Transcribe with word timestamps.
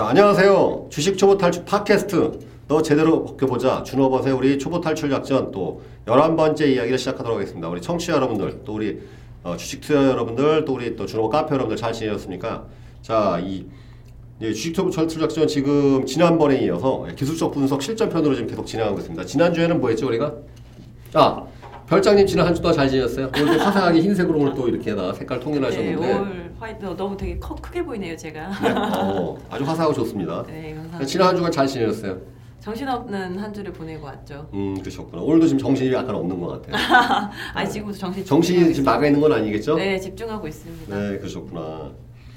자, 0.00 0.08
안녕하세요. 0.08 0.86
주식 0.88 1.18
초보 1.18 1.36
탈출 1.36 1.62
팟캐스트. 1.66 2.38
너 2.68 2.80
제대로 2.80 3.22
벗겨보자. 3.22 3.82
준호버의 3.82 4.32
우리 4.32 4.58
초보 4.58 4.80
탈출 4.80 5.10
작전 5.10 5.50
또 5.50 5.82
11번째 6.06 6.68
이야기를 6.68 6.96
시작하도록 6.96 7.36
하겠습니다. 7.36 7.68
우리 7.68 7.82
청취자 7.82 8.14
여러분들, 8.14 8.62
또 8.64 8.76
우리 8.76 8.98
어, 9.42 9.58
주식 9.58 9.82
투자 9.82 10.02
여러분들, 10.08 10.64
또 10.64 10.72
우리 10.72 10.96
또 10.96 11.04
준호버 11.04 11.28
카페 11.28 11.54
여러분들 11.54 11.76
잘 11.76 11.92
지내셨습니까? 11.92 12.64
자, 13.02 13.38
이 13.44 13.66
예, 14.40 14.54
주식 14.54 14.72
초보 14.72 14.88
탈출 14.88 15.20
작전 15.20 15.46
지금 15.46 16.06
지난번에 16.06 16.62
이어서 16.62 17.06
기술적 17.14 17.52
분석 17.52 17.82
실전편으로 17.82 18.34
지금 18.34 18.48
계속 18.48 18.64
진행하고 18.64 19.00
있습니다. 19.00 19.26
지난주에는 19.26 19.82
뭐 19.82 19.90
했죠, 19.90 20.06
우리가? 20.06 20.32
아, 21.12 21.42
별장님 21.90 22.24
지난 22.24 22.46
한 22.46 22.54
주 22.54 22.62
동안 22.62 22.76
잘 22.76 22.88
지냈어요? 22.88 23.30
오늘 23.36 23.58
또 23.58 23.64
화사하게 23.64 24.00
흰색으로 24.00 24.38
오늘 24.38 24.54
또 24.54 24.68
이렇게 24.68 24.94
다 24.94 25.12
색깔 25.12 25.40
통일하셨는데. 25.40 26.06
네, 26.06 26.14
올 26.18 26.52
화이트 26.60 26.84
너무 26.96 27.16
되게 27.16 27.36
커, 27.40 27.52
크게 27.56 27.84
보이네요, 27.84 28.16
제가. 28.16 28.48
네, 28.62 28.70
어, 28.70 29.36
아주 29.50 29.64
화사하고 29.64 29.92
좋습니다. 29.94 30.44
네, 30.46 30.72
감사합니다. 30.74 31.04
지난 31.04 31.28
한 31.28 31.36
주간 31.36 31.50
잘 31.50 31.66
지내셨어요? 31.66 32.16
정신없는 32.60 33.38
한 33.38 33.52
주를 33.52 33.72
보내고 33.72 34.06
왔죠. 34.06 34.48
음, 34.54 34.78
그러셨구나. 34.78 35.20
오늘도 35.20 35.46
지금 35.48 35.58
정신이 35.58 35.92
약간 35.92 36.14
없는 36.14 36.38
것 36.40 36.62
같아요. 36.62 36.76
아니 37.54 37.68
지금부터 37.68 37.98
정신 37.98 38.24
정신이 38.24 38.72
지금 38.72 38.84
나가 38.84 39.04
있는 39.06 39.20
건 39.20 39.32
아니겠죠? 39.32 39.74
네, 39.74 39.98
집중하고 39.98 40.46
있습니다. 40.46 40.94
네, 40.96 41.18
그러셨구나. 41.18 41.90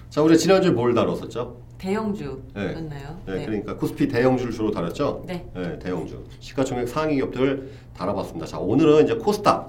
자, 0.10 0.22
우리 0.24 0.36
지난주에 0.36 0.72
뭘 0.72 0.96
다뤘었죠? 0.96 1.58
대형주였나요? 1.84 3.20
네, 3.26 3.46
그러니까 3.46 3.76
코스피 3.76 4.08
대형주를 4.08 4.54
주로 4.54 4.72
다뤘죠? 4.72 5.24
네. 5.28 5.46
네, 5.54 5.78
대형주. 5.80 6.24
시가총액 6.40 6.88
상위 6.88 7.16
기업들 7.16 7.72
다뤄봤습니다. 7.98 8.46
자, 8.46 8.58
오늘은 8.60 9.04
이제 9.04 9.16
코스닥. 9.16 9.68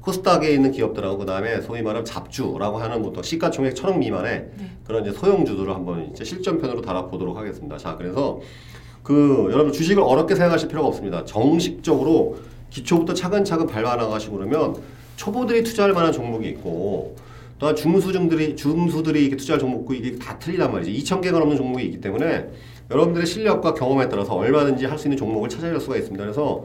코스닥에 0.00 0.50
있는 0.50 0.72
기업들하고 0.72 1.18
그 1.18 1.26
다음에 1.26 1.60
소위 1.60 1.82
말하는 1.82 2.06
잡주라고 2.06 2.78
하는 2.78 3.02
보통 3.02 3.22
시가총액 3.22 3.76
천억 3.76 3.98
미만의 3.98 4.50
네. 4.56 4.70
그런 4.86 5.02
이제 5.04 5.12
소형주들을 5.12 5.74
한번 5.74 6.10
이제 6.10 6.24
실전편으로 6.24 6.80
다뤄보도록 6.80 7.36
하겠습니다. 7.36 7.76
자, 7.76 7.96
그래서 7.98 8.40
그 9.02 9.48
여러분 9.52 9.72
주식을 9.72 10.02
어렵게 10.02 10.34
생각하실 10.34 10.68
필요가 10.68 10.88
없습니다. 10.88 11.26
정식적으로 11.26 12.38
기초부터 12.70 13.12
차근차근 13.12 13.66
밟아 13.66 13.96
나가시고 13.96 14.38
그러면 14.38 14.76
초보들이 15.16 15.64
투자할 15.64 15.92
만한 15.92 16.12
종목이 16.12 16.48
있고 16.48 17.16
또한 17.60 17.76
중수중들이 17.76 18.56
중수들이 18.56 19.20
이렇게 19.20 19.36
투자할 19.36 19.60
종목고 19.60 19.92
이게 19.92 20.16
다 20.16 20.38
틀리단 20.38 20.72
말이죠. 20.72 20.90
2천 20.90 21.20
개가 21.20 21.38
넘는 21.38 21.56
종목이 21.58 21.84
있기 21.84 22.00
때문에 22.00 22.46
여러분들의 22.90 23.26
실력과 23.26 23.74
경험에 23.74 24.08
따라서 24.08 24.34
얼마든지 24.34 24.86
할 24.86 24.98
수 24.98 25.06
있는 25.06 25.18
종목을 25.18 25.48
찾아낼 25.48 25.78
수가 25.78 25.96
있습니다. 25.96 26.24
그래서 26.24 26.64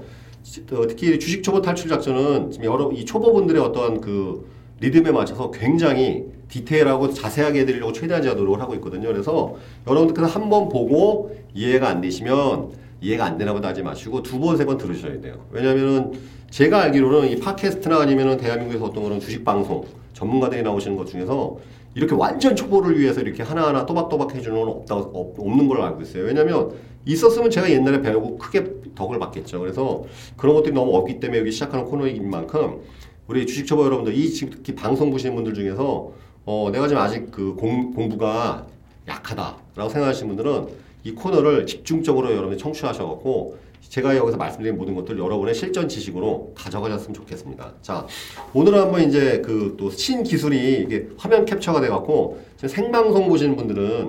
어, 0.72 0.88
특히 0.88 1.20
주식 1.20 1.44
초보 1.44 1.62
탈출 1.62 1.90
작전은 1.90 2.50
지금 2.52 2.66
여러 2.66 2.92
이 2.94 3.04
초보분들의 3.04 3.62
어떤 3.62 4.00
그 4.00 4.48
리듬에 4.80 5.12
맞춰서 5.12 5.52
굉장히 5.52 6.24
디테일하고 6.48 7.10
자세하게 7.10 7.62
해드리려고 7.62 7.92
최대한 7.92 8.24
제가 8.24 8.36
노력을 8.36 8.60
하고 8.62 8.74
있거든요. 8.76 9.08
그래서 9.10 9.56
여러분들께서 9.88 10.28
한 10.28 10.50
번 10.50 10.70
보고 10.70 11.36
이해가 11.54 11.90
안 11.90 12.00
되시면 12.02 12.70
이해가 13.02 13.26
안 13.26 13.38
되나 13.38 13.54
보다 13.54 13.70
하지 13.70 13.84
마시고 13.84 14.24
두 14.24 14.40
번, 14.40 14.58
세 14.58 14.66
번 14.66 14.78
들으셔야 14.78 15.20
돼요. 15.22 15.46
왜냐면은 15.52 16.14
제가 16.50 16.84
알기로는 16.84 17.30
이 17.30 17.40
팟캐스트나 17.40 18.00
아니면은 18.02 18.38
대한민국에서 18.38 18.86
어떤 18.86 19.04
그런 19.04 19.20
주식 19.20 19.44
방송 19.44 19.86
전문가들이 20.14 20.64
나오시는 20.64 20.96
것 20.96 21.06
중에서 21.08 21.58
이렇게 21.94 22.14
완전 22.16 22.56
초보를 22.56 23.00
위해서 23.00 23.22
이렇게 23.22 23.44
하나하나 23.44 23.86
또박또박 23.86 24.34
해주는 24.36 24.58
건 24.58 24.68
없다, 24.70 24.96
없, 24.96 25.40
없는 25.40 25.68
걸로 25.68 25.84
알고 25.84 26.02
있어요. 26.02 26.24
왜냐면 26.26 26.72
있었으면 27.06 27.50
제가 27.50 27.70
옛날에 27.70 28.02
배우고 28.02 28.38
크게 28.38 28.66
덕을 28.96 29.20
받겠죠. 29.20 29.60
그래서 29.60 30.04
그런 30.38 30.56
것들이 30.56 30.74
너무 30.74 30.96
없기 30.96 31.20
때문에 31.20 31.40
여기 31.40 31.52
시작하는 31.52 31.86
코너이긴 31.86 32.30
만큼 32.30 32.82
우리 33.28 33.46
주식 33.46 33.66
초보 33.66 33.86
여러분들 33.86 34.14
이 34.14 34.30
지금 34.32 34.54
특히 34.54 34.76
방송 34.76 35.12
보시는 35.12 35.36
분들 35.36 35.54
중에서 35.54 36.12
어, 36.46 36.70
내가 36.72 36.88
지금 36.88 37.02
아직 37.02 37.32
그 37.32 37.56
공, 37.56 37.94
공부가 37.94 38.68
약하다라고 39.08 39.90
생각하시는 39.90 40.36
분들은 40.36 40.68
이 41.06 41.12
코너를 41.12 41.68
집중적으로 41.68 42.32
여러분이 42.32 42.58
청취하셔갖고 42.58 43.58
제가 43.90 44.18
여기서 44.18 44.38
말씀드린 44.38 44.76
모든 44.76 44.96
것들 44.96 45.18
여러분의 45.20 45.54
실전 45.54 45.88
지식으로 45.88 46.54
가져가셨으면 46.56 47.14
좋겠습니다. 47.14 47.74
자, 47.84 48.08
오늘은 48.54 48.80
한번 48.80 49.08
이제 49.08 49.40
그 49.42 49.76
또 49.78 49.92
신기술이 49.92 50.82
이게 50.82 51.08
화면 51.18 51.46
캡처가 51.46 51.80
돼갖고 51.80 52.40
생방송 52.58 53.30
보시는 53.30 53.56
분들은 53.56 54.08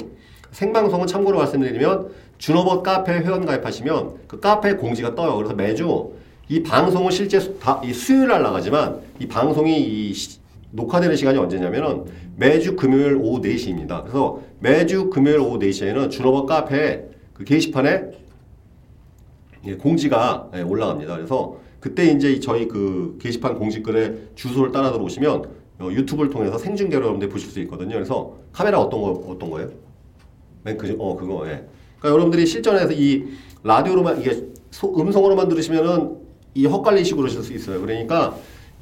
생방송은 0.52 1.06
참고로 1.06 1.36
말씀드리면 1.36 2.08
준호버 2.38 2.82
카페 2.82 3.12
회원 3.12 3.44
가입하시면 3.44 4.14
그 4.26 4.40
카페 4.40 4.74
공지가 4.74 5.14
떠요. 5.14 5.36
그래서 5.36 5.54
매주 5.54 6.12
이 6.48 6.62
방송은 6.62 7.10
실제 7.10 7.38
수, 7.38 7.58
다, 7.58 7.80
이 7.84 7.92
수요일 7.92 8.28
날 8.28 8.42
나가지만 8.42 9.00
이 9.20 9.26
방송이 9.26 9.80
이 9.80 10.14
시, 10.14 10.38
녹화되는 10.76 11.16
시간이 11.16 11.38
언제냐면은 11.38 12.04
매주 12.36 12.76
금요일 12.76 13.16
오후 13.16 13.40
4시입니다. 13.40 14.02
그래서 14.02 14.40
매주 14.60 15.10
금요일 15.10 15.40
오후 15.40 15.58
4시에는 15.58 16.10
준호버 16.10 16.46
카페 16.46 17.08
그 17.32 17.44
게시판에 17.44 18.10
예, 19.64 19.74
공지가 19.74 20.50
예, 20.54 20.60
올라갑니다. 20.60 21.16
그래서 21.16 21.58
그때 21.80 22.06
이제 22.06 22.38
저희 22.40 22.68
그 22.68 23.18
게시판 23.20 23.58
공지글에 23.58 24.14
주소를 24.34 24.70
따라 24.70 24.92
들어오시면 24.92 25.44
어, 25.78 25.88
유튜브를 25.90 26.30
통해서 26.30 26.56
생중계로 26.56 27.02
여러분들 27.02 27.28
보실 27.28 27.50
수 27.50 27.60
있거든요. 27.60 27.94
그래서 27.94 28.36
카메라 28.52 28.80
어떤 28.80 29.00
거 29.00 29.10
어떤 29.28 29.50
거예요? 29.50 29.70
맨 30.62 30.76
그, 30.76 30.94
어 30.98 31.16
그거 31.16 31.46
예. 31.46 31.66
그러니까 31.98 32.10
여러분들이 32.10 32.46
실전에서 32.46 32.92
이 32.92 33.24
라디오로만 33.62 34.20
이게 34.20 34.44
소, 34.70 34.94
음성으로만 34.98 35.48
들으시면은 35.48 36.16
이 36.54 36.66
헛갈리시고 36.66 37.18
그러실 37.18 37.42
수 37.42 37.52
있어요. 37.52 37.80
그러니까 37.80 38.36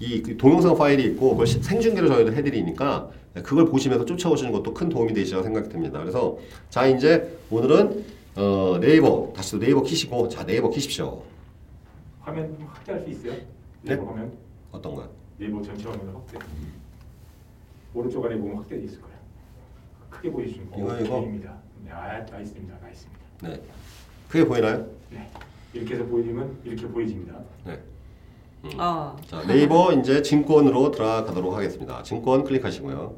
이그 0.05 0.37
동영상 0.37 0.77
파일이 0.77 1.05
있고 1.13 1.31
그걸 1.31 1.47
시- 1.47 1.63
생중계로 1.63 2.09
저희도 2.09 2.33
해드리니까 2.35 3.11
그걸 3.43 3.65
보시면서 3.67 4.05
쫓아오시는 4.05 4.53
것도 4.53 4.75
큰 4.75 4.89
도움이 4.89 5.13
되시라고 5.15 5.43
생각이 5.43 5.69
듭니다. 5.69 5.99
그래서 6.01 6.39
자 6.71 6.87
이제 6.87 7.39
오늘은 7.51 8.05
어, 8.37 8.79
네이버 8.81 9.33
다시 9.35 9.53
또 9.53 9.59
네이버 9.59 9.83
키시고 9.83 10.29
자 10.29 10.45
네이버 10.45 10.69
키십시오. 10.71 11.23
화면 12.21 12.57
좀 12.59 12.67
확대할 12.67 13.03
수 13.03 13.11
있어요? 13.11 13.33
네. 13.33 13.45
네이버 13.95 14.07
화면 14.07 14.33
어떤 14.73 14.95
거요? 14.95 15.09
네이버 15.39 15.63
전체 15.63 15.89
화면 15.89 16.15
확대. 16.15 16.39
오른쪽 17.95 18.25
아래 18.25 18.37
보면 18.37 18.57
확대돼 18.59 18.85
있을 18.85 19.01
거예요. 19.01 19.15
크게 20.11 20.31
보이시죠? 20.31 20.63
이거, 20.77 20.99
이거? 21.01 21.23
입니다. 21.23 21.57
네, 21.85 21.91
아, 21.91 22.25
나 22.27 22.41
있습니다. 22.41 22.77
나 22.81 22.89
있습니다. 22.89 23.21
네. 23.43 23.61
크게 24.29 24.45
보이나요? 24.47 24.87
네. 25.11 25.29
이렇게 25.73 25.95
해서 25.95 26.05
보이면 26.05 26.57
이렇게 26.65 26.87
보여집니다. 26.89 27.39
네. 27.67 27.79
아, 28.79 29.17
자 29.29 29.43
네이버 29.47 29.93
이제 29.93 30.23
증권으로 30.23 30.91
들어가도록 30.91 31.55
하겠습니다. 31.55 32.03
증권 32.03 32.45
클릭하시고요. 32.45 33.17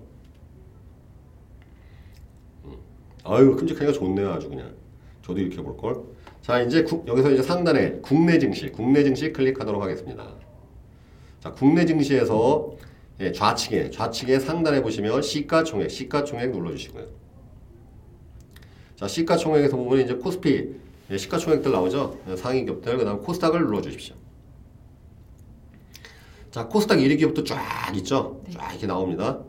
음. 2.65 2.77
아유 3.25 3.57
큼직하니까 3.57 3.93
좋네요 3.93 4.31
아주 4.33 4.49
그냥. 4.49 4.75
저도 5.23 5.41
이렇게 5.41 5.63
볼 5.63 5.77
걸. 5.77 6.03
자 6.43 6.61
이제 6.61 6.83
국- 6.85 7.07
여기서 7.09 7.31
이제 7.33 7.43
상단에 7.43 7.99
국내 8.03 8.39
증시, 8.39 8.71
국내 8.71 9.03
증시 9.03 9.33
클릭하도록 9.33 9.83
하겠습니다. 9.83 10.35
자 11.41 11.53
국내 11.53 11.85
증시에서 11.87 12.71
예, 13.21 13.33
좌측에 13.33 13.91
좌측에 13.91 14.39
상단에 14.39 14.83
보시면 14.83 15.23
시가총액, 15.23 15.91
시가총액 15.91 16.51
눌러 16.51 16.71
주시고요. 16.73 17.07
자 18.97 19.09
시가총액에서 19.09 19.77
보면 19.77 20.01
이제 20.05 20.15
코스피 20.15 20.75
예, 21.11 21.17
시가총액들 21.17 21.71
나오죠. 21.73 22.19
예, 22.29 22.37
상위 22.37 22.65
기업들 22.65 22.99
그다음 22.99 23.21
코스닥을 23.23 23.61
눌러 23.61 23.81
주십시오. 23.81 24.15
자, 26.57 26.67
코스닥 26.69 27.01
1위 27.01 27.19
기업도 27.19 27.45
쫙 27.45 27.93
있죠? 27.97 28.41
쫙 28.55 28.71
이렇게 28.71 28.87
나옵니다. 28.87 29.41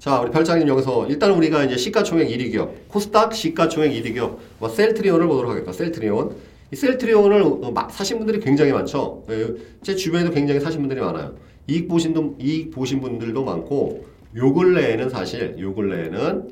자, 0.00 0.18
우리 0.20 0.32
별장님 0.32 0.66
여기서 0.66 1.06
일단 1.06 1.30
우리가 1.30 1.62
이제 1.62 1.76
시가총액 1.76 2.26
1위 2.26 2.50
기업, 2.50 2.88
코스닥 2.88 3.32
시가총액 3.36 3.92
1위 3.92 4.14
기업, 4.14 4.40
뭐 4.58 4.68
셀트리온을 4.68 5.28
보도록 5.28 5.52
하겠다. 5.52 5.70
셀트리온. 5.70 6.34
이 6.72 6.74
셀트리온을 6.74 7.40
어, 7.40 7.70
마- 7.70 7.88
사신 7.88 8.18
분들이 8.18 8.40
굉장히 8.40 8.72
많죠. 8.72 9.22
예, 9.30 9.46
제 9.84 9.94
주변에도 9.94 10.32
굉장히 10.32 10.58
사신 10.58 10.80
분들이 10.80 11.00
많아요. 11.00 11.36
이익 11.68 11.86
보신 11.86 12.12
분, 12.12 12.34
이익 12.40 12.72
보신 12.72 13.00
분들도 13.00 13.44
많고, 13.44 14.04
요 14.34 14.52
근래에는 14.52 15.08
사실, 15.08 15.54
요 15.60 15.72
근래에는 15.72 16.50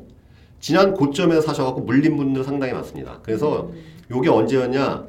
지난 0.60 0.94
고점에서 0.94 1.40
사셔갖고 1.40 1.80
물린 1.80 2.16
분들 2.16 2.44
상당히 2.44 2.72
많습니다. 2.72 3.18
그래서 3.24 3.72
요게 4.12 4.28
언제였냐? 4.28 5.06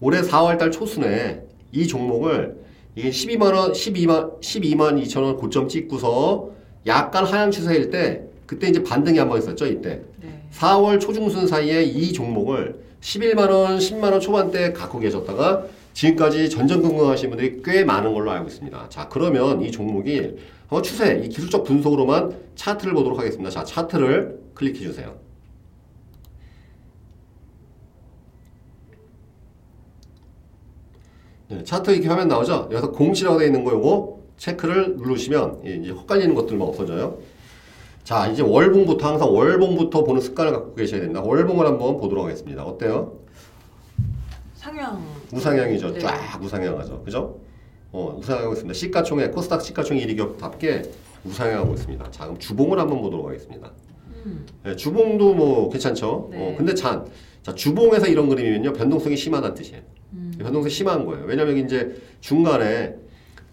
올해 0.00 0.20
4월달 0.22 0.70
초순에 0.70 1.42
이 1.72 1.88
종목을 1.88 2.62
이게 2.96 3.10
12만 3.10 3.54
원, 3.54 3.72
12만 3.72 4.40
12만 4.40 5.02
2천 5.04 5.22
원 5.22 5.36
고점 5.36 5.68
찍고서 5.68 6.50
약간 6.86 7.24
하향 7.24 7.50
추세일 7.50 7.90
때 7.90 8.22
그때 8.46 8.68
이제 8.68 8.82
반등이 8.82 9.18
한 9.18 9.28
번 9.28 9.38
있었죠 9.38 9.66
이때. 9.66 10.02
네. 10.22 10.42
4월 10.52 11.00
초중순 11.00 11.46
사이에 11.46 11.82
이 11.82 12.12
종목을 12.12 12.76
11만 13.00 13.50
원, 13.50 13.78
10만 13.78 14.12
원 14.12 14.20
초반대 14.20 14.72
갖고 14.72 14.98
계셨다가 14.98 15.64
지금까지 15.92 16.50
전전긍긍하신 16.50 17.30
분들이 17.30 17.60
꽤 17.64 17.84
많은 17.84 18.12
걸로 18.14 18.30
알고 18.30 18.48
있습니다. 18.48 18.88
자, 18.88 19.08
그러면 19.08 19.62
이 19.62 19.70
종목이 19.70 20.36
추세, 20.82 21.20
이 21.24 21.28
기술적 21.28 21.64
분석으로만 21.64 22.34
차트를 22.56 22.94
보도록 22.94 23.18
하겠습니다. 23.18 23.48
자, 23.50 23.62
차트를 23.64 24.38
클릭해 24.54 24.80
주세요. 24.80 25.14
네, 31.54 31.62
차트 31.62 31.92
이렇게 31.92 32.08
화면 32.08 32.26
나오죠? 32.28 32.68
여기서 32.72 32.90
공시라고 32.90 33.38
되어 33.38 33.46
있는 33.46 33.64
거 33.64 33.72
요거 33.72 34.18
체크를 34.38 34.96
누르시면 34.96 35.60
예, 35.66 35.76
이제 35.76 35.90
헛갈리는 35.90 36.34
것들만 36.34 36.66
없어져요. 36.66 37.18
자, 38.02 38.26
이제 38.26 38.42
월봉부터 38.42 39.06
항상 39.06 39.32
월봉부터 39.32 40.04
보는 40.04 40.20
습관을 40.20 40.52
갖고 40.52 40.74
계셔야 40.74 41.00
된다. 41.00 41.22
월봉을 41.22 41.64
한번 41.66 41.96
보도록 41.98 42.24
하겠습니다. 42.24 42.64
어때요? 42.64 43.18
상향. 44.56 45.02
우상향이죠. 45.32 45.92
네. 45.94 45.98
쫙 46.00 46.42
우상향하죠. 46.42 47.02
그죠? 47.04 47.38
어, 47.92 48.16
우상향하고 48.18 48.52
있습니다. 48.54 48.74
시가총액 48.74 49.32
코스닥 49.32 49.62
시가총액 49.62 50.06
1위 50.06 50.16
기업답게 50.16 50.82
우상향하고 51.24 51.74
있습니다. 51.74 52.10
자, 52.10 52.24
그럼 52.24 52.38
주봉을 52.38 52.78
한번 52.78 53.00
보도록 53.00 53.28
하겠습니다. 53.28 53.70
음. 54.26 54.44
네, 54.64 54.74
주봉도 54.74 55.34
뭐 55.34 55.70
괜찮죠. 55.70 56.28
네. 56.32 56.52
어, 56.52 56.56
근데 56.56 56.74
잔, 56.74 57.06
자 57.42 57.54
주봉에서 57.54 58.08
이런 58.08 58.28
그림이면요 58.28 58.72
변동성이 58.72 59.16
심하다는 59.16 59.54
뜻이에요. 59.54 59.82
음. 60.34 60.38
변동성이 60.38 60.70
심한 60.70 61.04
거예요. 61.04 61.24
왜냐하면 61.26 61.58
이제 61.58 61.96
중간에 62.20 62.94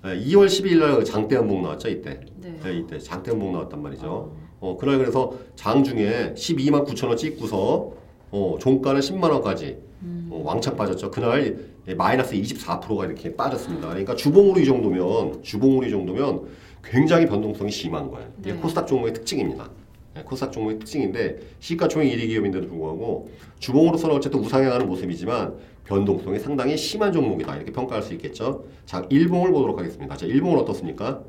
에, 0.03 0.19
2월 0.25 0.47
12일 0.47 0.79
날 0.79 1.03
장대 1.05 1.35
연봉 1.35 1.61
나왔죠 1.61 1.89
이때. 1.89 2.19
네. 2.37 2.59
네, 2.63 2.77
이때 2.79 2.99
장대 2.99 3.31
연봉 3.31 3.53
나왔단 3.53 3.81
말이죠. 3.81 4.35
어, 4.59 4.77
그날 4.77 4.97
그래서 4.97 5.33
장 5.55 5.83
중에 5.83 6.33
12만 6.35 6.85
9천 6.85 7.07
원 7.07 7.17
찍고서 7.17 7.93
어, 8.31 8.57
종가는 8.59 9.01
10만 9.01 9.31
원까지 9.31 9.77
음. 10.03 10.29
어, 10.31 10.41
왕창 10.45 10.75
빠졌죠. 10.75 11.11
그날 11.11 11.71
예, 11.87 11.95
마이너스 11.95 12.35
24%가 12.35 13.05
이렇게 13.05 13.35
빠졌습니다. 13.35 13.89
그러니까 13.89 14.15
주봉으로 14.15 14.59
이 14.59 14.65
정도면 14.65 15.41
주봉으로 15.41 15.87
이 15.87 15.89
정도면 15.89 16.47
굉장히 16.83 17.25
변동성이 17.25 17.71
심한 17.71 18.09
거예요. 18.09 18.27
이게 18.39 18.53
네. 18.53 18.59
코스닥 18.59 18.87
종목의 18.87 19.13
특징입니다. 19.13 19.69
예, 20.17 20.21
코스닥 20.23 20.51
종목의 20.51 20.79
특징인데 20.79 21.39
시가총액 21.59 22.11
1위 22.13 22.27
기업인데도 22.27 22.67
불구하고 22.67 23.29
주봉으로서는 23.59 24.15
어쨌든 24.15 24.39
우상향하는 24.41 24.87
모습이지만 24.87 25.55
변동성이 25.85 26.39
상당히 26.39 26.77
심한 26.77 27.11
종목이다 27.11 27.55
이렇게 27.55 27.71
평가할 27.71 28.03
수 28.03 28.13
있겠죠. 28.13 28.65
자 28.85 29.05
일봉을 29.09 29.51
보도록 29.51 29.77
하겠습니다. 29.79 30.15
자 30.15 30.25
일봉은 30.25 30.59
어떻습니까? 30.59 31.23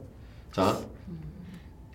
자 0.53 0.79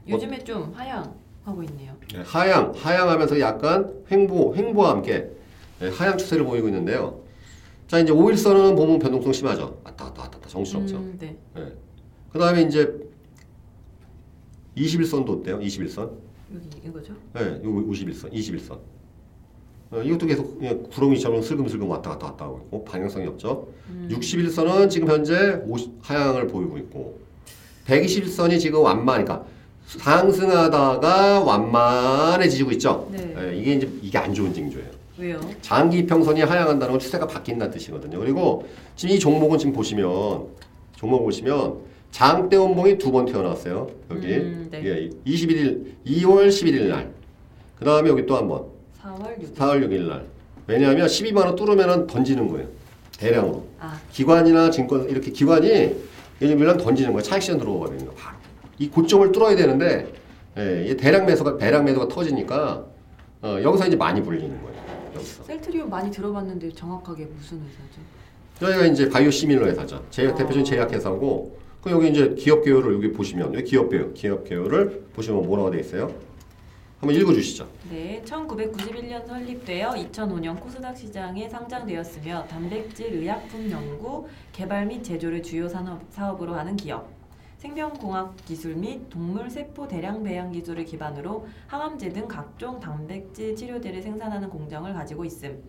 요즘에 0.08 0.44
좀 0.44 0.72
하향하고 0.74 1.64
있네요. 1.64 1.94
예, 2.16 2.20
하향, 2.20 2.74
하향하면서 2.76 3.40
약간 3.40 3.94
횡보, 4.10 4.56
횡보와 4.56 4.92
함께 4.92 5.30
예, 5.82 5.90
하향 5.90 6.18
추세를 6.18 6.46
보이고 6.46 6.68
있는데요. 6.68 7.22
자, 7.88 8.00
이제 8.00 8.12
5일선은 8.12 8.76
보면 8.76 9.00
변동성 9.00 9.32
심하죠. 9.32 9.80
왔다 9.84 10.06
갔다 10.06 10.24
왔다 10.24 10.38
갔다 10.38 10.50
정신없죠. 10.50 10.98
음, 10.98 11.18
네. 11.20 11.38
예. 11.58 11.74
그 12.32 12.40
다음에 12.40 12.64
이제 12.64 12.94
21선도 14.76 15.40
어때요? 15.40 15.60
21선? 15.60 16.12
여기 16.54 16.70
이거죠? 16.86 17.14
예, 17.38 17.42
요 17.42 17.62
51선, 17.64 18.32
21선. 18.34 18.80
어, 19.92 20.02
이것도 20.02 20.26
계속 20.26 20.60
그냥 20.60 20.84
구렁이처럼 20.92 21.42
슬금슬금 21.42 21.88
왔다 21.90 22.12
갔다 22.12 22.28
왔다 22.28 22.46
하고 22.46 22.62
있고 22.66 22.84
방향성이 22.84 23.26
없죠. 23.28 23.68
음. 23.90 24.10
61선은 24.12 24.90
지금 24.90 25.08
현재 25.10 25.62
50 25.66 25.92
하향을 26.02 26.48
보이고 26.48 26.78
있고 26.78 27.20
121선이 27.88 28.60
지금 28.60 28.82
완만, 28.82 29.24
그러니까 29.24 29.46
상승하다가 29.88 31.40
완만해지고 31.42 32.72
있죠. 32.74 33.08
네. 33.12 33.34
예, 33.40 33.58
이게 33.58 33.74
이제 33.76 33.90
이게 34.02 34.18
안 34.18 34.34
좋은 34.34 34.54
징조예요. 34.54 34.90
왜요? 35.18 35.40
장기 35.62 36.06
평선이 36.06 36.42
하향한다는 36.42 36.92
건 36.92 37.00
추세가 37.00 37.26
바뀐다는 37.26 37.72
뜻이거든요. 37.74 38.20
그리고 38.20 38.68
지금 38.98 39.16
이 39.16 39.20
종목은 39.20 39.58
지금 39.58 39.72
보시면 39.74 40.48
종목 40.98 41.24
보시면 41.24 41.76
장대 42.12 42.58
원봉이 42.58 42.98
두번 42.98 43.26
태어났어요. 43.26 43.90
여기 44.12 44.28
음, 44.36 44.68
네. 44.70 44.82
예, 44.84 45.10
21일 45.26 45.94
2월 46.06 46.50
11일 46.50 46.88
날. 46.90 47.12
그 47.80 47.86
다음에 47.86 48.10
여기 48.10 48.26
또 48.26 48.36
한 48.36 48.48
번 48.50 48.66
4월 49.08 49.40
6일. 49.40 49.56
4월 49.56 49.88
6일 49.88 50.08
날. 50.08 50.26
왜냐하면 50.68 51.08
12만 51.08 51.46
원 51.46 51.56
뚫으면 51.56 52.08
던지는 52.08 52.48
거예요. 52.50 52.68
대량으로. 53.18 53.66
아, 53.80 54.00
기관이나 54.12 54.70
증권 54.70 55.10
이렇게 55.10 55.32
기관이 55.32 55.96
이제 56.42 56.56
물량 56.56 56.78
던지는 56.78 57.12
거예요. 57.14 57.24
차익 57.24 57.42
시장 57.42 57.58
들어가 57.58 57.80
버리는 57.80 58.06
거 58.06 58.12
바로. 58.14 58.38
이 58.78 58.90
고점을 58.90 59.32
뚫어야 59.32 59.56
되는데 59.56 60.14
예, 60.58 60.86
이 60.88 60.98
대량 60.98 61.26
매수가 61.26 61.58
대량 61.58 61.86
매도가 61.86 62.08
터지니까 62.10 62.86
어, 63.42 63.60
여기서 63.64 63.88
이제 63.88 63.96
많이 63.96 64.22
불리는 64.22 64.50
거예요. 64.62 64.78
여기서. 65.16 65.44
셀트리온 65.44 65.90
많이 65.90 66.12
들어봤는데 66.12 66.72
정확하게 66.74 67.26
무슨 67.26 67.60
회사죠? 67.60 68.02
여기가 68.62 68.86
이제 68.88 69.10
바이오 69.10 69.32
시밀러 69.32 69.66
회사죠. 69.68 70.04
제약 70.10 70.34
아. 70.34 70.36
대표적인 70.36 70.66
제약 70.66 70.92
회사고 70.92 71.58
그 71.82 71.92
여기 71.92 72.10
이제 72.10 72.36
기업 72.38 72.64
개요를 72.64 72.94
여기 72.96 73.12
보시면 73.12 73.54
여기 73.54 73.64
기업 73.64 73.90
개요 73.90 74.12
기업 74.14 74.44
개요를 74.44 75.06
보시면 75.16 75.44
뭐라고 75.46 75.72
돼 75.72 75.80
있어요? 75.80 76.12
한번 77.00 77.16
읽어 77.16 77.32
주시죠. 77.32 77.70
네, 77.92 78.24
1991년 78.26 79.28
설립되어 79.28 79.92
2005년 79.92 80.60
코스닥 80.60 80.98
시장에 80.98 81.48
상장되었으며 81.48 82.48
단백질 82.48 83.14
의약품 83.14 83.70
연구, 83.70 84.28
개발 84.52 84.88
및 84.88 85.04
제조를 85.04 85.44
주요 85.44 85.70
산업, 85.70 86.02
사업으로 86.10 86.56
하는 86.56 86.76
기업. 86.76 87.08
생명공학 87.60 88.36
기술 88.46 88.76
및 88.76 89.10
동물 89.12 89.48
세포 89.48 89.88
대량 89.88 90.24
배양 90.24 90.52
기술을 90.52 90.86
기반으로 90.86 91.48
항암제 91.68 92.10
등 92.10 92.28
각종 92.28 92.80
단백질 92.80 93.56
치료제를 93.56 94.02
생산하는 94.02 94.50
공장을 94.50 94.92
가지고 94.92 95.24
있음. 95.26 95.62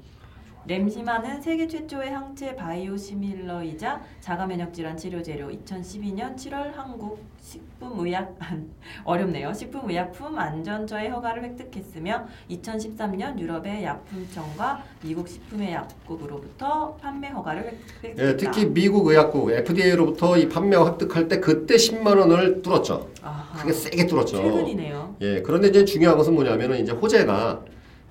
렘시마는 0.69 1.41
세계 1.41 1.67
최초의 1.67 2.11
항체 2.11 2.55
바이오시밀러이자 2.55 4.03
자가 4.20 4.47
면역 4.47 4.75
질환 4.75 4.99
치료 4.99 5.23
재료 5.23 5.49
2012년 5.49 6.37
7월 6.37 6.75
한국 6.75 7.25
식품의약 7.41 8.37
어렵네요. 9.05 9.55
식품의약품 9.55 10.38
안전처의 10.38 11.09
허가를 11.09 11.44
획득했으며 11.44 12.26
2013년 12.50 13.38
유럽의 13.38 13.82
약품청과 13.82 14.85
미국 15.03 15.26
식품의 15.26 15.73
약국으로부터 15.73 16.94
판매 17.00 17.29
허가를 17.29 17.79
획득했다. 18.03 18.23
예, 18.23 18.37
특히 18.37 18.67
미국 18.67 19.06
의약국 19.06 19.50
FDA로부터 19.50 20.37
이 20.37 20.50
판매와 20.50 20.91
획득할 20.91 21.29
때 21.29 21.41
그때 21.41 21.76
10만 21.76 22.19
원을 22.19 22.61
뚫었죠. 22.61 23.09
아하, 23.23 23.59
크게 23.62 23.73
세게 23.73 24.06
뚫었죠. 24.06 24.37
최근이네요. 24.37 25.17
예, 25.23 25.41
그런데 25.41 25.69
이제 25.69 25.87
중요한 25.87 26.19
것은 26.19 26.35
뭐냐면은 26.35 26.79
이제 26.82 26.93
호재가 26.93 27.65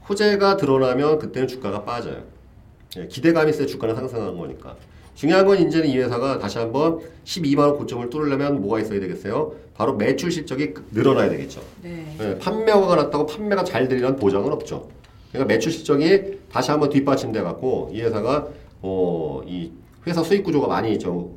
호재가 0.10 0.58
드러나면 0.58 1.20
그때는 1.20 1.48
주가가 1.48 1.84
빠져요. 1.84 2.37
예, 2.98 3.08
기대감이 3.08 3.52
있어야 3.52 3.66
주가는 3.68 3.96
상승하는 3.96 4.38
거니까. 4.38 4.76
중요한 5.16 5.46
건 5.46 5.60
이제는 5.60 5.88
이 5.88 5.98
회사가 5.98 6.38
다시 6.38 6.60
한번 6.60 7.00
12만 7.26 7.60
원 7.60 7.78
고점을 7.78 8.10
뚫으려면 8.10 8.62
뭐가 8.62 8.80
있어야 8.82 9.00
되겠어요? 9.00 9.54
바로 9.74 9.96
매출 9.96 10.32
실적이 10.32 10.74
늘어나야 10.92 11.30
되겠죠. 11.30 11.62
네. 11.82 12.16
예, 12.20 12.38
판매가 12.38 12.96
났다고 12.96 13.26
판매가 13.26 13.64
잘 13.64 13.88
되리라는 13.88 14.18
보장은 14.18 14.52
없죠. 14.52 14.90
그러니까 15.32 15.54
매출 15.54 15.72
실적이 15.72 16.40
다시 16.52 16.72
한번 16.72 16.90
뒷받침돼 16.90 17.42
갖고 17.42 17.90
이 17.94 18.02
회사가 18.02 18.48
어, 18.82 19.42
이 19.48 19.72
회사 20.06 20.24
수익 20.24 20.44
구조가 20.44 20.68
많이 20.68 20.98
저 21.00 21.28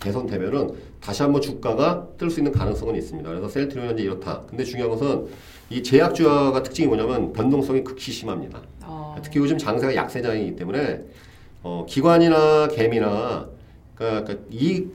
개선되면은 0.00 0.70
다시 1.00 1.22
한번 1.22 1.40
주가가 1.40 2.06
뜰 2.16 2.30
수 2.30 2.40
있는 2.40 2.52
가능성은 2.52 2.96
있습니다. 2.96 3.28
그래서 3.28 3.48
셀트리온 3.48 3.88
현재 3.88 4.02
이렇다. 4.02 4.42
근데 4.48 4.64
중요한 4.64 4.90
것은 4.90 5.26
이 5.70 5.82
제약주가 5.82 6.62
특징이 6.62 6.88
뭐냐면 6.88 7.32
변동성이 7.32 7.84
극히 7.84 8.10
심합니다. 8.10 8.60
어, 8.84 9.07
특히 9.22 9.40
요즘 9.40 9.58
장세가 9.58 9.94
약세장이기 9.94 10.56
때문에 10.56 11.02
어, 11.62 11.84
기관이나 11.88 12.68
개미나 12.68 13.48
그러니까, 13.94 14.24
그러니까 14.24 14.46
이, 14.50 14.86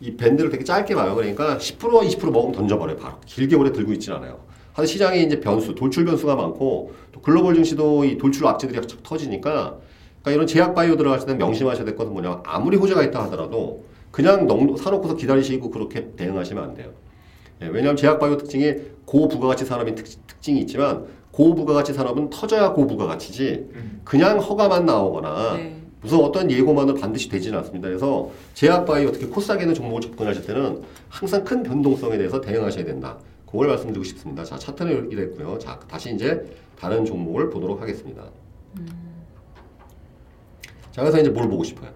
이 0.00 0.16
밴드를 0.16 0.50
되게 0.50 0.64
짧게 0.64 0.94
봐요. 0.94 1.14
그러니까 1.14 1.58
10% 1.58 1.78
20% 1.78 2.30
먹으면 2.30 2.52
던져버려요. 2.52 2.96
바로 2.96 3.16
길게 3.26 3.56
오래 3.56 3.72
들고 3.72 3.92
있진 3.92 4.12
않아요. 4.12 4.40
하여튼 4.72 4.92
시장에 4.92 5.18
이제 5.18 5.40
변수, 5.40 5.74
돌출 5.74 6.04
변수가 6.04 6.36
많고 6.36 6.92
또 7.12 7.20
글로벌 7.20 7.54
증시도 7.54 8.04
이 8.04 8.16
돌출 8.16 8.46
악재들이 8.46 8.86
착 8.86 9.02
터지니까 9.02 9.78
그러니까 10.22 10.30
이런 10.30 10.46
제약 10.46 10.74
바이오 10.74 10.96
들어가실 10.96 11.26
때는 11.26 11.38
명심하셔야 11.38 11.84
될 11.84 11.96
것은 11.96 12.12
뭐냐면 12.12 12.40
아무리 12.44 12.76
호재가 12.76 13.02
있다 13.04 13.24
하더라도 13.24 13.84
그냥 14.10 14.46
넉, 14.46 14.78
사놓고서 14.78 15.16
기다리시고 15.16 15.70
그렇게 15.70 16.10
대응하시면 16.16 16.62
안 16.62 16.74
돼요. 16.74 16.92
예, 17.62 17.66
왜냐하면 17.66 17.96
제약 17.96 18.20
바이오 18.20 18.36
특징이 18.36 18.74
고부가가치 19.04 19.64
산업인 19.64 19.94
특, 19.94 20.04
특징이 20.26 20.60
있지만 20.60 21.06
고부가가치 21.38 21.92
산업은 21.94 22.30
터져야 22.30 22.72
고부가가치지 22.72 24.00
그냥 24.02 24.40
허가만 24.40 24.84
나오거나 24.84 25.56
네. 25.56 25.80
무슨 26.00 26.18
어떤 26.18 26.50
예고만으로 26.50 26.98
반드시 26.98 27.28
되지는 27.28 27.58
않습니다. 27.58 27.86
그래서 27.86 28.28
제약바이오 28.54 29.12
특히 29.12 29.26
코스닥에 29.26 29.62
있는 29.62 29.72
종목을 29.72 30.00
접근하실 30.00 30.46
때는 30.46 30.82
항상 31.08 31.44
큰 31.44 31.62
변동성에 31.62 32.18
대해서 32.18 32.40
대응하셔야 32.40 32.84
된다. 32.84 33.16
그걸 33.46 33.68
말씀드리고 33.68 34.02
싶습니다. 34.02 34.42
자, 34.42 34.58
차트는 34.58 35.12
이랬고요. 35.12 35.58
자, 35.58 35.78
다시 35.88 36.12
이제 36.12 36.44
다른 36.76 37.04
종목을 37.04 37.50
보도록 37.50 37.80
하겠습니다. 37.80 38.24
자, 40.90 41.02
그래서 41.02 41.20
이제 41.20 41.30
뭘 41.30 41.48
보고 41.48 41.62
싶어요? 41.62 41.90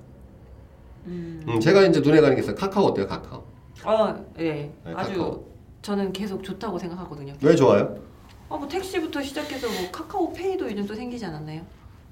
음. 1.07 1.43
음, 1.49 1.59
제가 1.59 1.83
이제 1.83 1.99
눈에 1.99 2.21
가는 2.21 2.37
게 2.37 2.43
있어요. 2.43 2.55
카카오 2.55 2.85
어때요, 2.87 3.09
카카오? 3.09 3.43
아, 3.83 4.21
예. 4.39 4.43
네, 4.53 4.73
아주 4.95 5.11
카카오. 5.19 5.45
저는 5.83 6.13
계속 6.13 6.45
좋다고 6.45 6.79
생각하거든요. 6.79 7.35
왜 7.43 7.57
좋아요? 7.57 8.12
아, 8.53 8.57
뭐 8.59 8.69
택시부터 8.69 9.23
시작해서 9.23 9.67
뭐 9.67 9.91
카카오페이도 9.91 10.71
요즘 10.71 10.87
또 10.87 10.95
생기지 10.95 11.25
않았나요? 11.25 11.63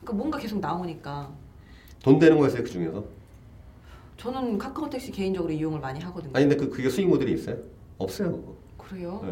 그러니까 0.00 0.12
뭔가 0.14 0.38
계속 0.38 0.58
나오니까 0.58 1.30
돈 2.02 2.18
되는 2.18 2.38
거였어요, 2.38 2.62
그 2.62 2.70
중에서? 2.70 3.04
저는 4.16 4.56
카카오 4.56 4.88
택시 4.88 5.12
개인적으로 5.12 5.52
이용을 5.52 5.80
많이 5.80 6.00
하거든요. 6.00 6.32
아니, 6.34 6.48
근데 6.48 6.56
그, 6.56 6.70
그게 6.70 6.88
수익 6.88 7.08
모델이 7.08 7.34
있어요? 7.34 7.58
없어요, 7.98 8.32
그거. 8.32 8.54
그래요? 8.78 9.22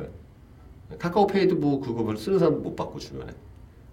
네. 0.90 0.98
카카오페이도 0.98 1.56
뭐 1.56 1.80
그거 1.80 2.14
쓰는 2.14 2.38
사람 2.38 2.62
못 2.62 2.76
봤고 2.76 2.98
주변에 2.98 3.32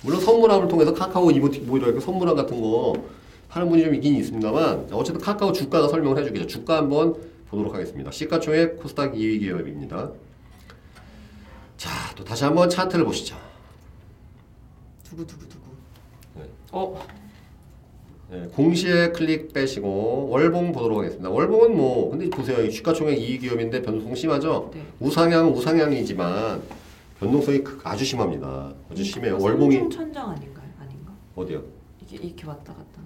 물론 0.03 0.19
선물함을 0.19 0.67
통해서 0.67 0.93
카카오 0.93 1.31
이모티 1.31 1.61
뭐 1.61 1.77
이렇게 1.77 1.99
선물함 2.01 2.35
같은 2.35 2.59
거 2.59 2.93
하는 3.47 3.69
분이 3.69 3.83
좀 3.83 3.95
있긴 3.95 4.15
있습니다만 4.15 4.89
어쨌든 4.91 5.21
카카오 5.21 5.51
주가가 5.51 5.87
설명을 5.87 6.17
해주겠죠 6.19 6.47
주가 6.47 6.77
한번 6.77 7.15
보도록 7.49 7.73
하겠습니다 7.73 8.11
시가총액 8.11 8.77
코스닥 8.77 9.13
2위 9.13 9.39
기업입니다 9.39 10.11
자, 11.85 12.15
또 12.15 12.23
다시 12.23 12.43
한번 12.43 12.67
차트를 12.67 13.05
보시죠. 13.05 13.35
두구 15.03 15.25
두구 15.27 15.47
두구. 15.47 15.65
네. 16.35 16.49
어. 16.71 17.05
네, 18.31 18.47
공시에 18.55 19.09
클릭 19.11 19.53
빼시고 19.53 20.29
월봉 20.29 20.71
보도록 20.71 20.97
하겠습니다. 20.97 21.29
월봉은 21.29 21.77
뭐 21.77 22.09
근데 22.09 22.27
보세요. 22.27 22.65
이 22.65 22.71
시가총액 22.71 23.19
2기업인데 23.19 23.85
변동성 23.85 24.15
심하죠? 24.15 24.71
네. 24.73 24.83
우상향은 24.99 25.51
우상향이지만 25.53 26.63
변동성이 27.19 27.63
크- 27.63 27.79
아주 27.83 28.03
심합니다. 28.03 28.73
아주 28.91 29.03
심해요. 29.03 29.37
월봉이 29.39 29.91
천장 29.91 30.31
아닌가요? 30.31 30.65
아닌가? 30.81 31.11
어디요? 31.35 31.61
이게 32.01 32.17
이렇게 32.17 32.47
왔다 32.47 32.73
갔다. 32.73 33.01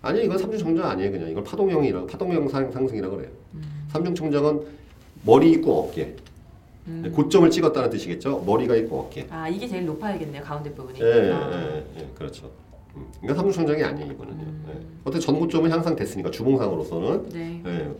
아니 0.00 0.24
이건 0.24 0.38
삼중 0.38 0.58
청장 0.58 0.88
아니에요. 0.88 1.10
그냥 1.12 1.28
이걸 1.28 1.44
파동형이라 1.44 2.06
파동형 2.06 2.48
상, 2.48 2.72
상승이라 2.72 3.10
그래요. 3.10 3.28
음. 3.52 3.86
삼중 3.92 4.14
청장은 4.14 4.62
머리 5.24 5.50
있고 5.52 5.84
어깨. 5.90 6.16
음. 6.86 7.00
네, 7.02 7.10
고점을 7.10 7.48
찍었다는 7.50 7.90
뜻이겠죠. 7.90 8.40
머리가 8.46 8.76
있고 8.76 9.00
어깨. 9.00 9.26
아 9.30 9.48
이게 9.48 9.66
제일 9.66 9.86
높아야겠네요 9.86 10.42
가운데 10.42 10.72
부분이. 10.72 11.00
예, 11.00 11.28
예, 11.28 11.32
아. 11.32 11.50
예, 11.52 11.84
예, 12.00 12.08
그렇죠. 12.14 12.50
음. 12.96 13.06
그러니까 13.20 13.42
삼중 13.42 13.52
청장이 13.66 13.82
아니에요 13.82 14.12
이거는요. 14.12 14.42
음. 14.42 14.64
예. 14.68 14.86
어떻게 15.04 15.20
전고점은 15.24 15.70
향상 15.70 15.96
됐으니까 15.96 16.30
주봉상으로서는 16.30 17.28
네. 17.30 17.62
예, 17.66 17.90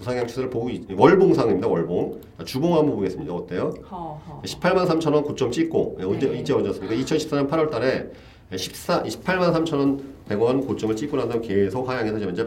우상향 0.00 0.26
추세를 0.26 0.50
보고 0.50 0.68
있, 0.70 0.84
월봉상입니다. 0.90 1.68
월봉. 1.68 2.20
자, 2.38 2.44
주봉 2.44 2.76
한번 2.76 2.96
보겠습니다. 2.96 3.32
어때요? 3.32 3.72
허 3.90 4.14
허. 4.26 4.42
18만 4.42 4.86
3천 4.88 5.14
원 5.14 5.22
고점 5.22 5.52
찍고 5.52 5.98
예, 6.00 6.04
언제 6.04 6.28
네. 6.28 6.40
이제 6.40 6.52
언제였습니까? 6.52 6.96
2014년 6.96 7.48
8월 7.48 7.70
달에 7.70 8.10
14 8.54 9.04
28만 9.04 9.52
3천 9.54 9.78
원 9.78 10.12
100원 10.28 10.66
고점을 10.66 10.96
찍고 10.96 11.16
난 11.16 11.28
다음 11.28 11.40
계속 11.40 11.88
하향해서 11.88 12.18
지금 12.18 12.32
이제 12.32 12.44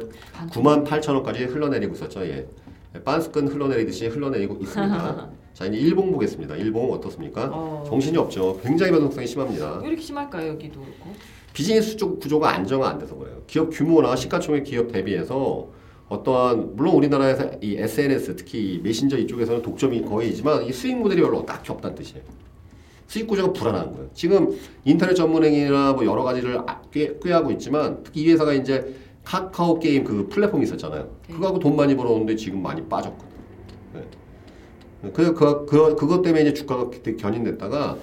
9만 0.52 0.86
8천 0.86 1.14
원까지 1.16 1.46
흘러내리고 1.46 1.94
있었죠. 1.96 2.22
예. 2.26 2.46
예, 2.96 3.04
빤스끈 3.04 3.48
흘러내리듯이 3.48 4.08
흘러내리고 4.08 4.58
있습니다. 4.62 5.30
자, 5.56 5.66
이제 5.66 5.78
일봉 5.78 6.12
보겠습니다. 6.12 6.58
일봉 6.58 6.92
어떻습니까? 6.92 7.50
어. 7.52 7.86
정신이 7.88 8.18
없죠. 8.18 8.60
굉장히 8.62 8.92
변동성이 8.92 9.26
심합니다. 9.26 9.80
왜 9.82 9.88
이렇게 9.88 10.02
심할까요 10.02 10.50
여기도 10.50 10.82
그렇고? 10.82 11.14
비즈니스 11.54 11.96
쪽 11.96 12.20
구조가 12.20 12.50
안정화 12.54 12.90
안 12.90 13.00
돼서 13.00 13.16
그래요. 13.16 13.42
기업 13.48 13.70
규모나 13.70 14.18
시가총액 14.18 14.66
기업 14.66 14.92
대비해서 14.92 15.70
어떠한 16.10 16.76
물론 16.76 16.96
우리나라에서 16.96 17.52
이 17.62 17.78
SNS 17.78 18.36
특히 18.36 18.74
이 18.74 18.80
메신저 18.80 19.18
이쪽에서는 19.18 19.62
독점이 19.62 20.02
거의지만 20.02 20.66
이 20.66 20.74
수익 20.74 20.98
모델이 20.98 21.22
별로 21.22 21.46
딱히 21.46 21.72
없다는 21.72 21.96
뜻이에요. 21.96 22.22
수익 23.08 23.26
구조가 23.26 23.54
불안한 23.54 23.94
거예요. 23.94 24.10
지금 24.14 24.60
인터넷 24.84 25.14
전문행이나 25.14 25.94
뭐 25.94 26.06
여러 26.06 26.24
가지를 26.24 26.60
아- 26.68 26.82
꽤, 26.92 27.18
꾀하고 27.24 27.52
있지만 27.52 28.04
특히 28.04 28.24
이 28.24 28.32
회사가 28.32 28.52
이제 28.54 28.94
카카오 29.24 29.80
게임 29.80 30.04
그 30.04 30.28
플랫폼이 30.28 30.64
있었잖아요. 30.66 31.04
네. 31.30 31.34
그거 31.34 31.48
하고 31.48 31.60
돈 31.60 31.78
많이 31.78 31.96
벌었는데 31.96 32.36
지금 32.36 32.62
많이 32.62 32.84
빠졌거든. 32.90 33.35
네. 35.06 35.12
그, 35.14 35.34
그, 35.34 35.66
그, 35.66 35.96
그것 35.96 36.22
때문에 36.22 36.42
이제 36.42 36.54
주가가 36.54 36.90
되게 37.04 37.16
견인됐다가 37.16 37.98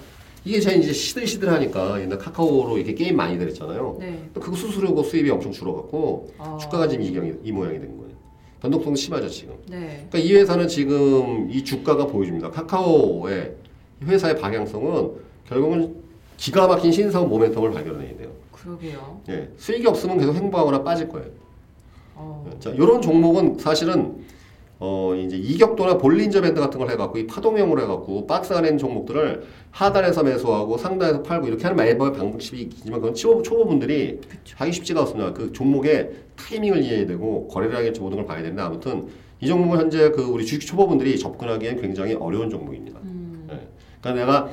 이게 0.45 0.61
제 0.61 0.75
이제 0.75 0.93
시들시들하니까 0.93 2.01
옛날 2.01 2.19
카카오로 2.19 2.77
이렇게 2.77 2.95
게임 2.95 3.17
많이 3.17 3.39
들었잖아요. 3.39 3.97
네. 4.01 4.29
또 4.35 4.41
그거 4.41 4.57
수수료고 4.57 5.03
수입이 5.03 5.31
엄청 5.31 5.53
줄어갖고 5.53 6.33
어. 6.39 6.59
주가가 6.61 6.89
지금 6.89 7.05
이, 7.05 7.13
경이, 7.13 7.33
이 7.45 7.53
모양이 7.53 7.79
된 7.79 7.97
거예요. 7.97 8.13
변동성 8.61 8.95
심하죠 8.95 9.29
지금. 9.29 9.55
네. 9.69 10.07
그러니까 10.11 10.19
이 10.19 10.35
회사는 10.35 10.69
지금 10.69 11.49
이 11.51 11.63
주가가 11.63 12.07
보여줍니다. 12.07 12.51
카카오의 12.51 13.55
이 14.03 14.05
회사의 14.05 14.39
방향성은 14.39 15.11
결국은 15.49 15.97
기가 16.37 16.67
막힌 16.67 16.91
신사업 16.91 17.31
모멘텀을 17.31 17.73
발견해야 17.73 18.17
돼요. 18.17 18.31
그러게요. 18.53 19.21
예, 19.29 19.49
수익이 19.57 19.87
없으면 19.87 20.19
계속 20.19 20.35
횡보하거나 20.35 20.83
빠질 20.83 21.09
거예요. 21.09 21.29
어. 22.15 22.49
자, 22.61 22.71
이런 22.71 23.01
종목은 23.01 23.59
사실은 23.59 24.25
어 24.85 25.15
이제 25.15 25.37
이격도나 25.37 25.97
볼린저 25.97 26.41
밴드 26.41 26.61
같은 26.61 26.81
걸 26.81 26.91
해갖고 26.91 27.17
이 27.17 27.25
파동형으로 27.29 27.83
해갖고 27.83 28.27
박스 28.27 28.53
안에 28.53 28.67
있는 28.67 28.79
종목들을 28.79 29.45
하단에서 29.71 30.25
매수하고 30.25 30.77
상단에서 30.77 31.23
팔고 31.23 31.47
이렇게 31.47 31.63
하는 31.63 31.77
매번 31.77 32.13
방식이 32.13 32.63
있지만 32.63 32.99
그건 32.99 33.15
초보, 33.15 33.43
초보분들이 33.43 34.21
하기 34.57 34.73
쉽지가 34.73 35.03
않습니다. 35.03 35.33
그 35.35 35.53
종목의 35.53 36.11
타이밍을 36.35 36.83
이해해야 36.83 37.07
되고 37.07 37.47
거래를 37.47 37.77
하겠지 37.77 38.01
모든 38.01 38.17
걸 38.17 38.27
봐야 38.27 38.43
되는데 38.43 38.61
아무튼 38.61 39.07
이 39.41 39.47
종목은 39.47 39.79
현재 39.79 40.11
그 40.11 40.23
우리 40.23 40.45
주식 40.45 40.67
초보분들이 40.67 41.17
접근하기엔 41.17 41.81
굉장히 41.81 42.15
어려운 42.15 42.51
종목입니다. 42.51 42.99
음. 43.05 43.47
예. 43.53 43.61
그러니까 44.01 44.25
내가 44.25 44.51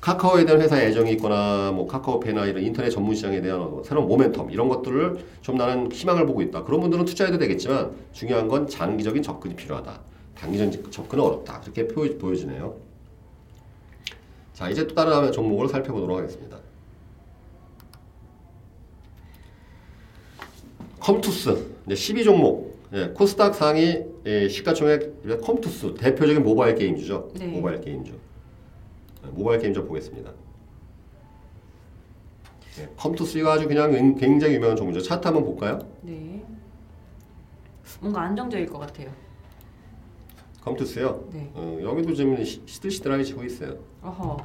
카카오에 0.00 0.44
대한 0.44 0.60
회사에 0.60 0.86
애정이 0.86 1.12
있거나 1.12 1.72
뭐 1.72 1.86
카카오페이나 1.86 2.46
이런 2.46 2.62
인터넷 2.62 2.90
전문 2.90 3.14
시장에 3.14 3.40
대한 3.40 3.60
어, 3.60 3.82
새로운 3.84 4.08
모멘텀 4.08 4.52
이런 4.52 4.68
것들을 4.68 5.18
좀 5.40 5.56
나는 5.56 5.90
희망을 5.90 6.26
보고 6.26 6.40
있다. 6.40 6.62
그런 6.64 6.80
분들은 6.80 7.04
투자해도 7.04 7.38
되겠지만 7.38 7.92
중요한 8.12 8.46
건 8.48 8.68
장기적인 8.68 9.22
접근이 9.22 9.56
필요하다. 9.56 10.00
단기적인 10.36 10.90
접근은 10.90 11.24
어렵다. 11.24 11.60
그렇게 11.60 11.88
표, 11.88 12.02
보여지네요. 12.18 12.76
자 14.52 14.68
이제 14.70 14.86
또 14.86 14.94
다른 14.94 15.32
종목을 15.32 15.68
살펴보도록 15.68 16.16
하겠습니다. 16.18 16.58
컴투스 21.00 21.66
이제 21.86 21.94
12 21.94 22.24
종목 22.24 22.78
예, 22.92 23.08
코스닥 23.08 23.54
상위 23.54 24.04
예, 24.26 24.48
시가총액 24.48 25.40
컴투스 25.42 25.94
대표적인 25.94 26.42
모바일 26.42 26.74
게임주죠. 26.74 27.32
네. 27.38 27.46
모바일 27.46 27.80
게임주. 27.80 28.27
네, 29.22 29.30
모바일 29.32 29.60
게임주 29.60 29.86
보겠습니다. 29.86 30.30
예, 32.80 32.88
컴투스가 32.96 33.54
아주 33.54 33.66
그냥 33.66 33.92
은- 33.94 34.14
굉장히 34.16 34.54
유명한 34.54 34.76
종목이죠. 34.76 35.02
차트 35.04 35.26
한번 35.26 35.44
볼까요? 35.44 35.78
네. 36.02 36.42
뭔가 38.00 38.22
안정적일 38.22 38.66
것 38.66 38.78
같아요. 38.78 39.10
컴투스요. 40.62 41.28
네. 41.32 41.50
어, 41.54 41.78
여기도 41.82 42.14
지금 42.14 42.42
시- 42.44 42.62
시들시들하게 42.66 43.24
지고 43.24 43.42
있어요. 43.44 43.76
어허. 44.02 44.36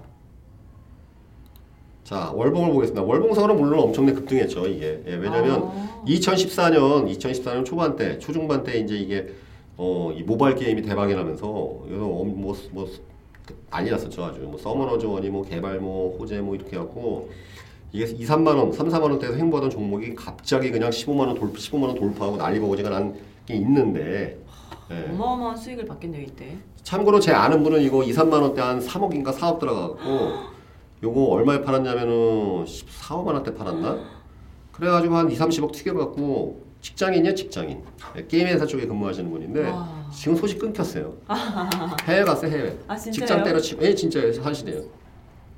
자 2.03 2.31
월봉을 2.33 2.71
보겠습니다. 2.73 3.03
월봉상으로 3.03 3.55
물론 3.55 3.79
엄청나게 3.81 4.17
급등했죠. 4.19 4.67
이게 4.67 5.01
예, 5.05 5.15
왜냐하면 5.15 5.63
아. 5.65 6.03
2014년 6.07 7.07
2014년 7.17 7.63
초반 7.65 7.95
때 7.95 8.17
초중반 8.19 8.63
때 8.63 8.77
이제 8.79 8.95
이게 8.97 9.33
어, 9.77 10.11
이 10.15 10.21
모바일 10.23 10.55
게임이 10.55 10.81
대박이 10.81 11.13
나면서 11.15 11.47
엄- 11.47 12.41
뭐, 12.41 12.55
뭐 12.71 12.87
난리 13.69 13.89
났었죠 13.91 14.23
아주 14.25 14.39
뭐 14.41 14.57
서머너즈 14.57 15.05
원이 15.05 15.29
뭐 15.29 15.43
개발 15.43 15.79
뭐 15.79 16.17
호재 16.17 16.39
뭐 16.41 16.55
이렇게 16.55 16.75
해갖고 16.77 17.29
이게 17.91 18.05
2, 18.05 18.25
3만 18.25 18.47
원, 18.57 18.71
3, 18.71 18.87
4만 18.89 19.03
원대에서 19.03 19.35
횡보하던 19.35 19.69
종목이 19.69 20.15
갑자기 20.15 20.71
그냥 20.71 20.89
15만 20.89 21.27
원 21.27 21.35
돌, 21.35 21.51
15만 21.53 21.83
원 21.83 21.95
돌파하고 21.95 22.37
난리 22.37 22.59
버거지가 22.59 22.89
난 22.89 23.15
게 23.45 23.55
있는데 23.55 24.39
예. 24.89 25.11
어마어마한 25.11 25.57
수익을 25.57 25.83
봤겠네요 25.85 26.21
이때. 26.21 26.57
참고로 26.83 27.19
제 27.19 27.33
아는 27.33 27.61
분은 27.61 27.81
이거 27.81 28.01
2, 28.01 28.11
3만 28.13 28.41
원대 28.41 28.61
한 28.61 28.79
3억인가 28.79 29.33
4억 29.35 29.59
들어가갖고 29.59 29.99
요거 31.03 31.23
얼마에 31.25 31.61
팔았냐면은 31.61 32.63
14만 32.63 33.25
원대 33.33 33.53
팔았나? 33.53 33.99
그래가지고 34.71 35.15
한 35.15 35.29
2, 35.29 35.35
30억 35.35 35.73
튀겨갖고 35.73 36.63
직장인이야 36.79 37.35
직장인 37.35 37.83
예, 38.15 38.25
게임 38.27 38.47
회사 38.47 38.65
쪽에 38.65 38.87
근무하시는 38.87 39.29
분인데 39.29 39.69
와. 39.69 40.02
지금 40.15 40.35
소식 40.35 40.59
끊겼어요. 40.59 41.13
해외 42.07 42.23
갔어요 42.23 42.51
해외. 42.51 42.77
아 42.87 42.95
진짜요? 42.95 43.11
직장 43.11 43.43
때려치고 43.43 43.83
예 43.85 43.93
진짜요 43.95 44.31
사실이에요. 44.33 44.81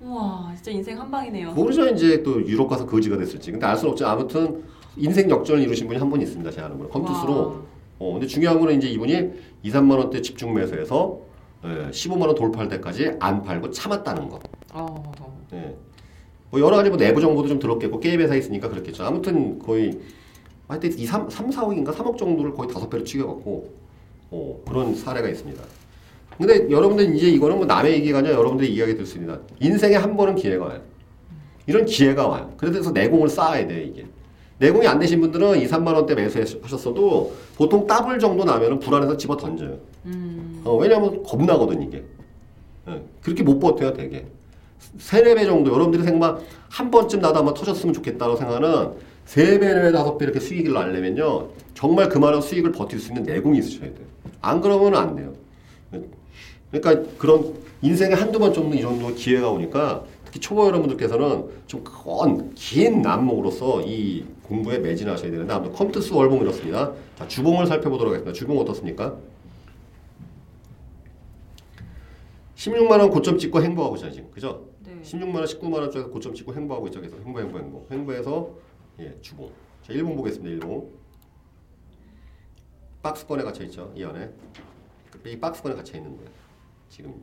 우와 0.02 0.52
진짜 0.56 0.72
인생 0.72 1.00
한 1.00 1.10
방이네요. 1.10 1.52
모르죠 1.54 1.88
이제 1.90 2.22
또 2.24 2.46
유럽 2.46 2.68
가서 2.68 2.86
거지가 2.86 3.18
됐을지. 3.18 3.52
근데 3.52 3.66
알 3.66 3.76
수는 3.78 3.92
없죠. 3.92 4.06
아무튼 4.08 4.64
인생 4.98 5.30
역전을 5.30 5.62
이루신 5.64 5.88
분이 5.88 6.00
한 6.00 6.10
분 6.10 6.22
있습니다. 6.22 6.50
제 6.52 6.62
아는 6.62 6.78
분. 6.78 6.90
컴투스로. 6.90 7.34
와. 7.48 7.62
어, 7.98 8.12
근데 8.14 8.28
중요한 8.28 8.60
거는 8.60 8.78
이제 8.78 8.90
이분이 8.90 9.32
2, 9.64 9.72
3만 9.72 9.98
원대 9.98 10.22
집중 10.22 10.54
매수해서 10.54 11.20
예, 11.64 11.90
15만 11.90 12.28
원 12.28 12.36
돌파할 12.36 12.68
때까지 12.68 13.12
안 13.20 13.42
팔고 13.42 13.72
참았다는 13.72 14.30
거. 14.30 14.40
어. 14.74 15.12
예. 15.54 15.76
뭐 16.52 16.60
여러 16.60 16.76
가지 16.78 16.90
뭐 16.90 16.98
내부 16.98 17.20
정보도 17.22 17.48
좀 17.48 17.58
들었겠고 17.60 18.00
게임 18.00 18.20
회사에 18.22 18.38
있으니까 18.38 18.70
그렇겠죠. 18.70 19.04
아무튼 19.04 19.58
거의 19.60 19.98
하여튼 20.68 20.92
2, 20.98 21.06
3, 21.06 21.30
3 21.30 21.50
4억인가 21.50 21.94
3억 21.94 22.18
정도를 22.18 22.54
거의 22.54 22.70
다섯 22.70 22.90
배로 22.90 23.04
튀겨갖고 23.04 23.70
어, 24.32 24.62
그런 24.68 24.96
사례가 24.96 25.30
있습니다. 25.30 25.62
근데 26.38 26.70
여러분들 26.70 27.16
이제 27.16 27.30
이거는 27.30 27.58
뭐 27.58 27.66
남의 27.66 27.94
얘기가 27.94 28.20
아니라 28.20 28.36
여러분들이 28.36 28.74
이야기 28.74 28.92
있습니다. 28.92 29.40
인생에 29.62 29.96
한 29.96 30.18
번은 30.18 30.36
기회가 30.36 30.66
와요. 30.66 30.82
이런 31.68 31.86
기회가 31.86 32.28
와요. 32.28 32.54
그래서 32.58 32.92
내공을 32.92 33.30
쌓아야 33.30 33.66
돼요, 33.66 33.82
이게. 33.82 34.06
내공이 34.58 34.88
안 34.88 35.00
되신 35.00 35.20
분들은 35.22 35.60
2, 35.62 35.68
3만 35.68 35.94
원대 35.96 36.16
매수하셨어도 36.16 37.34
보통 37.56 37.88
더블 37.88 38.20
정도 38.20 38.44
나면은 38.44 38.80
불안해서 38.80 39.18
집어 39.18 39.36
던져요. 39.36 39.78
음. 40.06 40.62
어, 40.64 40.76
왜냐면 40.76 41.24
겁나거든, 41.24 41.82
이게. 41.82 42.04
예, 42.88 43.02
그렇게 43.22 43.44
못 43.44 43.60
버텨요, 43.60 43.94
되게. 43.94 44.26
세네 44.98 45.36
배 45.36 45.46
정도, 45.46 45.72
여러분들이 45.74 46.04
생각 46.04 46.42
한 46.70 46.92
번쯤 46.92 47.20
나도 47.20 47.40
한번 47.40 47.54
터졌으면 47.54 47.94
좋겠다고 47.94 48.36
생각하는 48.36 48.92
세 49.26 49.60
배나 49.60 49.92
다섯 49.92 50.18
배 50.18 50.26
이렇게 50.26 50.40
수익을 50.40 50.74
날려면요. 50.74 51.50
정말 51.74 52.08
그만한 52.10 52.42
수익을 52.42 52.72
버틸 52.72 53.00
수 53.00 53.10
있는 53.10 53.24
내공이 53.24 53.58
있으셔야 53.60 53.90
돼요. 53.90 54.15
안 54.42 54.62
그러면 54.62 54.96
안 54.96 55.16
돼요. 55.16 55.34
그러니까 56.72 57.12
그런 57.18 57.54
인생에 57.82 58.14
한두 58.14 58.40
번 58.40 58.54
정도 58.54 58.76
이 58.76 58.82
정도 58.82 59.14
기회가 59.14 59.50
오니까 59.50 60.04
특히 60.26 60.40
초보 60.40 60.66
여러분들께서는 60.68 61.46
좀긴 61.68 63.02
난목으로서 63.02 63.82
이 63.82 64.26
공부에 64.44 64.80
매진하셔야 64.80 65.32
되는데 65.32 65.54
아무튼 65.54 65.74
컴투스 65.74 66.14
월봉 66.14 66.42
이렇습니다. 66.42 66.94
자, 67.18 67.28
주봉을 67.28 67.68
살펴보도록 67.68 68.14
하겠습니다. 68.14 68.38
주봉 68.38 68.60
어떻습니까? 68.60 69.16
16만 72.56 73.00
원 73.00 73.10
고점 73.10 73.38
찍고 73.38 73.62
행보하고 73.62 73.96
있잖아요 73.96 74.16
지금 74.16 74.32
그죠? 74.32 74.68
네. 74.86 74.94
16만 75.04 75.36
원, 75.36 75.46
19만 75.46 75.74
원 75.74 75.92
쪽에서 75.92 76.10
고점 76.10 76.34
찍고 76.34 76.54
행보하고 76.54 76.88
있죠. 76.88 77.00
그래서 77.00 77.18
행보, 77.24 77.40
행보, 77.40 77.60
행보. 77.60 77.86
행보에서 77.92 78.50
예, 79.00 79.16
주봉. 79.22 79.52
자, 79.84 79.94
일봉 79.94 80.16
보겠습니다. 80.16 80.54
일봉. 80.54 80.90
박스권에 83.06 83.44
갇혀 83.44 83.64
있죠. 83.66 83.94
이 83.96 84.04
안에. 84.04 84.32
이 85.28 85.38
박스권에 85.40 85.76
갇혀 85.76 85.98
있는 86.00 86.16
거예요. 86.18 86.30
지금요. 86.90 87.14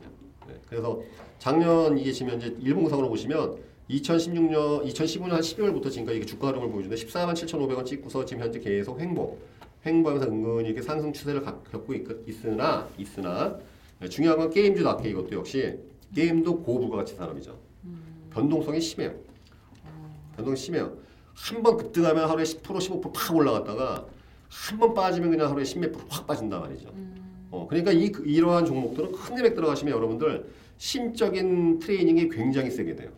네. 0.46 0.54
그래서 0.68 1.00
작년 1.40 1.98
이게 1.98 2.12
지금 2.12 2.32
현재 2.34 2.54
일봉상으로 2.60 3.08
보시면 3.08 3.56
2016년, 3.90 4.84
2015년 4.86 5.30
한 5.30 5.40
12월부터 5.40 5.90
지금까지 5.90 6.18
이게 6.18 6.24
주가 6.26 6.48
흐름을 6.48 6.70
보여주는데 6.70 7.04
14만 7.04 7.32
7,500원 7.34 7.84
찍고서 7.84 8.24
지금 8.24 8.44
현재 8.44 8.60
계속 8.60 9.00
행보. 9.00 9.36
행보하면서 9.84 10.30
은근히 10.30 10.66
이렇게 10.68 10.82
상승 10.82 11.12
추세를 11.12 11.42
가- 11.42 11.58
겪고 11.72 11.94
있, 11.94 12.06
있으나, 12.28 12.88
있으나 12.96 13.58
네, 13.98 14.08
중요한 14.08 14.38
건 14.38 14.50
게임주도 14.50 14.88
아까 14.88 15.02
이것도 15.04 15.32
역시 15.32 15.80
게임도 16.14 16.62
고부가가치 16.62 17.16
산업이죠. 17.16 17.58
변동성이 18.30 18.80
심해요. 18.80 19.12
변동이 20.36 20.56
심해요. 20.56 20.96
한 21.34 21.60
번 21.64 21.76
급등하면 21.76 22.28
하루에 22.30 22.44
10% 22.44 22.62
15%팍 22.62 23.34
올라갔다가 23.34 24.06
한 24.52 24.78
번 24.78 24.92
빠지면 24.94 25.30
그냥 25.30 25.50
하루에 25.50 25.62
10몇 25.64 25.92
프로 25.92 26.04
확 26.09 26.26
빠진단 26.26 26.61
말이죠. 26.61 26.90
어, 27.50 27.66
그러니까 27.68 27.90
이 27.92 28.12
이러한 28.25 28.64
종목들은 28.66 29.12
큰 29.12 29.37
금액 29.37 29.54
들어가시면 29.54 29.94
여러분들 29.94 30.47
심적인 30.78 31.78
트레이닝이 31.78 32.28
굉장히 32.28 32.71
세게 32.71 32.97
돼요. 32.97 33.11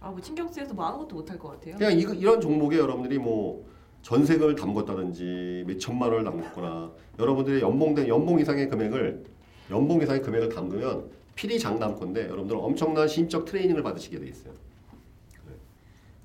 아, 0.00 0.10
뭐 0.10 0.20
신경 0.22 0.48
쓰여서 0.48 0.74
뭐 0.74 0.84
아무것도 0.86 1.16
못할 1.16 1.38
것 1.38 1.50
같아요. 1.50 1.76
그냥 1.76 1.92
이, 1.98 2.02
이런 2.18 2.40
종목에 2.40 2.78
여러분들이 2.78 3.18
뭐 3.18 3.66
전세금을 4.02 4.54
담궜다든지 4.54 5.64
몇 5.66 5.78
천만 5.78 6.12
원을 6.12 6.24
담궜거나 6.30 6.92
여러분들의 7.18 7.60
연봉된 7.60 8.08
연봉 8.08 8.40
이상의 8.40 8.68
금액을 8.68 9.24
연봉 9.70 10.00
이상의 10.00 10.22
금액을 10.22 10.48
담그면 10.50 11.10
필히 11.34 11.58
장담컨대 11.58 12.24
여러분들은 12.24 12.60
엄청난 12.60 13.06
심적 13.06 13.44
트레이닝을 13.44 13.82
받으시게 13.82 14.18
돼 14.18 14.28
있어요. 14.28 14.54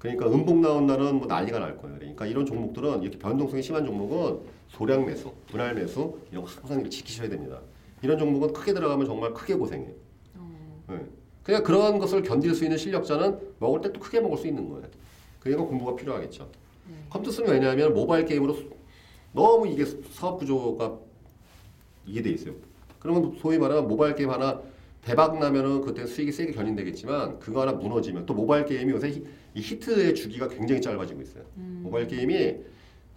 네. 0.04 0.16
그러니까 0.16 0.28
음봉 0.28 0.62
나온 0.62 0.86
날은 0.86 1.16
뭐 1.16 1.28
난리가 1.28 1.60
날 1.60 1.78
거예요. 1.78 1.98
그러니까 1.98 2.26
이런 2.26 2.46
종목들은 2.46 3.02
이렇게 3.04 3.18
변동성이 3.18 3.64
심한 3.64 3.86
종목은 3.86 4.40
소량 4.68 5.06
매수, 5.06 5.32
분할 5.48 5.74
매수 5.74 6.20
이런 6.30 6.44
거 6.44 6.52
항상 6.52 6.80
이렇게 6.80 6.90
지키셔야 6.90 7.30
됩니다. 7.30 7.60
이런 8.02 8.18
종목은 8.20 8.52
크게 8.52 8.74
들어가면 8.74 9.06
정말 9.06 9.34
크게 9.34 9.56
고생해요. 9.56 9.94
어, 10.38 10.50
네. 10.90 11.06
그냥 11.42 11.64
그러한 11.64 12.00
것을 12.00 12.22
견딜 12.22 12.54
수 12.54 12.66
있는 12.66 12.78
실력자는 12.78 13.40
먹을 13.60 13.80
때 13.82 13.94
또 13.94 14.00
크게 14.02 14.20
먹을 14.20 14.38
수 14.38 14.46
있는 14.48 14.68
거예요. 14.70 14.84
그러니까 15.40 15.66
공부가 15.66 15.96
필요하겠죠. 15.96 16.50
네. 16.90 16.96
컴투스는 17.10 17.52
왜냐하면 17.52 17.94
모바일 17.94 18.26
게임으로 18.26 18.58
너무 19.32 19.68
이게 19.68 19.86
사업 20.12 20.38
구조가 20.40 21.00
이게 22.06 22.22
돼 22.22 22.32
있어요. 22.32 22.54
그러면 23.00 23.38
소위 23.40 23.58
말하는 23.58 23.88
모바일 23.88 24.16
게임 24.16 24.30
하나 24.30 24.62
대박 25.04 25.38
나면은 25.38 25.82
그때 25.82 26.06
수익이 26.06 26.32
세게 26.32 26.54
견인되겠지만 26.54 27.40
그거 27.40 27.62
하나 27.62 27.74
무너지면 27.74 28.26
또 28.26 28.34
모바일 28.34 28.66
게임이 28.66 28.92
요새 28.94 29.10
히, 29.10 29.24
이 29.54 29.60
히트의 29.60 30.16
주기가 30.16 30.48
굉장히 30.48 30.82
짧아지고 30.82 31.22
있어요. 31.22 31.44
모바일 31.56 32.08
게임이 32.08 32.56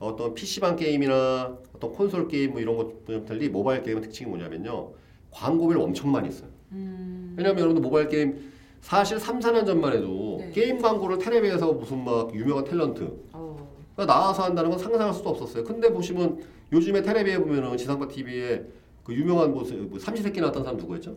어떤 0.00 0.34
PC방 0.34 0.76
게임이나 0.76 1.56
어떤 1.74 1.92
콘솔 1.92 2.28
게임 2.28 2.52
뭐 2.52 2.60
이런 2.60 2.76
것보다 2.76 3.24
달리 3.24 3.48
모바일 3.48 3.82
게임의 3.82 4.02
특징이 4.02 4.28
뭐냐면요. 4.28 4.92
광고비를 5.30 5.80
엄청 5.80 6.10
많이 6.10 6.30
써요. 6.30 6.50
음, 6.72 7.34
왜냐면 7.36 7.60
여러분들 7.60 7.82
모바일 7.82 8.08
게임 8.08 8.50
사실 8.80 9.18
3, 9.18 9.38
4년 9.38 9.64
전만 9.64 9.92
해도 9.92 10.38
네. 10.40 10.50
게임 10.50 10.80
광고를 10.80 11.18
텔레비에서 11.18 11.72
무슨 11.72 12.04
막 12.04 12.34
유명한 12.34 12.64
탤런트 12.64 13.02
어, 13.32 13.68
그러니까 13.94 14.14
나와서 14.14 14.44
한다는 14.44 14.70
건 14.70 14.78
상상할 14.78 15.14
수도 15.14 15.30
없었어요. 15.30 15.64
근데 15.64 15.92
보시면 15.92 16.40
요즘에 16.72 17.02
텔레비에 17.02 17.38
보면은 17.38 17.76
지상파 17.76 18.08
TV에 18.08 18.64
그 19.04 19.14
유명한 19.14 19.52
뭐, 19.52 19.64
뭐 19.88 19.98
삼시세끼 19.98 20.40
나왔던 20.40 20.64
사람 20.64 20.76
누구였죠? 20.78 21.16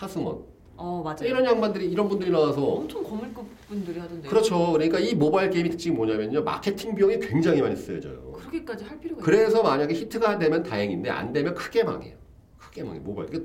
차승원. 0.00 0.38
어 0.76 1.02
맞아요. 1.04 1.28
이런 1.28 1.44
양반들이 1.44 1.90
이런 1.90 2.08
분들이 2.08 2.30
나와서 2.30 2.64
엄청 2.64 3.02
거물급 3.02 3.44
분들이 3.68 3.98
하던데요. 4.00 4.30
그렇죠. 4.30 4.72
그러니까 4.72 4.98
이 4.98 5.14
모바일 5.14 5.50
게임의 5.50 5.72
특징이 5.72 5.94
뭐냐면요. 5.94 6.42
마케팅 6.42 6.94
비용이 6.94 7.18
굉장히 7.18 7.60
많이 7.60 7.76
쓰여져요. 7.76 8.32
그렇게까지 8.32 8.84
할 8.84 8.98
필요가 8.98 9.22
그래서 9.22 9.62
만약에 9.62 9.92
히트가 9.92 10.38
되면 10.38 10.62
다행인데 10.62 11.10
안 11.10 11.34
되면 11.34 11.54
크게 11.54 11.84
망해요. 11.84 12.16
크게 12.56 12.82
망해. 12.82 12.98
모바일. 12.98 13.28
그, 13.28 13.42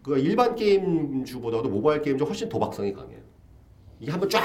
그 0.00 0.18
일반 0.18 0.54
게임주보다도 0.54 1.68
모바일 1.68 2.02
게임주 2.02 2.22
훨씬 2.22 2.48
도박성이 2.48 2.92
강해요. 2.92 3.18
이게 3.98 4.12
한번 4.12 4.30
쫙 4.30 4.40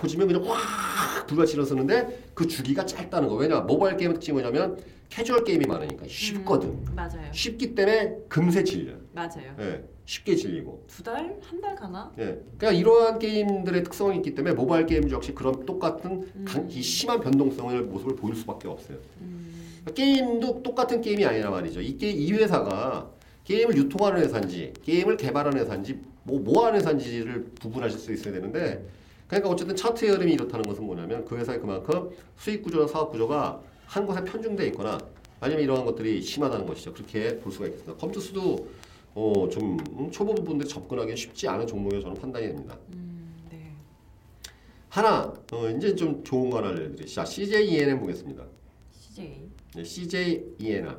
보시면 0.00 0.26
그냥 0.26 0.42
확 0.44 1.26
불같이 1.28 1.54
일어서는데 1.54 2.32
그 2.34 2.48
주기가 2.48 2.84
짧다는 2.84 3.28
거. 3.28 3.36
왜냐? 3.36 3.60
모바일 3.60 3.96
게임 3.96 4.12
특징이 4.12 4.32
뭐냐면 4.40 4.76
캐주얼 5.08 5.44
게임이 5.44 5.66
많으니까 5.66 6.04
쉽거든. 6.08 6.70
음, 6.70 6.86
맞아요. 6.96 7.32
쉽기 7.32 7.76
때문에 7.76 8.16
금세 8.28 8.64
질려. 8.64 8.94
맞아요. 9.12 9.54
예. 9.58 9.84
쉽게 10.06 10.34
질리고. 10.36 10.84
두 10.86 11.02
달, 11.02 11.36
한 11.42 11.60
달 11.60 11.74
가나? 11.74 12.12
예. 12.18 12.40
그러니까 12.58 12.72
이러한 12.72 13.18
게임들의 13.18 13.84
특성이 13.84 14.16
있기 14.16 14.34
때문에 14.34 14.54
모바일 14.54 14.86
게임주 14.86 15.12
역시 15.14 15.34
그런 15.34 15.64
똑같은 15.66 16.44
강- 16.44 16.68
이 16.70 16.80
심한 16.82 17.20
변동성을 17.20 17.82
모습을 17.82 18.16
보일 18.16 18.34
수밖에 18.36 18.68
없어요. 18.68 18.98
음, 19.20 19.76
게임도 19.94 20.62
똑같은 20.62 21.00
게임이 21.00 21.24
아니라 21.24 21.50
말이죠. 21.50 21.80
이, 21.80 21.96
게, 21.96 22.10
이 22.10 22.32
회사가 22.32 23.10
게임을 23.44 23.76
유통하는 23.76 24.20
회사인지 24.22 24.72
게임을 24.84 25.16
개발하는 25.16 25.58
회사인지 25.60 25.98
뭐, 26.22 26.38
뭐 26.38 26.66
하는 26.66 26.78
회사인지를 26.78 27.46
구분하실 27.60 27.98
수 27.98 28.12
있어야 28.12 28.34
되는데 28.34 28.86
그러니까 29.26 29.48
어쨌든 29.50 29.74
차트의 29.74 30.12
흐름이 30.12 30.32
이렇다는 30.32 30.64
것은 30.64 30.84
뭐냐면 30.84 31.24
그 31.24 31.36
회사의 31.36 31.60
그만큼 31.60 32.10
수익 32.36 32.62
구조나 32.62 32.86
사업 32.86 33.10
구조가 33.10 33.60
한 33.86 34.06
곳에 34.06 34.22
편중돼 34.24 34.66
있거나 34.68 34.98
아니면 35.40 35.62
이러한 35.64 35.84
것들이 35.84 36.20
심하다는 36.20 36.66
것이죠. 36.66 36.92
그렇게 36.92 37.38
볼 37.38 37.50
수가 37.50 37.66
있겠습니다. 37.66 37.96
컴투스도 37.96 38.68
어, 39.14 39.48
좀 39.50 39.76
음, 39.98 40.10
초보 40.10 40.34
분들이 40.34 40.68
접근하기 40.68 41.16
쉽지 41.16 41.48
않은 41.48 41.66
종목이라고 41.66 42.04
저는 42.04 42.20
판단이 42.20 42.46
됩니다. 42.48 42.76
음, 42.92 43.34
네. 43.50 43.72
하나 44.88 45.32
어, 45.52 45.68
이제 45.70 45.94
좀 45.94 46.22
좋은 46.24 46.50
거 46.50 46.58
하나 46.58 46.68
알려드릴게요. 46.68 47.06
자, 47.06 47.24
CJENM 47.24 47.98
보겠습니다. 48.00 48.44
CJ. 48.92 49.48
네, 49.74 49.82
CJ 49.84 50.29
E&M 50.29 50.96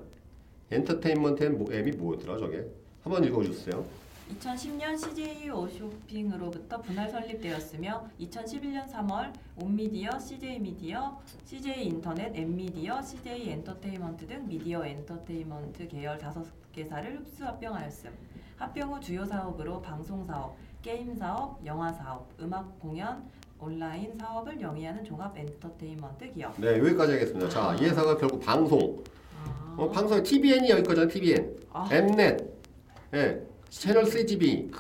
엔터테인먼트 0.72 1.44
and 1.44 1.58
모- 1.58 1.72
M이 1.72 1.92
뭐였더라 1.92 2.38
저게? 2.38 2.66
한번 3.04 3.24
읽어주세요. 3.24 4.02
2010년 4.40 4.98
CJ 4.98 5.50
오쇼핑으로부터 5.50 6.80
분할 6.82 7.10
설립되었으며 7.10 8.08
2011년 8.22 8.88
3월 8.90 9.34
온미디어, 9.62 10.18
CJ 10.18 10.60
미디어, 10.60 11.20
CJ 11.44 11.88
인터넷, 11.88 12.34
엠미디어, 12.34 13.02
CJ 13.02 13.50
엔터테인먼트 13.50 14.28
등 14.28 14.48
미디어 14.48 14.86
엔터테인먼트 14.86 15.86
계열 15.90 16.18
5 16.18 16.46
개사를 16.72 17.20
흡수 17.20 17.46
합병하였음. 17.46 18.12
합병 18.58 18.94
후 18.94 19.00
주요 19.00 19.26
사업으로 19.26 19.82
방송 19.82 20.26
사업, 20.26 20.56
게임 20.82 21.16
사업, 21.16 21.60
영화 21.66 21.92
사업, 21.92 22.30
음악 22.40 22.80
공연, 22.80 23.30
온라인 23.60 24.18
사업을 24.18 24.60
영위하는 24.60 25.04
종합 25.04 25.38
엔터테인먼트 25.38 26.32
기업. 26.32 26.60
네 26.60 26.80
여기까지 26.80 27.14
하겠습니다. 27.14 27.50
자, 27.50 27.76
이 27.76 27.86
회사가 27.86 28.18
결국 28.18 28.40
방송, 28.40 29.04
아, 29.44 29.76
어, 29.78 29.90
방송 29.90 30.22
TVN이 30.22 30.70
여기 30.70 30.85
거잖아 30.85 31.08
TVN, 31.08 31.60
아. 31.72 31.90
Mnet, 31.92 32.46
예, 33.14 33.42
채널 33.70 34.06
CGV, 34.06 34.72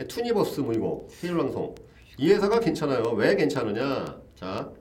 예, 0.00 0.04
투니버스 0.04 0.60
뭐 0.60 0.72
이거 0.72 1.06
케이블 1.20 1.38
방송. 1.38 1.74
이 2.16 2.30
회사가 2.30 2.58
괜찮아요. 2.58 3.02
왜 3.12 3.36
괜찮으냐? 3.36 4.20
자, 4.34 4.72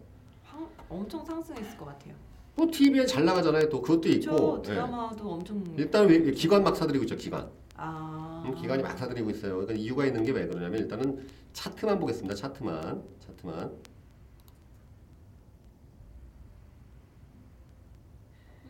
황, 0.43 0.67
엄청 0.89 1.23
상승했을 1.23 1.77
것 1.77 1.86
같아요. 1.86 2.15
뭐 2.58 2.67
TVN 2.72 3.06
잘 3.06 3.24
나가잖아요. 3.24 3.70
또 3.70 3.82
그것도. 3.82 4.10
있고. 4.10 4.58
예. 4.65 4.70
드라마도 4.70 5.30
엄청 5.32 5.63
일단 5.78 6.08
왜 6.08 6.32
기관 6.32 6.63
막 6.63 6.76
사들이고 6.76 7.04
있죠 7.06 7.15
기관. 7.15 7.48
아 7.76 8.43
음, 8.46 8.56
기관이 8.56 8.82
막 8.82 8.98
사들이고 8.98 9.30
있어요. 9.30 9.54
그러니까 9.58 9.74
이유가 9.76 10.06
있는 10.08 10.24
게 10.24 10.32
왜 10.32 10.48
그러냐면 10.48 10.80
일단은 10.82 11.28
차트만 11.54 12.00
보겠습니다. 12.00 12.34
차트만, 12.36 13.04
차트만. 13.26 13.72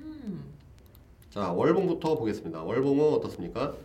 음, 0.02 0.44
자 1.30 1.52
월봉부터 1.52 2.16
보겠습니다. 2.18 2.64
월봉은 2.64 3.14
어떻습니까? 3.16 3.76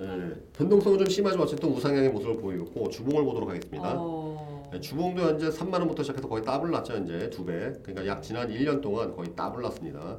예, 0.00 0.34
변동성은 0.54 0.98
좀 0.98 1.08
심하지만 1.08 1.46
어쨌든 1.46 1.68
우상향의 1.70 2.10
모습을 2.10 2.36
보이고 2.38 2.88
주봉을 2.88 3.24
보도록 3.24 3.48
하겠습니다. 3.48 3.94
어, 3.96 4.53
예, 4.72 4.80
주봉도 4.80 5.22
현재 5.22 5.48
3만 5.48 5.74
원부터 5.74 6.02
시작해서 6.02 6.28
거의 6.28 6.42
더블 6.42 6.70
났죠 6.70 6.94
현재 6.94 7.30
두 7.30 7.44
배. 7.44 7.72
그러니까 7.82 8.06
약 8.06 8.22
지난 8.22 8.48
1년 8.48 8.80
동안 8.80 9.14
거의 9.14 9.34
더블 9.36 9.62
났습니다. 9.62 10.18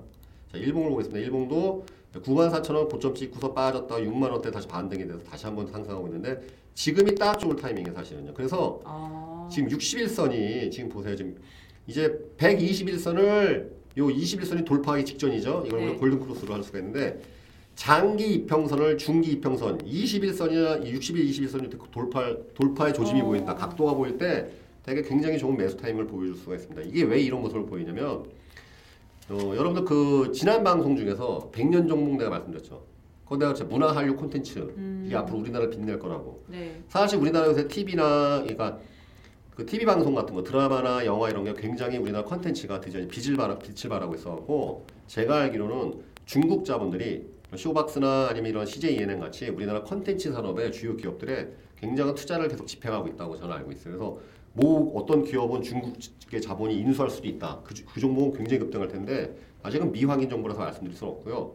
자 0.51 0.58
일봉을 0.58 0.89
보겠습니다. 0.91 1.19
일봉도 1.19 1.86
9만 2.13 2.51
4천 2.51 2.75
원 2.75 2.88
고점 2.88 3.13
찍고서 3.13 3.53
빠졌다 3.53 3.93
6만 3.95 4.31
원대 4.31 4.49
다시 4.51 4.67
반등이 4.67 5.05
돼서 5.05 5.19
다시 5.19 5.45
한번 5.45 5.67
상승하고 5.67 6.08
있는데 6.08 6.39
지금이 6.73 7.15
딱 7.15 7.38
좋을 7.38 7.55
타이밍이에요 7.55 7.93
사실은요. 7.93 8.34
그래서 8.34 8.79
아, 8.86 9.47
지금 9.51 9.69
60일선이 9.69 10.71
지금 10.71 10.89
보세요 10.89 11.15
지금 11.15 11.36
이제 11.88 12.17
120일선을 12.38 13.69
요 13.97 14.08
20일선이 14.08 14.65
돌파하기 14.65 15.05
직전이죠. 15.05 15.63
이걸 15.67 15.79
네. 15.79 15.86
우리가 15.86 15.99
골든 15.99 16.19
크로스로 16.21 16.53
할 16.53 16.63
수가 16.63 16.79
있는데 16.79 17.21
장기 17.76 18.34
이평선을 18.36 18.98
중기 18.98 19.34
이평선 19.34 19.80
20일선이나 19.80 20.86
60일, 20.86 21.26
20일선이 21.26 21.91
돌파 21.92 22.36
돌파의 22.54 22.94
조짐이 22.94 23.22
어. 23.22 23.26
보인다. 23.26 23.54
각도가 23.54 23.94
보일 23.94 24.18
때 24.18 24.50
되게 24.84 25.02
굉장히 25.02 25.38
좋은 25.38 25.58
매수 25.58 25.76
타임을 25.78 26.08
보여줄 26.08 26.38
수가 26.38 26.56
있습니다. 26.56 26.82
이게 26.84 27.04
왜 27.04 27.20
이런 27.20 27.42
모습을 27.42 27.66
보이냐면 27.66 28.26
어, 29.30 29.54
여러분들 29.56 29.84
그 29.84 30.32
지난 30.34 30.64
방송 30.64 30.96
중에서 30.96 31.52
100년 31.54 31.88
종목 31.88 32.18
내가 32.18 32.30
말씀드렸죠. 32.30 32.84
거기다가 33.26 33.54
이제 33.54 33.64
문화 33.64 33.94
한류 33.94 34.16
콘텐츠 34.16 34.60
음. 34.60 35.04
이게 35.06 35.16
앞으로 35.16 35.40
우리나라를 35.40 35.72
빛낼 35.72 36.00
거라고. 36.00 36.44
네. 36.48 36.82
사실 36.88 37.18
우리나라 37.18 37.48
요새 37.48 37.68
TV나 37.68 38.42
그러니까 38.42 38.80
그 39.56 39.66
TV 39.66 39.86
방송 39.86 40.14
같은 40.14 40.36
거 40.36 40.44
드라마나 40.44 41.06
영화 41.06 41.30
이런 41.30 41.44
게 41.44 41.54
굉장히 41.54 41.98
우리나라 41.98 42.24
컨텐츠가 42.26 42.80
드디어 42.80 43.06
빛을 43.08 43.36
발하, 43.36 43.58
빛을 43.58 43.90
발하고 43.90 44.14
있어갖고 44.16 44.86
제가 45.08 45.42
알기로는 45.42 46.04
중국 46.26 46.66
자본들이 46.66 47.35
쇼박스나 47.58 48.28
아니면 48.30 48.52
이런 48.52 48.65
CJ 48.65 48.96
ENM 48.96 49.20
같이 49.20 49.50
우리나라 49.50 49.84
컨텐츠 49.84 50.32
산업의 50.34 50.72
주요 50.72 50.96
기업들에 50.96 51.50
굉장한 51.80 52.15
투자를 52.15 52.48
계속 52.48 52.68
집행하고 52.68 53.08
있다고 53.10 53.36
저는 53.38 53.54
알고 53.56 53.72
있어요. 53.72 53.94
그래서 53.98 54.18
뭐 54.54 54.94
어떤 54.96 55.24
기업은 55.24 55.62
중국의 55.62 56.41
자본이 56.41 56.76
인수할 56.80 57.10
수도 57.12 57.28
있다. 57.28 57.62
그, 57.65 57.74
주- 57.74 57.86
그 57.86 58.00
종목은 58.00 58.38
굉장히 58.38 58.60
급등할 58.60 58.88
텐데 58.88 59.36
아직은 59.63 59.91
미확인 59.91 60.30
정보라서 60.30 60.60
말씀드릴 60.62 60.96
수는 60.96 61.13
없고요. 61.13 61.54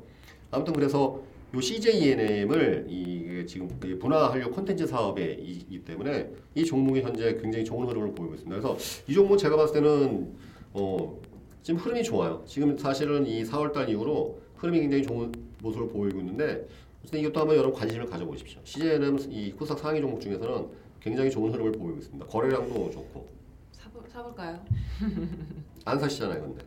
아무튼 0.50 0.74
그래서 0.74 1.20
요 1.54 1.60
CJ 1.60 2.02
ENM을 2.02 2.86
이게 2.88 3.44
지금 3.46 3.68
이 3.84 3.94
분화 3.98 4.30
한류 4.30 4.50
콘텐츠 4.50 4.86
사업에 4.86 5.32
이기 5.40 5.84
때문에 5.84 6.30
이 6.54 6.64
종목이 6.64 7.00
현재 7.00 7.36
굉장히 7.40 7.64
좋은 7.64 7.88
흐름을 7.88 8.14
보이고 8.14 8.34
있습니다. 8.34 8.60
그래서 8.60 8.76
이 9.08 9.14
종목 9.14 9.36
제가 9.38 9.56
봤을 9.56 9.74
때는 9.74 10.32
어 10.74 11.18
지금 11.62 11.80
흐름이 11.80 12.02
좋아요. 12.04 12.42
지금 12.46 12.76
사실은 12.78 13.26
이 13.26 13.42
4월달 13.44 13.88
이후로 13.88 14.38
흐름이 14.60 14.80
굉장히 14.80 15.02
좋은 15.02 15.32
모습을 15.62 15.88
보이고 15.88 16.18
있는데 16.20 16.68
어쨌든 17.00 17.20
이것도 17.20 17.40
한번 17.40 17.56
여러분 17.56 17.78
관심을 17.78 18.06
가져보십시오. 18.06 18.60
CJNM 18.62 19.18
이 19.30 19.52
코스닥 19.52 19.78
상위 19.78 20.00
종목 20.00 20.20
중에서는 20.20 20.68
굉장히 21.00 21.30
좋은 21.30 21.52
흐름을 21.52 21.72
보이고 21.72 21.98
있습니다. 21.98 22.26
거래량도 22.26 22.90
좋고 22.90 23.28
사볼, 23.72 24.04
사볼까요? 24.08 24.62
안 25.86 25.98
사시잖아요, 25.98 26.42
근데. 26.42 26.64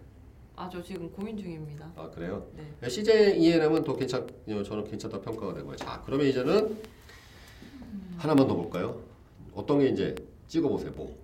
아, 0.55 0.69
저 0.69 0.81
지금 0.81 1.11
고민 1.11 1.37
중입니다. 1.37 1.91
아 1.95 2.09
그래요? 2.09 2.47
네. 2.55 2.89
CJ 2.89 3.39
ENM은 3.39 3.83
또 3.83 3.95
괜찮, 3.95 4.27
저는 4.47 4.83
괜찮다 4.85 5.21
평가가 5.21 5.53
되고요. 5.53 5.75
자, 5.75 6.01
그러면 6.05 6.27
이제는 6.27 6.77
하나만 8.17 8.47
더 8.47 8.55
볼까요? 8.55 9.01
어떤 9.53 9.79
게 9.79 9.89
이제 9.89 10.15
찍어보세요. 10.47 10.91
뭐. 10.91 11.15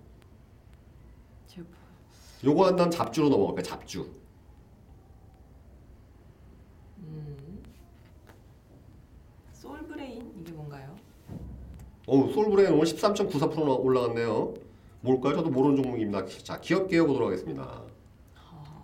제가 1.46 1.66
요거 2.44 2.66
한 2.66 2.76
다음 2.76 2.90
잡주로 2.90 3.28
넘어갈까요? 3.28 3.62
잡주. 3.62 4.08
음. 6.98 7.62
솔브레인 9.52 10.32
이게 10.40 10.52
뭔가요? 10.52 10.96
어우, 12.12 12.32
솔브레인 12.32 12.72
오늘 12.72 12.86
13.94% 12.86 13.84
올라갔네요. 13.84 14.52
뭘까요? 15.00 15.36
저도 15.36 15.48
모르는 15.48 15.80
종목입니다. 15.80 16.26
자, 16.42 16.60
기업 16.60 16.88
개요 16.88 17.06
보도록 17.06 17.28
하겠습니다. 17.28 17.82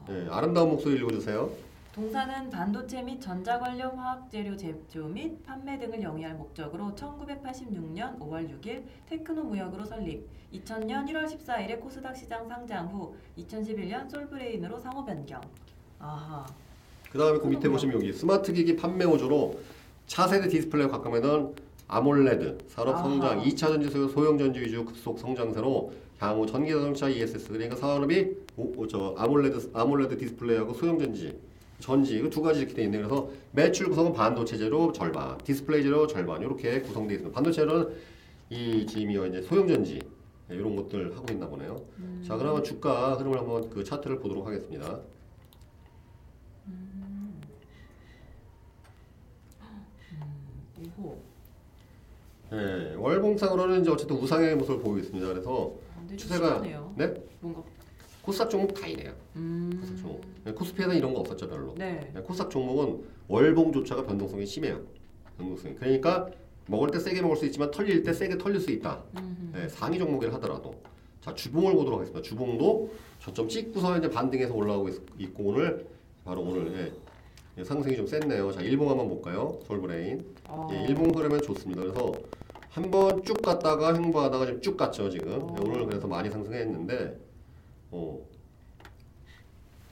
네, 0.07 0.29
아름다운 0.31 0.71
목소리 0.71 0.95
읽어주세요. 0.99 1.51
동사는 1.93 2.51
반도체 2.51 3.03
및 3.03 3.21
전자 3.21 3.59
관련 3.59 3.99
화학 3.99 4.31
재료 4.31 4.57
제조 4.57 5.09
및 5.09 5.45
판매 5.45 5.77
등을 5.77 6.01
영위할 6.01 6.37
목적으로 6.37 6.95
1986년 6.95 8.17
5월 8.21 8.49
6일 8.61 8.85
테크노 9.09 9.43
무역으로 9.43 9.85
설립. 9.85 10.25
2000년 10.55 11.09
1월 11.09 11.27
14일에 11.27 11.81
코스닥 11.81 12.17
시장 12.17 12.47
상장 12.47 12.87
후 12.87 13.17
2011년 13.39 14.09
솔브레인으로 14.09 14.79
상호 14.79 15.05
변경. 15.05 15.41
아하. 15.99 16.47
그 17.11 17.19
다음에 17.19 17.41
그 17.41 17.49
밑에 17.49 17.69
보시면 17.69 17.97
여기 17.97 18.13
스마트 18.13 18.53
기기 18.53 18.77
판매 18.77 19.05
호조로 19.05 19.59
차세대 20.07 20.47
디스플레이 20.47 20.87
가까매던 20.87 21.66
아몰레드 21.89 22.59
산업 22.69 22.97
아하. 22.97 23.03
성장 23.05 23.43
2차 23.43 23.59
전지 23.59 23.89
소요 23.91 24.09
소형 24.09 24.39
전지 24.39 24.61
위주 24.61 24.85
급속 24.85 25.19
성장세로 25.19 25.93
향후 26.19 26.47
전기 26.47 26.71
자동차 26.71 27.09
ESS 27.09 27.49
그러니까 27.49 27.77
산업이 27.77 28.37
오, 28.57 28.73
오, 28.77 28.87
저 28.87 29.15
아몰레드 29.17 29.71
아몰레드 29.73 30.17
디스플레이하고 30.17 30.75
소형 30.75 30.99
전지 30.99 31.39
전지 31.79 32.17
이거 32.17 32.29
두 32.31 32.41
가지 32.41 32.61
이렇게 32.61 32.75
돼 32.75 32.85
있네요. 32.85 33.03
그래서 33.07 33.29
매출 33.53 33.89
구성은 33.91 34.15
반도체 34.15 34.57
재료 34.57 34.91
절반, 34.93 35.37
디스플레이 35.39 35.83
재료 35.83 36.07
절반 36.07 36.41
이렇게 36.41 36.81
구성되어 36.81 37.17
있습니다. 37.17 37.35
반도체는 37.35 37.89
이 38.49 38.87
지금이요 38.87 39.27
이제 39.27 39.43
소형 39.43 39.69
전지 39.69 39.99
네, 40.49 40.57
이런 40.57 40.75
것들 40.75 41.15
하고 41.15 41.27
있나 41.31 41.47
보네요. 41.49 41.85
자 42.27 42.37
그러면 42.37 42.65
주가 42.65 43.15
흐름을 43.15 43.39
한번 43.39 43.69
그 43.69 43.85
차트를 43.85 44.21
보도록 44.21 44.47
하겠습니다. 44.47 45.01
오호. 50.99 51.21
네, 52.51 52.95
월봉상으로는 52.97 53.83
이제 53.83 53.91
어쨌든 53.91 54.17
우상의 54.17 54.57
모습을 54.57 54.81
보이고 54.81 54.99
있습니다. 54.99 55.27
그래서 55.27 55.75
아, 55.97 56.17
추세가 56.17 56.47
심하네요. 56.47 56.95
네 56.97 57.15
뭔가 57.41 57.63
코스닥 58.23 58.51
종목 58.51 58.75
다 58.75 58.87
이래요. 58.87 59.13
음. 59.37 59.79
코스닥 59.81 59.99
종목. 59.99 60.21
네, 60.45 60.53
코스피에는 60.53 60.97
이런 60.97 61.13
거 61.15 61.21
없었죠 61.21 61.49
별로. 61.49 61.75
네. 61.77 62.11
네, 62.15 62.21
코스닥 62.21 62.51
종목은 62.51 63.03
월봉조차가 63.29 64.05
변동성이 64.07 64.47
심해요. 64.47 64.81
변동성이. 65.39 65.75
그러니까 65.77 66.31
먹을 66.67 66.91
때 66.91 66.99
세게 66.99 67.23
먹을 67.23 67.37
수 67.37 67.47
있지만 67.47 67.71
털릴 67.71 68.03
때 68.03 68.13
세게 68.13 68.39
털릴 68.39 68.61
수 68.61 68.71
있다. 68.71 69.03
음. 69.19 69.53
네, 69.55 69.69
상위 69.69 69.99
종목이라 69.99 70.35
하더라도. 70.35 70.75
자 71.21 71.35
주봉을 71.35 71.73
보도록 71.75 71.99
하겠습니다. 71.99 72.23
주봉도 72.23 72.91
저점 73.21 73.49
찍고서 73.49 73.99
이제 73.99 74.09
반등해서 74.09 74.55
올라오고 74.55 74.89
있, 74.89 75.01
있고 75.19 75.45
오늘 75.45 75.87
바로 76.25 76.43
오늘 76.43 76.73
예, 76.77 76.93
예, 77.59 77.65
상승이 77.65 77.97
좀 77.97 78.07
셌네요. 78.07 78.53
자 78.53 78.61
일봉 78.61 78.89
한번 78.89 79.09
볼까요? 79.09 79.59
솔브레인. 79.67 80.25
어. 80.49 80.69
예, 80.73 80.85
일봉 80.85 81.11
흐름은 81.17 81.43
좋습니다. 81.43 81.83
그래서 81.83 82.13
한 82.77 82.91
번 82.91 83.25
쭉 83.25 83.41
갔다가 83.41 83.95
횡보하다가 83.95 84.45
지금 84.45 84.61
쭉 84.61 84.77
갔죠 84.77 85.09
지금. 85.09 85.33
어. 85.43 85.57
예, 85.59 85.63
오늘 85.67 85.87
그래서 85.87 86.07
많이 86.07 86.29
상승했는데, 86.31 87.19
어. 87.91 88.19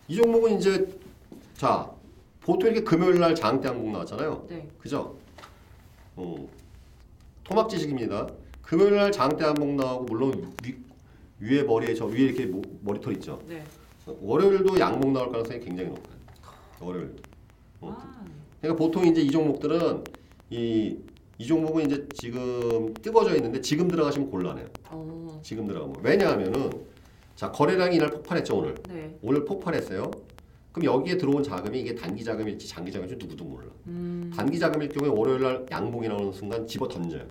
이 0.07 0.15
종목은 0.17 0.59
이제 0.59 0.87
자 1.55 1.91
보통 2.41 2.69
이렇게 2.71 2.85
금요일 2.85 3.21
날 3.21 3.35
장대 3.35 3.69
양봉 3.69 3.91
나왔잖아요. 3.93 4.47
네. 4.51 4.69
그죠? 4.79 5.17
어. 6.17 6.47
토막 7.45 7.71
지식입니다. 7.71 8.29
금요일 8.61 8.97
날 8.97 9.11
장대 9.11 9.45
양봉 9.45 9.79
나오고 9.79 10.05
물론 10.05 10.55
위, 10.63 10.77
위에 11.41 11.63
머리에 11.63 11.95
저 11.95 12.05
위에 12.05 12.19
이렇게 12.19 12.45
모, 12.45 12.61
머리털 12.83 13.15
있죠. 13.15 13.41
네. 13.49 13.65
월요일도 14.07 14.79
양봉 14.79 15.15
나올 15.15 15.31
가능성이 15.33 15.61
굉장히 15.61 15.89
높아요. 15.89 16.15
월요일. 16.81 17.17
어, 17.81 17.97
아. 17.99 18.25
그러니까 18.61 18.79
보통 18.79 19.07
이제 19.07 19.23
이 19.23 19.31
종목들은 19.31 20.05
이, 20.51 20.99
이 21.39 21.47
종목은 21.47 21.87
이제 21.87 22.07
지금 22.15 22.95
뜨거져 22.95 23.35
있는데 23.37 23.61
지금 23.61 23.89
들어가시면 23.89 24.31
곤란해요. 24.31 24.67
어. 24.91 25.41
지금 25.43 25.67
들어가면. 25.67 25.97
왜냐하면은 26.03 26.71
자, 27.35 27.51
거래량이 27.51 27.97
이날 27.97 28.11
폭발했죠, 28.11 28.57
오늘. 28.57 28.75
네. 28.89 29.17
오늘 29.23 29.45
폭발했어요. 29.45 30.11
그럼 30.73 30.85
여기에 30.85 31.19
들어온 31.19 31.43
자금이 31.43 31.81
이게 31.81 31.95
단기 31.95 32.23
자금일지 32.25 32.69
장기 32.69 32.91
자금일지 32.93 33.17
누구도 33.17 33.45
몰라. 33.45 33.67
음. 33.87 34.33
단기 34.35 34.59
자금일 34.59 34.89
경우에 34.89 35.11
월요일 35.11 35.41
날 35.43 35.67
양봉이 35.71 36.09
나오는 36.09 36.33
순간 36.33 36.67
집어 36.67 36.87
던져요. 36.89 37.25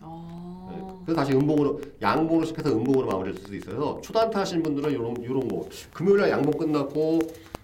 어. 0.00 0.70
네. 0.72 1.02
그래서 1.04 1.20
다시 1.20 1.32
음봉으로 1.32 1.80
양봉으로 2.00 2.46
시작해서 2.46 2.74
음봉으로 2.76 3.06
마무리할 3.06 3.38
수도 3.38 3.54
있어요. 3.54 3.74
그래서 3.74 4.00
초단타 4.02 4.40
하시는 4.40 4.62
분들은 4.62 4.92
요런 4.94 5.24
요런 5.24 5.48
거 5.48 5.68
금요일 5.92 6.20
날 6.20 6.30
양봉 6.30 6.52
끝났고 6.58 7.18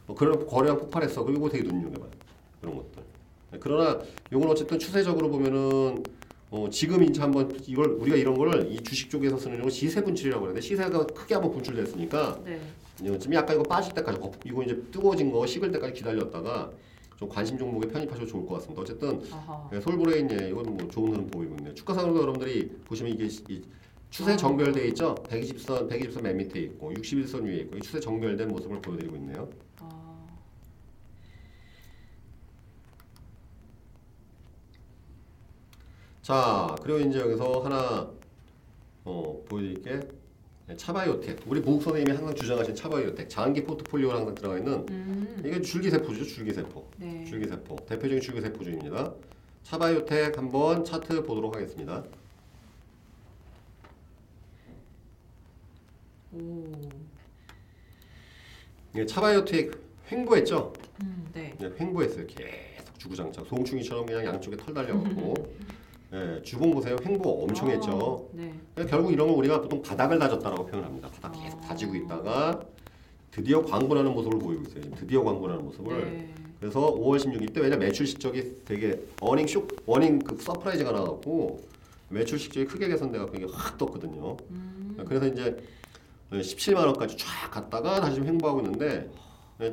뭐 0.07 0.17
그런 0.17 0.47
거래량 0.47 0.79
폭발했어. 0.79 1.25
그리고 1.25 1.49
되게 1.49 1.65
눈여겨봐요. 1.65 2.11
그런 2.61 2.77
것들. 2.77 2.96
네, 3.67 3.73
그러나 3.73 3.99
요건 4.33 4.51
어쨌든 4.51 4.79
추세적으로 4.79 5.29
보면은 5.29 6.05
어, 6.51 6.69
지금 6.71 7.03
이제 7.03 7.21
한번 7.21 7.53
이걸 7.67 7.89
우리가 7.89 8.17
이런 8.17 8.39
거를 8.39 8.71
이 8.71 8.81
주식 8.81 9.11
쪽에서 9.11 9.37
쓰는 9.37 9.61
거 9.61 9.69
시세 9.69 10.03
분출이라고 10.05 10.41
그러는데 10.41 10.61
시세가 10.65 11.07
크게 11.09 11.35
한번 11.35 11.51
분출됐으니까 11.53 12.41
네. 12.45 12.61
어, 13.11 13.19
지금 13.19 13.35
약간 13.35 13.57
이거 13.57 13.65
빠질 13.65 13.93
때까지 13.93 14.21
거- 14.21 14.31
이거 14.45 14.63
이제 14.63 14.81
뜨거워진 14.93 15.33
거 15.33 15.45
식을 15.45 15.73
때까지 15.73 15.95
기다렸다가 15.95 16.71
좀 17.17 17.29
관심 17.29 17.59
종목에 17.59 17.89
편입하셔도 17.89 18.27
좋을 18.27 18.47
것 18.47 18.55
같습니다. 18.55 18.83
어쨌든. 18.83 19.21
네, 19.73 19.81
솔브레인 19.81 20.31
예, 20.31 20.51
이건 20.51 20.77
뭐 20.77 20.87
좋은 20.89 21.13
흐름 21.13 21.27
보이고 21.27 21.57
있네요. 21.57 21.75
주가상으로 21.75 22.21
여러분들이 22.21 22.69
보시면 22.85 23.13
이게 23.13 23.29
시- 23.29 23.43
이 23.49 23.63
추세 24.11 24.33
아. 24.33 24.37
정배열돼 24.37 24.87
있죠. 24.89 25.15
120선, 25.29 25.89
120선 25.91 26.23
맨 26.23 26.37
밑에 26.37 26.61
있고 26.61 26.93
60일선 26.93 27.43
위에 27.45 27.57
있고 27.63 27.79
이 27.79 27.81
추세 27.81 27.99
정배열된 27.99 28.49
모습을 28.49 28.81
보여드리고 28.81 29.17
있네요. 29.17 29.49
아. 29.81 29.97
자, 36.27 36.75
그리고 36.83 36.99
이제 36.99 37.21
여기서 37.21 37.61
하나 37.61 38.11
어, 39.05 39.45
보여드릴게. 39.49 40.01
네, 40.67 40.77
차바이오텍. 40.77 41.43
우리 41.47 41.61
무국 41.61 41.81
선생님이 41.85 42.17
항상 42.17 42.35
주장하신 42.35 42.75
차바이오텍 42.75 43.31
장기 43.31 43.63
포트폴리오에 43.63 44.13
항상 44.13 44.35
들어가 44.35 44.59
있는 44.59 44.85
음. 44.91 45.43
이게 45.47 45.61
줄기세포죠, 45.61 46.25
줄기세포. 46.25 46.91
네. 46.97 47.25
줄기세포. 47.27 47.77
대표적인 47.87 48.21
줄기세포주입니다. 48.21 49.15
차바이오텍 49.63 50.37
한번 50.37 50.85
차트 50.85 51.23
보도록 51.23 51.55
하겠습니다. 51.55 52.03
오. 56.33 56.65
예, 58.97 59.07
차바이오텍 59.07 59.81
횡보했죠? 60.11 60.73
음. 61.05 61.31
네. 61.33 61.55
네, 61.57 61.71
횡보했어요. 61.79 62.27
계속 62.27 62.99
주구장창 62.99 63.45
송충이처럼 63.45 64.07
그냥 64.07 64.25
양쪽에 64.25 64.57
털 64.57 64.75
달려갖고 64.75 65.55
예, 66.17 66.43
주봉 66.43 66.71
보세요. 66.71 66.97
횡보 67.05 67.45
엄청 67.45 67.69
했죠. 67.71 68.27
아, 68.33 68.37
네. 68.37 68.55
그러니까 68.75 68.97
결국 68.97 69.13
이런 69.13 69.29
걸 69.29 69.37
우리가 69.37 69.61
보통 69.61 69.83
바닥을 69.83 70.19
다졌다라고 70.19 70.65
표현합니다. 70.67 71.11
바닥 71.11 71.33
계속 71.33 71.59
아. 71.59 71.69
다지고 71.69 71.95
있다가 71.95 72.61
드디어 73.31 73.63
광분하는 73.63 74.13
모습을 74.15 74.39
보이고 74.39 74.63
있어요. 74.63 74.91
드디어 74.95 75.23
광분하는 75.23 75.63
모습을 75.65 76.01
네. 76.01 76.35
그래서 76.59 76.81
5월 76.95 77.19
16일 77.19 77.53
때 77.53 77.61
왜냐 77.61 77.77
매출 77.77 78.07
실적이 78.07 78.63
되게 78.65 78.99
earning 79.21 79.47
쇼 79.47 79.69
earning 79.87 80.21
그 80.21 80.37
surprise가 80.41 80.91
나왔고 80.93 81.61
매출 82.09 82.39
실적이 82.39 82.67
크게 82.67 82.89
개선돼 82.89 83.19
갖고 83.19 83.37
이게 83.37 83.47
확 83.53 83.77
떴거든요. 83.77 84.39
음. 84.51 84.97
그래서 85.07 85.27
이제 85.27 85.55
17만 86.31 86.87
원까지 86.87 87.19
쫙 87.19 87.51
갔다가 87.51 88.01
다시 88.01 88.17
좀 88.17 88.27
횡보하고 88.27 88.61
있는데 88.61 89.11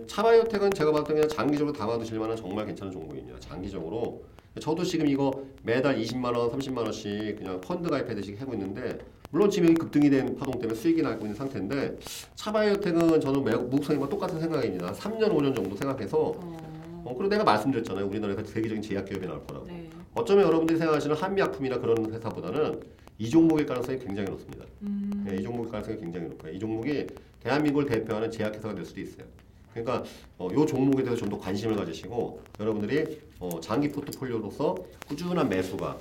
차바이오텍은 0.08 0.72
제가 0.72 0.92
봤을 0.92 1.08
때 1.08 1.14
그냥 1.14 1.30
장기적으로 1.30 1.74
담아두실 1.74 2.20
만한 2.20 2.36
정말 2.36 2.66
괜찮은 2.66 2.92
종목입니다. 2.92 3.40
장기적으로 3.40 4.24
저도 4.60 4.84
지금 4.84 5.08
이거 5.08 5.32
매달 5.64 5.98
20만 5.98 6.26
원, 6.38 6.52
30만 6.52 6.78
원씩 6.78 7.38
그냥 7.38 7.60
펀드 7.60 7.90
가입해듯이 7.90 8.36
하고 8.36 8.54
있는데 8.54 9.00
물론 9.32 9.50
지금 9.50 9.70
여기 9.70 9.80
급등이 9.80 10.12
된 10.12 10.36
파동 10.36 10.60
때문에 10.60 10.80
수익이 10.80 11.02
나고 11.02 11.22
있는 11.22 11.36
상태인데 11.36 11.98
차바이오텍은 12.36 13.20
저는 13.20 13.44
매국 13.44 13.70
무국성님과 13.70 14.08
똑같은 14.10 14.40
생각입니다. 14.40 14.94
3년, 14.94 15.32
5년 15.32 15.56
정도 15.56 15.76
생각해서 15.76 16.18
어. 16.38 17.04
어, 17.04 17.16
그리고 17.18 17.30
내가 17.30 17.44
말씀드렸잖아요. 17.44 18.06
우리나라에서 18.06 18.44
세계적인 18.46 18.84
제약 18.84 19.06
기업이 19.06 19.26
나올 19.26 19.46
거라고. 19.48 19.66
네. 19.66 19.90
어쩌면 20.14 20.46
여러분들이 20.46 20.78
생각하시는 20.78 21.16
한미약품이나 21.16 21.80
그런 21.80 22.14
회사보다는 22.14 22.80
이 23.18 23.30
종목일 23.30 23.66
가능성이 23.66 23.98
굉장히 23.98 24.30
높습니다. 24.30 24.66
음. 24.84 25.24
네, 25.28 25.38
이 25.38 25.44
종목일 25.44 25.72
가능성이 25.72 26.00
굉장히 26.00 26.28
높아요. 26.28 26.54
이 26.54 26.60
종목이 26.60 27.08
대한민국을 27.42 27.88
대표하는 27.88 28.30
제약회사가 28.30 28.76
될 28.76 28.86
수도 28.86 29.02
있어요. 29.02 29.26
그러니까 29.74 30.04
어, 30.38 30.48
이 30.52 30.68
종목에 30.68 31.04
대해서 31.04 31.20
좀 31.22 31.30
더 31.34 31.38
관심을 31.40 31.76
가지시고 31.76 32.42
여러분들이 32.60 33.20
어, 33.40 33.60
장기 33.60 33.90
포트폴리오로서 33.90 34.76
꾸준한 35.08 35.50
매수가 35.50 35.98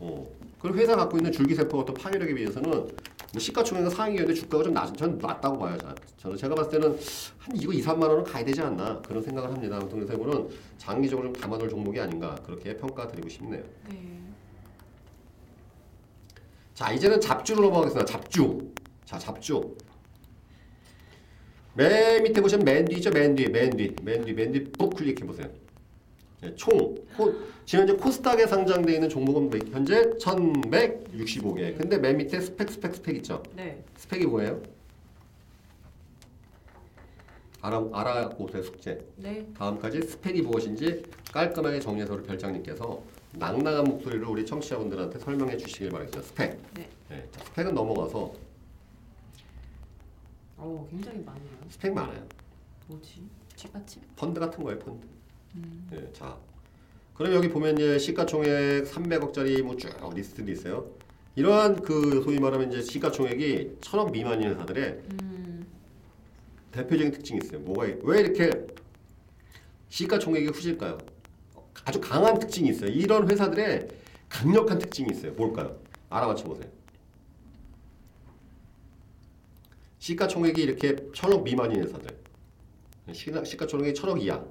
어, 0.00 0.26
그리고 0.60 0.76
회사 0.78 0.94
갖고 0.96 1.16
있는 1.16 1.32
줄기세포 1.32 1.78
어떤 1.78 1.94
파괴력에 1.94 2.34
비해서는 2.34 2.70
뭐 2.70 3.38
시가총액은 3.38 3.90
상위였는데 3.90 4.34
주가가 4.34 4.64
좀 4.64 4.74
낮, 4.74 4.94
저는 4.96 5.18
낮다고 5.18 5.58
봐요. 5.58 5.78
자- 5.78 5.94
저는 6.18 6.36
제가 6.36 6.54
봤을 6.54 6.72
때는 6.72 6.98
한 7.38 7.56
이거 7.56 7.72
2, 7.72 7.80
3만 7.80 8.02
원은 8.02 8.24
가야 8.24 8.44
되지 8.44 8.60
않나 8.60 9.00
그런 9.02 9.22
생각을 9.22 9.50
합니다. 9.50 9.76
아무튼 9.76 10.02
이거는 10.02 10.48
장기적으로 10.76 11.32
좀 11.32 11.40
담아놓을 11.40 11.68
종목이 11.70 11.98
아닌가 12.00 12.34
그렇게 12.44 12.76
평가드리고 12.76 13.28
싶네요. 13.28 13.62
네. 13.88 13.96
자 16.74 16.92
이제는 16.92 17.20
잡주로 17.20 17.62
넘어가겠습니다. 17.62 18.04
잡주. 18.10 18.70
자 19.04 19.18
잡주. 19.18 19.74
맨 21.74 22.22
밑에 22.22 22.40
보시면 22.40 22.64
맨 22.64 22.84
뒤죠. 22.84 23.10
맨 23.10 23.34
뒤, 23.34 23.48
맨 23.48 23.70
뒤, 23.76 23.94
맨 24.02 24.24
뒤, 24.24 24.32
맨뒤 24.32 24.73
푹 24.73 24.90
클릭해 24.90 25.26
보세요. 25.26 25.48
네, 26.40 26.54
총 26.56 26.94
코, 27.16 27.32
지금 27.66 27.86
현재 27.86 27.92
코스닥에 28.02 28.46
상장되어 28.46 28.94
있는 28.94 29.08
종목은 29.08 29.50
몇- 29.50 29.68
현재 29.72 30.10
1,165개. 30.18 31.76
근데 31.76 31.98
맨 31.98 32.16
밑에 32.16 32.40
SPAC, 32.40 32.70
SPAC, 32.70 32.94
SPAC 32.94 33.16
있죠. 33.18 33.42
네. 33.54 33.82
SPAC이 33.98 34.26
뭐예요? 34.26 34.62
알아 37.62 37.84
알아보세요 37.92 38.62
숙제. 38.62 39.04
네. 39.16 39.46
다음까지 39.58 40.00
SPAC이 40.02 40.40
무엇인지 40.42 41.02
깔끔하게 41.30 41.78
정리해서 41.80 42.14
우리 42.14 42.22
별장님께서 42.22 43.02
낭낭한 43.34 43.84
목소리로 43.84 44.30
우리 44.30 44.46
청취자분들한테 44.46 45.18
설명해 45.18 45.58
주시길 45.58 45.90
바라겠습니다. 45.90 46.26
SPAC. 46.26 46.58
네. 46.74 46.88
네, 47.10 47.28
자, 47.32 47.44
SPAC은 47.44 47.74
넘어가서 47.74 48.18
어, 48.18 48.34
굉장히 50.90 51.18
많네요. 51.24 51.50
SPAC 51.70 51.94
많아요. 51.94 52.26
뭐지? 52.88 53.22
뒷받침? 53.56 54.02
펀드 54.16 54.40
같은 54.40 54.64
거예요, 54.64 54.78
펀드. 54.80 55.06
음. 55.56 55.86
네, 55.90 56.10
자. 56.12 56.36
그럼 57.14 57.34
여기 57.34 57.48
보면 57.48 57.76
이제 57.76 57.98
시가총액 57.98 58.84
300억짜리 58.84 59.62
뭐 59.62 59.76
쭉 59.76 59.90
리스트도 60.14 60.50
있어요. 60.50 60.90
이러한 61.36 61.82
그 61.82 62.22
소위 62.24 62.38
말하면 62.40 62.72
이제 62.72 62.82
시가총액이 62.82 63.76
천억 63.80 64.10
미만인 64.10 64.50
회사들의 64.50 65.00
음. 65.22 65.66
대표적인 66.72 67.12
특징이 67.12 67.40
있어요. 67.44 67.60
뭐가 67.60 67.86
있- 67.86 67.98
왜 68.02 68.20
이렇게 68.20 68.50
시가총액이 69.90 70.46
후질까요? 70.48 70.98
아주 71.84 72.00
강한 72.00 72.38
특징이 72.38 72.70
있어요. 72.70 72.90
이런 72.90 73.30
회사들의 73.30 73.88
강력한 74.28 74.78
특징이 74.78 75.10
있어요. 75.12 75.32
뭘까요? 75.32 75.76
알아맞혀 76.08 76.44
보세요. 76.44 76.68
시가총액이 80.00 80.60
이렇게 80.62 80.96
천억 81.14 81.42
미만인 81.44 81.82
회사들, 81.82 82.18
시가, 83.12 83.44
시가총액이 83.44 83.94
천억 83.94 84.20
이하 84.20 84.42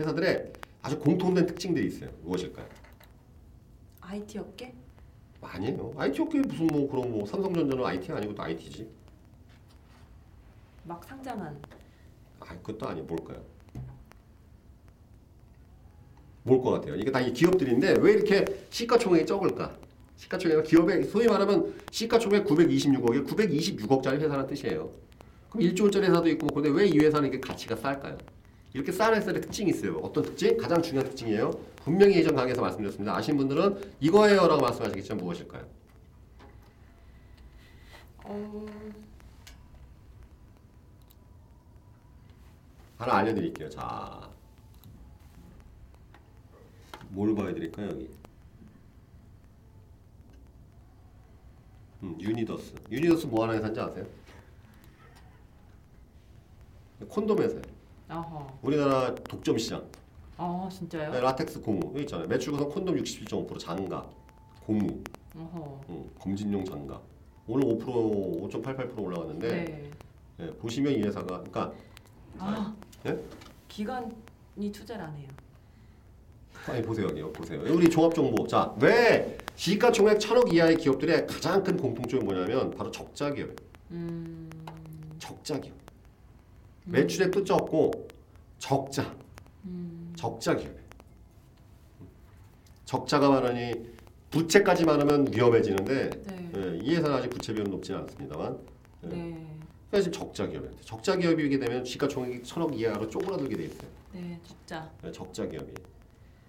회사들의 0.00 0.52
아주 0.82 0.98
공통된 0.98 1.46
특징들이 1.46 1.86
있어요. 1.86 2.10
무엇일까요? 2.22 2.66
IT 4.00 4.38
업계? 4.38 4.74
아니에요. 5.42 5.92
IT 5.96 6.22
업계 6.22 6.40
무슨 6.40 6.66
뭐 6.68 6.88
그런 6.90 7.10
뭐 7.10 7.26
삼성전자는 7.26 7.84
IT 7.84 8.10
아니고 8.10 8.34
또 8.34 8.42
IT지. 8.42 8.88
막 10.84 11.04
상장한 11.04 11.60
아, 12.40 12.56
그것도 12.58 12.88
아니 12.88 13.02
뭘까요? 13.02 13.42
뭘 16.44 16.62
것 16.62 16.70
같아요? 16.70 16.94
이게 16.94 17.10
다 17.10 17.20
이 17.20 17.32
기업들인데 17.32 17.96
왜 18.00 18.12
이렇게 18.12 18.44
시가총액이 18.70 19.26
적을까? 19.26 19.76
시가총액 20.16 20.64
기업의 20.64 21.04
소위 21.04 21.26
말하면 21.26 21.74
시가총액 21.90 22.44
926억에 22.46 23.26
926억짜리 23.26 24.14
회사라는 24.20 24.46
뜻이에요. 24.46 24.90
그럼 25.50 25.66
1조 25.68 25.82
원짜리 25.82 26.06
회사도 26.06 26.28
있고 26.30 26.46
근데 26.48 26.68
왜 26.70 26.86
이 26.88 26.98
회사는 26.98 27.28
이렇게 27.30 27.46
가치가 27.46 27.76
쌀까요? 27.76 28.16
이렇게 28.72 28.92
싼 28.92 29.14
회사의 29.14 29.40
특징이 29.40 29.70
있어요. 29.70 29.96
어떤 29.98 30.24
특징? 30.24 30.56
가장 30.56 30.82
중요한 30.82 31.08
특징이에요. 31.08 31.50
분명히 31.84 32.16
예전 32.16 32.34
강의에서 32.34 32.60
말씀드렸습니다. 32.60 33.16
아신 33.16 33.36
분들은 33.36 33.94
이거예요라고 34.00 34.60
말씀하시겠지만 34.60 35.18
무엇일까요? 35.18 35.64
어... 38.24 38.66
하나 42.98 43.16
알려드릴게요. 43.18 43.68
자, 43.70 44.28
뭘 47.10 47.34
보여드릴까요 47.34 47.88
여기? 47.90 48.08
음, 52.02 52.16
유니더스. 52.20 52.74
유니더스 52.90 53.26
뭐 53.26 53.44
하는 53.44 53.56
회사인지 53.56 53.80
아세요? 53.80 54.06
콘돔 57.08 57.38
회사예요. 57.38 57.62
어허. 58.10 58.58
우리나라 58.62 59.14
독점 59.14 59.58
시장. 59.58 59.84
어, 60.38 60.68
진짜요? 60.70 61.10
네, 61.12 61.20
라텍스 61.20 61.60
고무 61.60 61.80
여기 61.92 62.00
있잖아요. 62.02 62.26
매출 62.28 62.52
구성 62.52 62.68
콘돔 62.68 62.94
67.5%, 62.96 63.58
장갑, 63.58 64.10
고무, 64.66 65.02
어허. 65.34 65.80
음, 65.88 66.10
검진용 66.18 66.64
장갑. 66.64 67.02
오늘 67.46 67.64
5% 67.78 68.50
5.88% 68.50 68.98
올라갔는데 68.98 69.48
네. 69.48 69.90
예, 70.40 70.50
보시면 70.54 70.92
이 70.92 71.02
회사가 71.02 71.26
그러니까 71.26 71.72
아, 72.38 72.74
예? 73.06 73.18
기관이 73.68 74.72
투자를 74.72 75.04
안 75.04 75.16
해요. 75.16 75.28
아니 76.68 76.82
보세요 76.82 77.06
여기 77.16 77.22
보세요 77.32 77.60
우리 77.68 77.88
종합 77.88 78.14
정보 78.14 78.46
자왜 78.46 79.38
시가총액 79.54 80.18
천억 80.18 80.52
이하의 80.52 80.76
기업들의 80.76 81.26
가장 81.26 81.62
큰 81.62 81.76
공통점이 81.76 82.24
뭐냐면 82.24 82.70
바로 82.70 82.90
적자 82.90 83.30
기업 83.30 83.50
음. 83.92 84.50
적자 85.18 85.58
기업 85.60 85.76
매출액 86.84 87.30
도 87.30 87.44
적고 87.44 88.08
적자 88.58 89.14
음. 89.64 90.12
적자 90.16 90.56
기업 90.56 90.74
적자가 92.84 93.28
많으니 93.28 93.72
부채까지 94.30 94.84
많으면 94.84 95.26
위험해지는데 95.32 96.10
네. 96.10 96.50
예, 96.56 96.78
이 96.82 96.96
회사는 96.96 97.16
아직 97.16 97.30
부채 97.30 97.52
비율은 97.52 97.70
높지는 97.70 98.00
않습니다만 98.00 98.58
예. 99.04 99.08
네. 99.08 99.56
그래서 99.90 100.10
지금 100.10 100.26
적자 100.26 100.46
기업이에요 100.46 100.76
적자 100.80 101.16
기업이게 101.16 101.58
되면 101.60 101.84
시가총액이 101.84 102.42
천억 102.42 102.78
이하로 102.78 103.08
쪼그라들게 103.08 103.56
돼 103.56 103.64
있어요 103.64 103.88
네, 104.12 104.40
적자. 104.44 104.90
예, 105.04 105.12
적자 105.12 105.46
기업이 105.46 105.72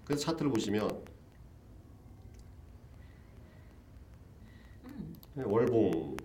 그래서 0.07 0.23
차트를 0.23 0.49
보시면 0.49 0.89
예, 5.37 5.41
월봉 5.43 5.75
오. 5.75 6.17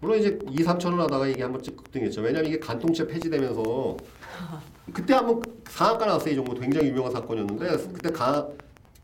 물론 0.00 0.18
이제 0.18 0.38
2, 0.48 0.56
3천 0.58 0.86
원 0.92 1.00
하다가 1.00 1.26
이게 1.26 1.42
한번 1.42 1.60
급등했죠. 1.60 2.22
왜냐면 2.22 2.46
이게 2.46 2.58
간통죄 2.60 3.08
폐지되면서 3.08 3.96
그때 4.94 5.14
한번 5.14 5.42
상한가 5.66 6.06
나왔어요. 6.06 6.32
이 6.32 6.36
종목 6.36 6.58
굉장히 6.60 6.88
유명한 6.88 7.12
사건이었는데 7.12 7.92
그때 7.92 8.10
가, 8.10 8.48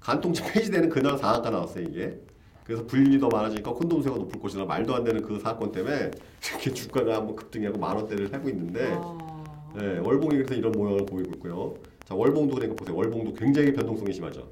간통죄 0.00 0.52
폐지되는 0.52 0.88
그날 0.88 1.18
상한가 1.18 1.50
나왔어요. 1.50 1.84
이게. 1.84 2.18
그래서 2.62 2.86
불륜이 2.86 3.18
더 3.18 3.28
많아지니까 3.28 3.72
콘돔 3.72 4.00
수요가 4.00 4.18
높을 4.20 4.40
것이다. 4.40 4.64
말도 4.64 4.94
안 4.94 5.04
되는 5.04 5.20
그 5.20 5.38
사건 5.40 5.72
때문에 5.72 6.12
이렇게 6.52 6.72
주가가 6.72 7.16
한번 7.16 7.36
급등하고 7.36 7.78
만 7.78 7.96
원대를 7.96 8.32
하고 8.32 8.48
있는데 8.48 8.92
아. 8.94 9.34
네, 9.76 9.98
월봉이 9.98 10.36
그래서 10.36 10.54
이런 10.54 10.72
모양을 10.72 11.04
보이고 11.04 11.32
있고요. 11.34 11.74
자, 12.04 12.14
월봉도 12.14 12.54
그러니까 12.54 12.76
보세요. 12.76 12.96
월봉도 12.96 13.34
굉장히 13.34 13.72
변동성이 13.72 14.12
심하죠. 14.12 14.46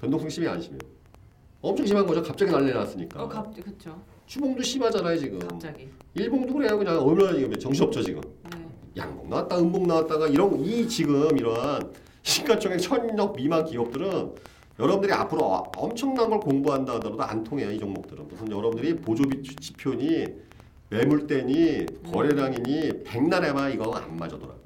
변동성 0.00 0.28
심해 0.28 0.48
안 0.48 0.60
심해요? 0.60 0.78
엄청 1.60 1.86
심한 1.86 2.06
거죠. 2.06 2.22
갑자기 2.22 2.50
난리 2.50 2.72
났으니까. 2.72 3.22
어, 3.22 3.28
갑, 3.28 3.54
그쵸. 3.54 4.00
주봉도 4.26 4.62
심하잖아요 4.62 5.18
지금. 5.18 5.38
갑자기. 5.40 5.88
일봉도 6.14 6.54
그래요 6.54 6.78
그냥 6.78 6.98
얼마나 7.00 7.34
지금 7.34 7.52
정신 7.58 7.84
없죠 7.84 8.02
지금 8.02 8.20
네. 8.54 8.66
양봉 8.96 9.28
나왔다 9.30 9.58
음봉 9.58 9.86
나왔다가 9.86 10.28
이런 10.28 10.58
이 10.60 10.86
지금 10.86 11.36
이러한 11.38 11.92
시가총액 12.22 12.78
천억 12.78 13.34
미만 13.34 13.64
기업들은 13.64 14.32
여러분들이 14.78 15.12
앞으로 15.12 15.42
어- 15.44 15.72
엄청난 15.76 16.28
걸 16.30 16.38
공부한다 16.40 16.94
하더라도 16.94 17.22
안 17.22 17.42
통해요 17.42 17.70
이 17.72 17.78
종목들은 17.78 18.28
무슨 18.28 18.50
여러분들이 18.50 18.96
보조비 18.96 19.42
지- 19.42 19.56
지표니 19.56 20.26
매물대니 20.90 21.86
거래량이니 22.12 23.02
백날 23.04 23.44
해봐 23.44 23.70
이거 23.70 23.92
안 23.94 24.16
맞아 24.16 24.38
돌아가 24.38 24.60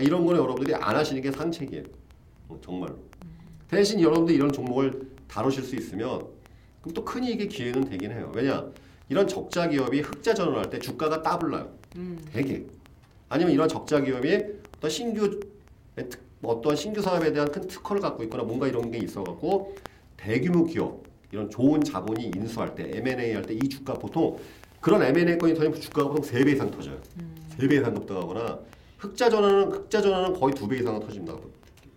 그러니까 0.00 0.02
그러니까 0.02 0.02
이런 0.02 0.24
거는 0.24 0.40
여러분들이 0.40 0.74
안 0.74 0.96
하시는 0.96 1.20
게 1.22 1.30
상책이에요. 1.30 1.84
어, 2.48 2.58
정말로. 2.64 2.96
대신 3.68 4.00
여러분들이 4.00 4.36
이런 4.36 4.50
종목을 4.52 5.08
다루실 5.28 5.62
수 5.62 5.76
있으면 5.76 6.26
그럼 6.80 6.94
또 6.94 7.04
큰 7.04 7.22
이익의 7.24 7.48
기회는 7.48 7.84
되긴 7.84 8.10
해요. 8.10 8.32
왜냐? 8.34 8.64
이런 9.08 9.26
적자 9.28 9.68
기업이 9.68 10.00
흑자 10.00 10.34
전환할 10.34 10.70
때 10.70 10.78
주가가 10.78 11.22
따블라요. 11.22 11.70
음. 11.96 12.18
되게. 12.32 12.64
아니면 13.28 13.52
이런 13.52 13.68
적자 13.68 14.00
기업이 14.00 14.42
어떤 14.76 14.90
신규 14.90 15.40
어떤 16.42 16.74
신규 16.74 17.02
사업에 17.02 17.32
대한 17.32 17.50
큰 17.52 17.66
특허를 17.66 18.00
갖고 18.00 18.22
있거나 18.24 18.42
뭔가 18.44 18.66
이런 18.66 18.90
게 18.90 18.98
있어 18.98 19.22
갖고 19.22 19.74
대규모 20.16 20.64
기업 20.64 21.02
이런 21.30 21.50
좋은 21.50 21.82
자본이 21.84 22.32
인수할 22.34 22.74
때 22.74 22.90
M&A 22.94 23.34
할 23.34 23.42
때 23.44 23.54
이 23.54 23.68
주가 23.68 23.94
보통 23.94 24.38
그런 24.80 25.02
M&A 25.02 25.36
건이 25.38 25.54
터지면 25.54 25.78
주가가 25.80 26.08
보통 26.08 26.24
3배 26.24 26.54
이상 26.54 26.70
터져요. 26.70 26.98
3배 27.58 27.74
이상 27.80 27.94
급등하거나 27.94 28.58
흑자 29.00 29.30
전환은 29.30 29.72
흑자 29.72 30.02
전환은 30.02 30.38
거의 30.38 30.54
2배 30.54 30.80
이상 30.80 31.00
터집니다. 31.00 31.34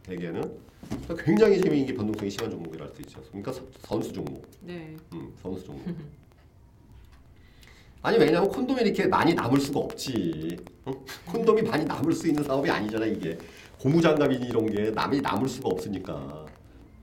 대개는 0.03 0.41
그러니까 0.89 1.15
굉장히 1.25 1.59
재미있는 1.61 1.87
게 1.87 1.93
변동성이 1.97 2.29
심한 2.29 2.49
종목이라 2.51 2.85
할수 2.85 3.01
있죠. 3.01 3.21
그러니까 3.27 3.51
서- 3.51 3.61
선수 3.81 4.13
종목. 4.13 4.45
네. 4.61 4.95
음, 5.13 5.33
선수 5.41 5.65
종목. 5.65 5.83
아니 8.01 8.17
왜냐면 8.17 8.47
콘돔이 8.49 8.81
이렇게 8.81 9.07
많이 9.07 9.33
남을 9.33 9.59
수가 9.59 9.79
없지. 9.81 10.57
어? 10.85 10.91
콘돔이 11.25 11.61
많이 11.63 11.83
남을 11.85 12.13
수 12.13 12.27
있는 12.27 12.43
사업이 12.43 12.69
아니잖아 12.69 13.05
이게. 13.05 13.37
고무장갑이니 13.79 14.47
이런 14.47 14.65
게 14.67 14.91
남이 14.91 15.19
남을 15.21 15.47
수가 15.49 15.69
없으니까. 15.69 16.45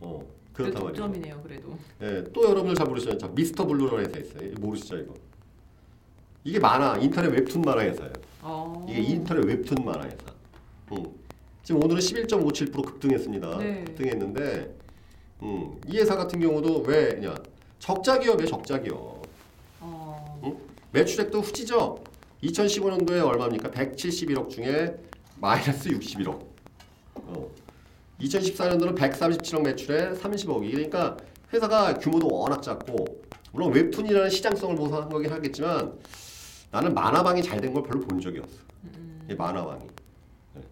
어 0.01 0.27
그렇단 0.55 0.83
말이죠. 0.83 1.03
독점이네요, 1.05 1.43
그래도. 1.43 1.77
예, 2.03 2.25
또 2.33 2.45
여러분들 2.45 2.75
잘 2.75 2.87
모르시죠? 2.87 3.17
자, 3.19 3.29
미스터 3.29 3.67
블루라는 3.67 4.07
회사 4.07 4.19
있어요. 4.19 4.51
모르시죠 4.61 4.97
이거? 4.99 5.15
이게 6.45 6.59
만화 6.59 6.97
인터넷 6.99 7.29
웹툰 7.29 7.63
만화 7.63 7.83
회사예요. 7.83 8.13
어. 8.43 8.87
이게 8.89 9.01
인터넷 9.03 9.45
웹툰 9.45 9.85
만화 9.85 10.05
회사. 10.05 10.17
음. 10.93 11.07
지금 11.63 11.85
오늘은 11.85 12.01
11.57% 12.01 12.85
급등했습니다. 12.85 13.59
네. 13.59 13.85
급등했는데, 13.85 14.75
음, 15.43 15.81
이 15.87 15.99
회사 15.99 16.17
같은 16.17 16.41
경우도 16.41 16.83
왜냐? 16.83 17.35
적자 17.79 18.19
기업이에요, 18.19 18.49
적자 18.49 18.79
기업. 18.81 19.23
어. 19.81 20.61
매출액도 20.93 21.41
후지죠. 21.41 22.03
2015년도에 22.43 23.25
얼마입니까? 23.25 23.71
171억 23.71 24.49
중에 24.49 24.97
마이너스 25.37 25.89
61억. 25.91 26.41
어. 27.15 27.51
2014년도는 28.21 28.97
137억 28.97 29.63
매출에 29.63 30.13
30억이. 30.13 30.71
그러니까 30.73 31.17
회사가 31.53 31.95
규모도 31.95 32.29
워낙 32.29 32.63
작고 32.63 33.23
물론 33.53 33.73
웹툰이라는 33.73 34.31
시장성을 34.31 34.77
보고한 34.77 35.09
거긴 35.09 35.31
하겠지만 35.33 35.93
나는 36.71 36.95
만화방이 36.95 37.43
잘 37.43 37.61
된 37.61 37.73
걸 37.73 37.83
별로 37.83 38.01
본 38.01 38.21
적이 38.21 38.39
없어. 38.41 38.57
이 39.29 39.35
만화방이. 39.35 39.81
네. 40.55 40.63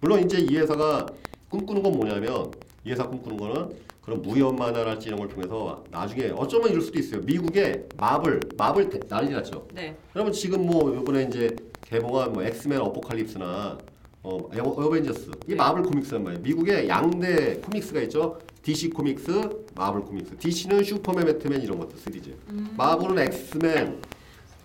물론 0.00 0.20
이제 0.24 0.38
이 0.38 0.56
회사가 0.56 1.06
꿈꾸는 1.48 1.82
건 1.82 1.92
뭐냐면 1.92 2.50
이 2.84 2.90
회사 2.90 3.06
꿈꾸는 3.06 3.36
거는 3.36 3.70
그런 4.02 4.22
무협 4.22 4.54
만화랄지 4.54 5.08
이런 5.08 5.18
걸 5.20 5.28
통해서 5.28 5.84
나중에 5.90 6.30
어쩌면 6.36 6.70
이럴 6.70 6.80
수도 6.80 6.98
있어요. 6.98 7.20
미국의 7.22 7.86
마블, 7.96 8.40
마블 8.56 8.88
대- 8.88 9.00
난리 9.08 9.30
났죠. 9.32 9.66
네. 9.74 9.96
그러면 10.12 10.32
지금 10.32 10.66
뭐 10.66 10.92
이번에 10.94 11.24
이제 11.24 11.54
개봉한 11.82 12.32
뭐 12.32 12.42
엑스맨 12.42 12.80
어포칼립스나 12.80 13.78
어 14.22 14.36
어- 14.36 14.84
어벤져스 14.84 15.30
이 15.46 15.50
네. 15.50 15.54
마블 15.56 15.82
코믹스란 15.82 16.22
말이에요. 16.24 16.42
미국의 16.42 16.88
양대 16.88 17.56
comics가 17.56 18.00
있죠. 18.02 18.38
DC 18.62 18.90
코믹스, 18.90 19.64
마블 19.74 20.02
코믹스. 20.02 20.36
DC는 20.38 20.84
슈퍼맨, 20.84 21.24
배트맨 21.26 21.62
이런 21.62 21.78
것들 21.78 21.98
시리즈. 21.98 22.34
마블은 22.76 23.18
엑스맨, 23.18 24.00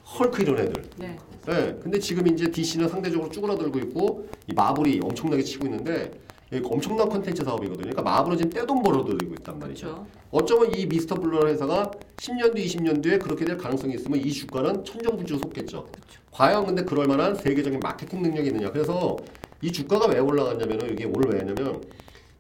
헐크 0.06 0.42
이런 0.42 0.60
애들. 0.60 0.84
네. 0.98 1.18
네, 1.48 1.78
근데 1.82 2.00
지금 2.00 2.28
이제 2.28 2.50
DC는 2.50 2.88
상대적으로 2.88 3.30
쭈그러들고 3.30 3.80
있고 3.80 4.28
이 4.48 4.54
마블이 4.54 5.00
엄청나게 5.04 5.44
치고 5.44 5.68
있는데 5.68 6.12
이게 6.52 6.62
엄청난 6.64 7.10
컨텐츠 7.10 7.44
사업이거든요. 7.44 7.90
그러니까 7.90 8.02
마블은 8.02 8.38
지금 8.38 8.52
떼돈 8.52 8.82
벌어들이고 8.82 9.34
있단 9.36 9.60
말이죠. 9.60 9.88
그렇죠. 9.88 10.08
어쩌면 10.32 10.74
이 10.74 10.86
미스터 10.86 11.16
블루라는 11.16 11.54
회사가 11.54 11.92
10년 12.18 12.56
뒤, 12.56 12.66
20년 12.66 13.02
뒤에 13.02 13.18
그렇게 13.18 13.46
될 13.46 13.58
가능성이 13.58 13.96
있으면 13.96 14.20
이 14.20 14.32
주가는 14.32 14.84
천정부지로 14.84 15.40
솟겠죠. 15.40 15.88
과연 16.32 16.66
근데 16.66 16.84
그럴 16.84 17.08
만한 17.08 17.36
세계적인 17.36 17.80
마케팅 17.80 18.22
능력이 18.22 18.50
있느냐. 18.50 18.72
그래서 18.72 19.18
이 19.62 19.72
주가가 19.72 20.08
왜 20.08 20.20
올라갔냐면은 20.20 20.92
이게 20.92 21.06
오늘 21.06 21.32
왜 21.32 21.40
했냐면 21.40 21.82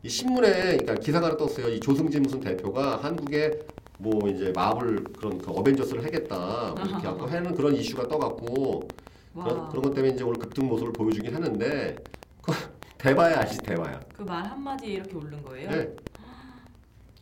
이 0.04 0.10
신문에 0.10 0.52
그러니까 0.52 0.96
기사가 0.96 1.28
하나 1.28 1.38
떴어요. 1.38 1.70
이 1.70 1.80
조승진 1.80 2.22
무슨 2.22 2.40
대표가 2.40 2.98
한국에 2.98 3.60
뭐 3.98 4.28
이제 4.30 4.52
마블 4.56 5.04
그런 5.18 5.38
그 5.38 5.52
어벤져스를 5.52 6.04
하겠다 6.04 6.74
뭐 6.76 6.86
이렇게 6.86 7.08
하고 7.08 7.26
하는 7.26 7.56
그런 7.56 7.76
이슈가 7.76 8.08
떠갖고 8.08 8.88
그런, 9.34 9.58
와. 9.60 9.70
그런 9.70 9.84
것 9.84 9.94
때문에 9.94 10.14
이제 10.14 10.24
오늘 10.24 10.40
급등 10.40 10.68
모습을 10.68 10.94
보여주긴 10.94 11.34
하는데 11.34 11.96
그 12.42 12.52
대봐야 12.98 13.40
알지 13.40 13.58
대봐야. 13.60 14.00
그 14.16 14.24
말 14.24 14.44
한마디에 14.46 14.94
이렇게 14.94 15.16
오른 15.16 15.42
거예요? 15.44 15.70
네. 15.70 15.96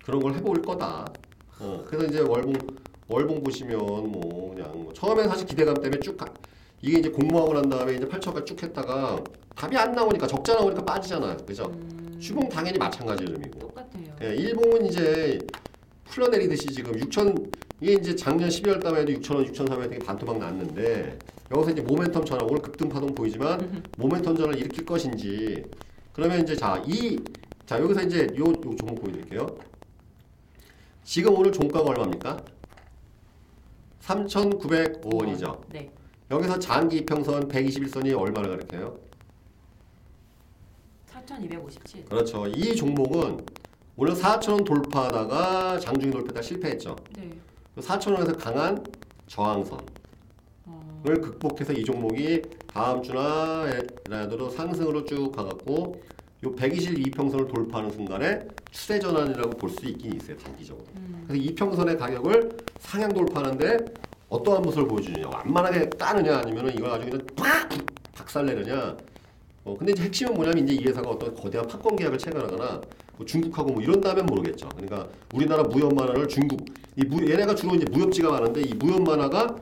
그런 0.06 0.22
걸 0.22 0.34
해볼 0.36 0.62
거다. 0.62 1.06
어, 1.60 1.84
그래서 1.88 2.06
이제 2.08 2.20
월봉 2.22 2.54
월봉 3.08 3.44
보시면 3.44 3.78
뭐 4.12 4.54
그냥 4.56 4.72
뭐 4.84 4.94
처음에 4.94 5.28
사실 5.28 5.46
기대감 5.46 5.76
때문에 5.76 6.00
쭉 6.00 6.16
가, 6.18 6.26
이게 6.82 7.00
이제 7.00 7.10
공모하고 7.10 7.54
난 7.54 7.70
다음에 7.70 7.94
이제 7.96 8.06
8천가 8.08 8.46
쭉 8.46 8.62
했다가 8.62 9.22
답이 9.56 9.78
안 9.78 9.92
나오니까 9.94 10.26
적자 10.28 10.56
나오니까 10.56 10.84
빠지잖아요. 10.84 11.38
그죠? 11.46 11.66
음, 11.66 12.18
주봉 12.20 12.48
당연히 12.50 12.78
마찬가지 12.78 13.24
흐름이고. 13.26 13.60
똑같아요. 13.60 14.04
예, 14.22 14.36
일봉은 14.36 14.86
이제 14.86 15.38
흘러내리듯이 16.15 16.67
지금 16.67 16.93
6천 16.93 17.52
이게 17.82 17.93
이제 17.93 18.15
작년 18.15 18.49
12월 18.49 18.82
달에도 18.82 19.12
6천 19.13 19.36
원, 19.36 19.45
6,400원 19.45 19.89
되게 19.89 19.99
반토막 20.06 20.38
났는데 20.38 21.17
여기서 21.52 21.71
이제 21.71 21.84
모멘텀 21.84 22.26
전환 22.26 22.47
오늘 22.49 22.62
급등 22.62 22.89
파동 22.89 23.13
보이지만 23.13 23.84
모멘텀 23.97 24.38
전환을 24.38 24.58
일으킬 24.60 24.86
것인지 24.86 25.63
그러면 26.13 26.41
이제 26.41 26.56
자 26.56 26.82
이 26.88 27.17
자 27.65 27.80
여기서 27.80 28.02
이제 28.04 28.28
요, 28.38 28.43
요 28.43 28.54
종목 28.76 29.02
보여드릴게요. 29.02 29.47
지금 31.04 31.34
오늘 31.34 31.52
종가가 31.52 31.89
얼마입니까? 31.91 32.43
3,905원이죠. 34.02 35.62
네. 35.69 35.89
여기서 36.30 36.60
장기 36.60 36.97
이평선 36.97 37.47
121선이 37.47 38.17
얼마를 38.19 38.49
가리켜요? 38.52 38.99
4,257. 41.08 42.06
그렇죠. 42.06 42.47
이 42.47 42.76
종목은 42.76 43.45
오늘 43.96 44.14
4,000원 44.16 44.66
돌파하다가 44.66 45.80
장중에 45.80 46.12
돌파다 46.12 46.42
실패했죠. 46.42 46.96
네. 47.18 47.30
4,000원에서 47.78 48.38
강한 48.40 48.84
저항선을 49.28 49.84
어, 50.66 51.04
극복해서 51.06 51.74
이 51.74 51.84
종목이 51.84 52.42
다음 52.68 53.04
주나 53.04 53.66
라도 54.10 54.50
상승으로 54.50 55.06
쭉 55.06 55.32
가갖고 55.32 56.02
요 56.44 56.56
122평선을 56.56 57.54
돌파하는 57.54 57.92
순간에 57.92 58.40
추세 58.72 59.00
전환이라고 59.00 59.52
볼 59.52 59.70
수 59.70 59.86
있긴 59.86 60.14
있어요 60.16 60.38
단기적으로. 60.38 60.86
음, 60.98 61.24
그래서 61.28 61.42
이 61.44 61.54
평선의 61.56 61.98
가격을 61.98 62.50
상향 62.80 63.14
돌파하는데 63.14 63.78
어떠한 64.30 64.64
모습을 64.64 64.88
보여주느냐 64.88 65.28
완만하게 65.30 65.90
따느냐 65.92 66.40
아니면은 66.40 66.74
이걸 66.74 66.90
아주 66.92 67.06
그냥 67.10 67.26
팍 67.36 67.70
박살내느냐 68.16 68.98
어 69.66 69.78
근데 69.78 69.94
이제 69.94 70.04
핵심은 70.04 70.34
뭐냐면 70.34 70.68
이제 70.68 70.74
이 70.76 70.84
회사가 70.88 71.10
어떤 71.12 71.34
거대한 71.36 71.66
판권 71.68 71.96
계약을 71.96 72.18
체결하거나 72.18 72.82
뭐 73.17 73.26
중국하고 73.26 73.71
뭐 73.71 73.82
이런다면 73.82 74.26
모르겠죠 74.26 74.69
그러니까 74.69 75.08
우리나라 75.34 75.63
무협 75.63 75.94
만화를 75.93 76.28
중국 76.28 76.65
이 76.95 77.04
무, 77.04 77.30
얘네가 77.30 77.56
주로 77.56 77.76
이제 77.76 77.86
무협지가 77.92 78.32
많은데 78.32 78.62
이 78.62 78.73
무협 78.74 79.04
만화가 79.04 79.56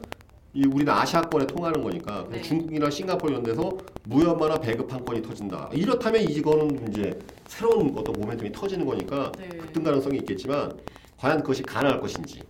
이 0.53 0.65
우리는 0.65 0.91
아시아권에 0.91 1.47
통하는 1.47 1.81
거니까 1.81 2.25
네. 2.29 2.41
중국이나 2.41 2.89
싱가포르 2.89 3.31
이런 3.31 3.43
데서 3.43 3.71
무협 4.03 4.37
만화 4.37 4.59
배급 4.59 4.87
판권이 4.87 5.21
터진다 5.21 5.69
이렇다면 5.71 6.23
이거는 6.23 6.89
이제 6.89 7.17
새로운 7.47 7.97
어떤 7.97 8.15
모멘텀이 8.15 8.53
터지는 8.53 8.85
거니까 8.85 9.31
네. 9.37 9.47
급등 9.47 9.83
가능성이 9.83 10.17
있겠지만 10.19 10.77
과연 11.17 11.41
그것이 11.41 11.63
가능할 11.63 12.01
것인지 12.01 12.41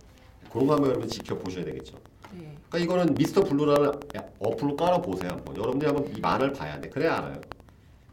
그런 0.50 0.66
거 0.66 0.74
한번 0.74 0.90
여러분 0.90 1.08
지켜보셔야 1.08 1.64
되겠죠. 1.64 1.96
네. 2.32 2.56
그러니까 2.68 2.78
이거는 2.78 3.14
미스터 3.14 3.42
블루라는 3.44 3.92
어플로 4.38 4.76
깔아 4.76 5.00
보세요 5.00 5.30
한번. 5.30 5.56
여러분들이 5.56 5.90
한번 5.90 6.16
이 6.16 6.20
만화를 6.20 6.52
봐야 6.52 6.80
돼. 6.80 6.88
그래야 6.88 7.18
알아요. 7.18 7.40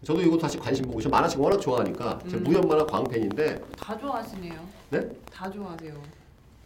저도 0.04 0.22
이거 0.22 0.38
다시 0.38 0.58
관심 0.58 0.86
보고 0.86 1.00
있어요. 1.00 1.12
만화책 1.12 1.40
워낙 1.42 1.60
좋아하니까 1.60 2.20
제 2.30 2.38
음. 2.38 2.44
무협 2.44 2.66
만화 2.68 2.86
광팬인데 2.86 3.62
다 3.78 3.98
좋아하시네요. 3.98 4.54
네? 4.92 5.10
다 5.32 5.50
좋아하세요. 5.52 5.94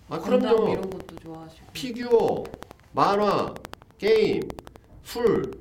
아 0.09 0.19
건담 0.19 0.55
그럼요. 0.55 0.69
이런 0.71 0.89
것도 0.89 1.15
좋아하시고. 1.15 1.65
피규어, 1.73 2.43
만화, 2.93 3.53
게임, 3.97 4.41
술 5.03 5.51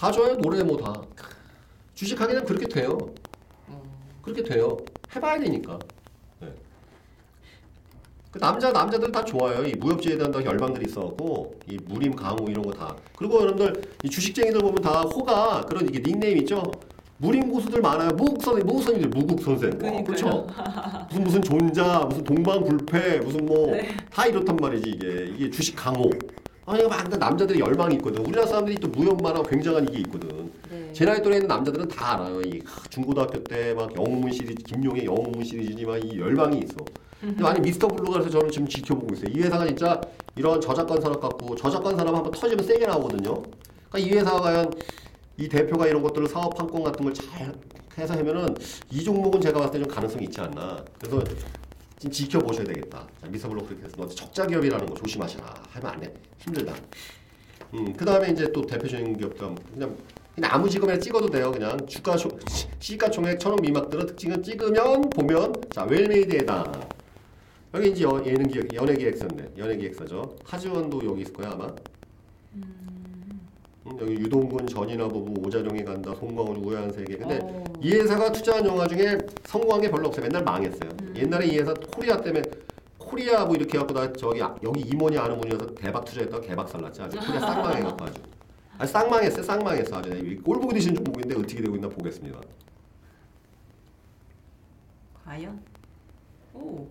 다 0.00 0.10
좋아요. 0.10 0.34
노래 0.38 0.62
뭐 0.62 0.78
다. 0.78 0.94
주식하기는 1.94 2.46
그렇게 2.46 2.66
돼요. 2.66 2.96
어, 3.68 3.82
그렇게 4.22 4.42
돼요. 4.42 4.78
해봐야 5.14 5.38
되니까. 5.38 5.78
네. 6.40 6.48
그 8.30 8.38
남자 8.38 8.72
남자들 8.72 9.12
다 9.12 9.22
좋아요. 9.22 9.62
이 9.66 9.74
무협지에 9.74 10.16
대한 10.16 10.32
다 10.32 10.42
열망들이 10.42 10.86
있어갖고 10.88 11.54
이 11.68 11.76
무림 11.84 12.16
강호 12.16 12.48
이런 12.48 12.64
거 12.64 12.72
다. 12.72 12.96
그리고 13.14 13.42
여러분들 13.42 13.82
이 14.02 14.08
주식쟁이들 14.08 14.58
보면 14.62 14.76
다 14.80 15.02
호가 15.02 15.60
그런 15.66 15.86
이게 15.86 16.00
닉네임 16.00 16.38
있죠. 16.38 16.62
무림 17.20 17.50
고수들 17.50 17.82
많아요. 17.82 18.08
무국선 18.10 18.58
무국선이들 18.60 19.08
무국 19.10 19.42
선생. 19.42 19.70
와, 19.82 20.02
그렇죠. 20.02 20.46
무슨 21.10 21.24
무슨 21.24 21.42
존자, 21.42 21.98
무슨 22.08 22.24
동방 22.24 22.64
불패, 22.64 23.18
무슨 23.18 23.44
뭐 23.46 23.76
다 24.10 24.26
이렇단 24.26 24.56
말이지 24.56 24.90
이게 24.90 25.26
이게 25.36 25.50
주식 25.50 25.76
강호. 25.76 26.10
아니 26.66 26.82
막 26.84 27.08
남자들이 27.18 27.60
열망이 27.60 27.96
있거든. 27.96 28.22
우리나라 28.24 28.46
사람들이 28.46 28.76
또 28.76 28.88
무협만화 28.88 29.42
굉장한 29.42 29.88
이게 29.88 29.98
있거든. 30.00 30.28
네. 30.70 30.78
네. 30.78 30.92
제 30.94 31.04
나이 31.04 31.22
또래 31.22 31.36
있는 31.36 31.48
남자들은 31.48 31.88
다 31.88 32.14
알아요. 32.14 32.40
이 32.42 32.60
하, 32.64 32.80
중고등학교 32.88 33.42
때 33.44 33.74
막 33.74 33.94
영웅문 33.96 34.32
시리즈, 34.32 34.54
김용의 34.64 35.04
영웅문 35.04 35.44
시리즈니 35.44 35.84
막 35.84 36.10
이 36.10 36.18
열망이 36.18 36.58
있어. 36.60 36.76
근데 37.20 37.42
만약 37.42 37.60
미스터 37.60 37.86
블루가 37.88 38.12
그래서 38.20 38.30
저는 38.30 38.50
지금 38.50 38.66
지켜보고 38.66 39.14
있어요. 39.14 39.30
이 39.34 39.40
회사가 39.42 39.66
진짜 39.66 40.00
이런 40.36 40.58
저작권 40.60 41.00
산업 41.02 41.20
갖고 41.20 41.54
저작권 41.54 41.96
산업 41.96 42.14
한번 42.14 42.32
터지면 42.32 42.64
세게 42.64 42.86
나오거든요. 42.86 43.42
그러니까 43.90 43.98
이 43.98 44.08
회사가 44.16 44.40
과연 44.40 44.70
이 45.36 45.48
대표가 45.48 45.86
이런 45.86 46.02
것들을 46.02 46.28
사업 46.28 46.56
판권 46.56 46.82
같은 46.82 47.04
걸 47.04 47.12
잘 47.14 47.54
해서 47.98 48.14
하면은 48.14 48.54
이 48.90 49.02
종목은 49.02 49.40
제가 49.40 49.58
봤을 49.60 49.78
때 49.80 49.84
좀 49.84 49.94
가능성이 49.94 50.24
있지 50.26 50.40
않나. 50.40 50.82
그래서 50.98 51.22
지금 51.98 52.10
지켜보셔야 52.12 52.64
되겠다. 52.64 53.06
블루 53.20 53.64
그렇게 53.66 53.84
해서 53.84 53.94
너 53.96 54.08
적자 54.08 54.46
기업이라는 54.46 54.86
거 54.86 54.94
조심하시라. 54.94 55.44
하면 55.70 55.90
안 55.92 56.00
돼. 56.00 56.14
힘들다. 56.38 56.74
음, 57.74 57.92
그 57.94 58.04
다음에 58.04 58.30
이제 58.30 58.50
또 58.52 58.62
대표적인 58.62 59.16
기업도 59.18 59.54
그냥 59.74 59.96
그냥 60.34 60.50
아무 60.54 60.70
지금에 60.70 60.98
찍어도 60.98 61.28
돼요. 61.28 61.50
그냥 61.52 61.84
주가 61.86 62.16
초, 62.16 62.30
시- 62.48 62.68
시가총액 62.78 63.38
천억 63.38 63.60
미만들은 63.60 64.06
특징은 64.06 64.42
찍으면 64.42 65.10
보면 65.10 65.52
자 65.70 65.82
웰메이드예당 65.84 66.72
여기 67.74 67.90
이제 67.90 68.04
여, 68.04 68.22
예능 68.24 68.46
기획 68.48 68.72
연예 68.74 68.94
기획사인데 68.94 69.52
연예 69.58 69.76
기획사죠. 69.76 70.36
하지원도 70.44 71.04
여기 71.04 71.22
있을 71.22 71.32
거야 71.34 71.50
아마. 71.50 71.66
음, 72.54 72.99
여기 73.86 74.12
유동근 74.12 74.66
전인화 74.66 75.08
부부 75.08 75.46
오자룡이 75.46 75.84
간다 75.84 76.14
송광훈 76.14 76.56
우회한 76.56 76.92
세계. 76.92 77.16
근데 77.16 77.38
어. 77.42 77.64
이 77.80 77.92
회사가 77.94 78.30
투자한 78.30 78.66
영화 78.66 78.86
중에 78.86 79.16
성공한 79.44 79.80
게 79.80 79.90
별로 79.90 80.08
없어요. 80.08 80.22
맨날 80.24 80.44
망했어요. 80.44 80.90
음. 81.02 81.14
옛날에 81.16 81.46
이 81.46 81.58
회사 81.58 81.72
코리아 81.74 82.20
때문에 82.20 82.42
코리아 82.98 83.44
뭐 83.46 83.56
이렇게 83.56 83.78
해갖고 83.78 83.94
나 83.94 84.12
저기 84.12 84.42
아- 84.42 84.54
여기 84.62 84.80
임원이 84.82 85.16
아는 85.18 85.38
분이어서 85.40 85.74
대박 85.74 86.04
투자했다가 86.04 86.42
개박살 86.46 86.80
났지 86.82 87.00
아주 87.02 87.18
코리아 87.18 87.40
쌍망해갖고 87.40 88.04
아주 88.04 88.22
아주 88.78 88.92
쌍망했어요 88.92 89.42
쌍망했어 89.42 89.96
아주 89.96 90.10
이 90.10 90.36
꼴 90.36 90.60
보기 90.60 90.74
싫은 90.74 90.94
종목인데 90.94 91.34
어떻게 91.34 91.60
되고 91.62 91.74
있나 91.74 91.88
보겠습니다 91.88 92.38
과연? 95.24 95.60
오, 96.54 96.86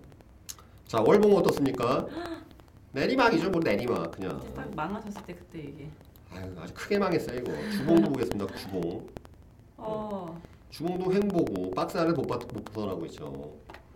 자 0.88 1.00
월봉 1.02 1.36
어떻습니까 1.38 2.06
내리막이죠 2.92 3.50
뭐 3.52 3.62
내리막 3.64 4.12
그냥 4.12 4.42
딱 4.56 4.74
망하셨을 4.76 5.22
때 5.26 5.34
그때 5.36 5.60
이게. 5.60 5.90
아유 6.32 6.52
아주 6.60 6.74
크게 6.74 6.98
망했어요 6.98 7.40
이거. 7.40 7.52
주봉도 7.72 8.10
보겠습니다 8.12 8.56
주봉. 8.56 9.08
어, 9.78 10.42
주봉도 10.70 11.14
횡보고 11.14 11.72
박스 11.72 11.98
안에 11.98 12.12
못, 12.12 12.24
벗- 12.24 12.54
못 12.54 12.64
벗어나고 12.66 13.06
있죠. 13.08 13.54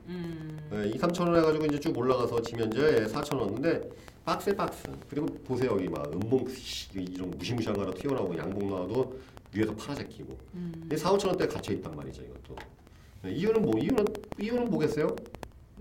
음, 0.08 0.60
네, 0.70 0.90
2, 0.90 0.98
3천 0.98 1.22
원 1.28 1.38
해가지고 1.38 1.66
이제 1.66 1.80
쭉 1.80 1.98
올라가서 1.98 2.42
지금 2.42 2.62
현재 2.64 3.06
4천 3.06 3.40
원인데 3.40 3.90
박스에 4.26 4.56
박스. 4.56 4.84
그리고 5.10 5.28
보세요 5.46 5.72
여기 5.72 5.88
막 5.88 6.12
음봉 6.14 6.48
씨, 6.50 6.90
이런 6.94 7.32
무시무시한 7.32 7.76
거 7.76 7.84
하나 7.84 7.94
튀어나오고 7.94 8.38
양봉 8.38 8.70
나와도 8.70 9.18
위에서 9.54 9.74
팔아제끼고. 9.76 10.38
음. 10.56 10.90
4, 10.96 11.12
5천 11.14 11.28
원대 11.28 11.48
갇혀 11.48 11.74
있단 11.74 11.96
말이죠 11.96 12.22
이것도. 12.24 12.56
네, 13.24 13.32
이유는 13.32 13.62
뭐 13.62 13.74
이유는 13.80 14.06
이유는 14.42 14.70
뭐겠어요? 14.72 15.08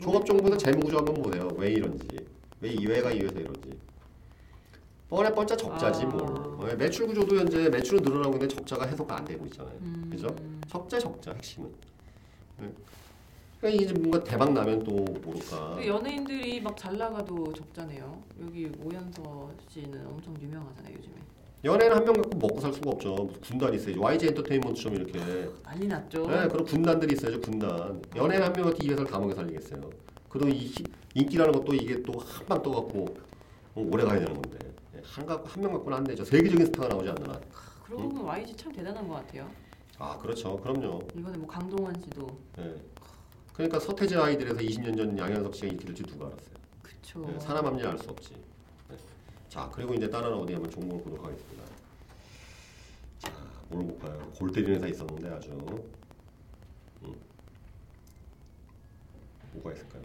종합 0.00 0.24
정보에서 0.26 0.56
재무구조 0.56 0.98
한번 0.98 1.14
보세요. 1.22 1.48
왜 1.56 1.70
이런지. 1.72 2.06
왜 2.60 2.70
이외가 2.70 3.10
이외에서 3.10 3.38
이런지 3.40 3.76
뻔해 5.12 5.30
뻔짜 5.34 5.54
적자지 5.54 6.04
아. 6.04 6.06
뭐 6.06 6.64
네, 6.66 6.74
매출 6.74 7.06
구조도 7.06 7.36
현재 7.36 7.68
매출은 7.68 8.02
늘어나고 8.02 8.36
있는데 8.36 8.54
적자가 8.54 8.86
해소가 8.86 9.18
안 9.18 9.24
되고 9.26 9.44
있잖아요 9.44 9.76
음. 9.82 10.08
그죠? 10.10 10.26
적자 10.70 10.98
적자 10.98 11.32
핵심은 11.32 11.68
네. 12.60 12.72
그러니까 13.60 13.82
이제 13.84 13.92
뭔가 13.92 14.24
대박 14.24 14.52
나면 14.54 14.82
또 14.84 14.90
모를까 15.22 15.86
연예인들이 15.86 16.62
막 16.62 16.76
잘 16.78 16.96
나가도 16.96 17.52
적잖아요. 17.52 18.20
여기 18.44 18.72
오연서 18.82 19.50
씨는 19.68 20.04
엄청 20.06 20.34
유명하잖아요 20.40 20.94
요즘에. 20.96 21.14
연예인 21.64 21.92
한 21.92 22.04
명 22.04 22.14
갖고 22.14 22.36
먹고 22.38 22.60
살 22.60 22.72
수가 22.72 22.90
없죠 22.90 23.28
군단이 23.46 23.76
있어야지 23.76 23.98
YG 24.00 24.26
엔터테인먼트처럼 24.28 24.96
이렇게 24.98 25.48
난리 25.62 25.86
났죠. 25.86 26.26
네, 26.26 26.48
그런 26.48 26.64
군단들이 26.64 27.12
있어야죠 27.12 27.40
군단 27.42 28.02
연예인 28.16 28.42
한명 28.42 28.64
갖고 28.64 28.82
이 28.82 28.88
회사를 28.88 29.08
다 29.10 29.18
먹여 29.20 29.34
살리겠어요 29.34 29.90
그리고 30.30 30.48
이 30.48 30.52
히- 30.66 30.84
인기라는 31.14 31.52
것도 31.52 31.74
이게 31.74 32.02
또 32.02 32.14
한 32.18 32.46
방 32.46 32.62
떠갖고 32.62 33.14
어, 33.76 33.88
오래 33.92 34.02
가야 34.04 34.18
되는 34.18 34.32
건데 34.34 34.58
한 35.04 35.60
명 35.60 35.72
갖고는 35.72 35.98
안 35.98 36.04
되죠 36.04 36.24
세계적인 36.24 36.66
스타가 36.66 36.88
나오지 36.88 37.08
않느나 37.10 37.40
그러고 37.84 38.08
보면 38.08 38.24
YG 38.24 38.56
참 38.56 38.72
대단한 38.72 39.06
것 39.08 39.14
같아요. 39.14 39.50
아 39.98 40.16
그렇죠 40.18 40.56
그럼요 40.58 41.00
이번에 41.16 41.36
뭐 41.36 41.46
강동원 41.46 42.00
씨도 42.00 42.38
네. 42.56 42.74
그러니까 43.52 43.78
서태지 43.78 44.16
아이들에서 44.16 44.56
20년 44.60 44.96
전 44.96 45.16
양현석 45.18 45.54
씨가 45.54 45.66
인기 45.68 45.84
될지 45.84 46.02
누가 46.04 46.26
알았어요 46.26 46.54
그쵸. 46.82 47.20
네, 47.26 47.38
사람 47.38 47.66
합리 47.66 47.84
알수 47.86 48.08
없지. 48.10 48.34
네. 48.88 48.96
자 49.48 49.70
그리고 49.74 49.94
이제 49.94 50.08
다른 50.08 50.32
어디 50.32 50.54
한번 50.54 50.70
종목을 50.70 51.02
보도록 51.04 51.26
하겠습니다. 51.26 51.62
자, 53.18 53.30
뭘 53.68 53.86
볼까요? 53.86 54.32
골 54.36 54.50
때리는 54.52 54.74
회사 54.76 54.86
있었는데 54.86 55.28
아주. 55.28 55.50
음. 55.50 57.14
뭐가 59.52 59.72
있을까요? 59.72 60.02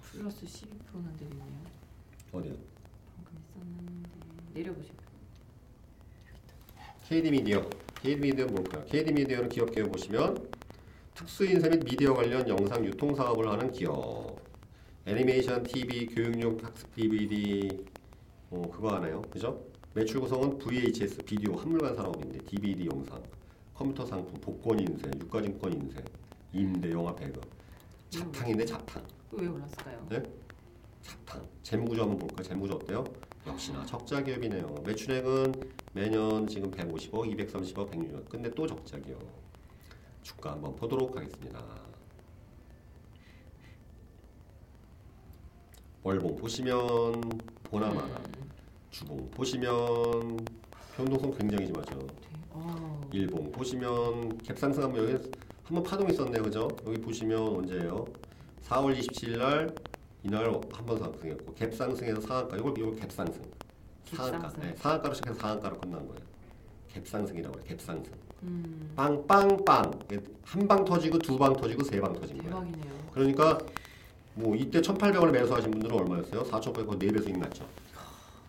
플러스 0.00 0.46
12%나 0.46 1.12
되겠네요. 1.18 1.44
어디요? 2.32 2.54
내려보시고. 4.54 4.96
KD 7.08 7.30
미디어. 7.30 7.68
KD 8.00 8.16
미디어 8.20 8.46
뭘까요? 8.46 8.84
KD 8.86 9.12
미디어는 9.12 9.48
기업 9.48 9.70
계획 9.72 9.90
보시면 9.90 10.48
특수 11.14 11.44
인쇄 11.44 11.68
및 11.68 11.84
미디어 11.84 12.14
관련 12.14 12.48
영상 12.48 12.84
유통 12.84 13.14
사업을 13.14 13.48
하는 13.50 13.70
기업. 13.70 14.36
애니메이션, 15.06 15.62
TV, 15.62 16.06
교육용 16.06 16.58
학습 16.62 16.94
DVD 16.94 17.68
어 18.50 18.62
그거 18.70 18.94
하나요? 18.94 19.20
그죠? 19.22 19.62
매출 19.92 20.20
구성은 20.20 20.58
VHS, 20.58 21.18
비디오, 21.24 21.56
한물간 21.56 21.94
산업인데 21.94 22.38
DVD 22.46 22.86
영상, 22.86 23.22
컴퓨터 23.74 24.06
상품, 24.06 24.40
복권 24.40 24.80
인쇄, 24.80 25.10
유가증권 25.20 25.72
인쇄, 25.74 26.02
임대, 26.52 26.90
영화 26.90 27.14
배급, 27.14 27.44
자탕인데 28.10 28.64
자탕. 28.64 29.04
왜 29.32 29.46
올랐을까요? 29.46 30.06
네? 30.08 30.22
자탕. 31.02 31.46
재무구조 31.62 32.02
한번 32.02 32.18
볼까요? 32.18 32.42
재무구조 32.42 32.74
어때요? 32.76 33.04
역시나 33.46 33.84
적자 33.84 34.22
기업이네요. 34.22 34.74
매출액은 34.84 35.54
매년 35.92 36.46
지금 36.46 36.70
150억, 36.70 37.36
230억, 37.36 37.90
106억. 37.90 38.28
근데 38.28 38.50
또 38.50 38.66
적자 38.66 38.98
기업. 38.98 39.20
주가 40.22 40.52
한번 40.52 40.74
보도록 40.76 41.14
하겠습니다. 41.16 41.62
월봉 46.02 46.36
보시면 46.36 47.20
보나마나 47.64 48.20
주봉 48.90 49.30
보시면 49.30 50.38
변동성 50.96 51.32
굉장히 51.36 51.66
심하죠. 51.66 51.98
네. 51.98 52.40
어. 52.50 53.10
일봉 53.12 53.52
보시면 53.52 54.38
갭상승 54.38 54.80
한번 54.80 55.10
여기 55.10 55.30
한번 55.64 55.82
파동 55.82 56.08
있었네요, 56.10 56.42
그죠? 56.42 56.68
여기 56.86 56.98
보시면 57.00 57.38
언제예요? 57.38 58.04
4월 58.64 58.98
27일 58.98 59.38
날 59.38 59.74
이날 60.24 60.44
한 60.46 60.86
번 60.86 60.98
상승했고 60.98 61.54
갭 61.54 61.74
상승에서 61.74 62.20
상한가 62.20 62.56
이걸 62.56 62.74
이걸 62.78 62.94
갭 62.96 63.10
상승 63.10 63.42
상한가 64.14 64.48
갭상승. 64.48 64.60
네, 64.60 64.74
상한가로 64.76 65.14
시작해서 65.14 65.40
상한가로 65.40 65.78
끝난 65.80 66.06
거예요. 66.06 66.20
갭 66.94 67.06
상승이라고 67.06 67.58
그래 67.60 67.76
갭상승 67.76 68.06
음. 68.42 68.92
빵빵빵 68.96 69.92
한 70.44 70.68
방 70.68 70.84
터지고 70.84 71.18
두 71.18 71.36
방 71.38 71.52
터지고 71.54 71.82
세 71.84 72.00
방 72.00 72.12
터진 72.14 72.38
거예요. 72.38 72.50
대박이네요. 72.54 72.92
그러니까 73.12 73.58
뭐 74.34 74.54
이때 74.56 74.80
1,800원에 74.80 75.30
매수하신 75.30 75.70
분들은 75.70 75.96
얼마였어요? 75.96 76.42
4,800원 76.44 76.98
4배 76.98 77.22
수익 77.22 77.38
났죠. 77.38 77.64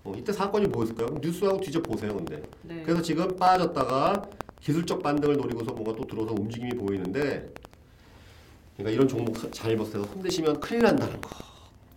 어, 0.04 0.14
이때 0.18 0.32
사건이 0.32 0.68
뭐였을까요? 0.68 1.18
뉴스하고 1.22 1.60
뒤져 1.62 1.82
보세요, 1.82 2.16
근데. 2.16 2.42
네. 2.64 2.82
그래서 2.84 3.02
지금 3.02 3.36
빠졌다가 3.38 4.22
기술적 4.62 5.02
반등을 5.04 5.36
노리고서 5.38 5.72
뭔가 5.74 5.94
또 5.96 6.06
들어서 6.06 6.32
움직임이 6.34 6.72
보이는데 6.72 7.52
그러니까 8.78 8.92
이런 8.94 9.08
종목 9.08 9.38
사- 9.38 9.50
잘못해서 9.52 10.04
손대시면 10.06 10.60
큰일 10.60 10.84
난다는 10.84 11.20
거. 11.22 11.30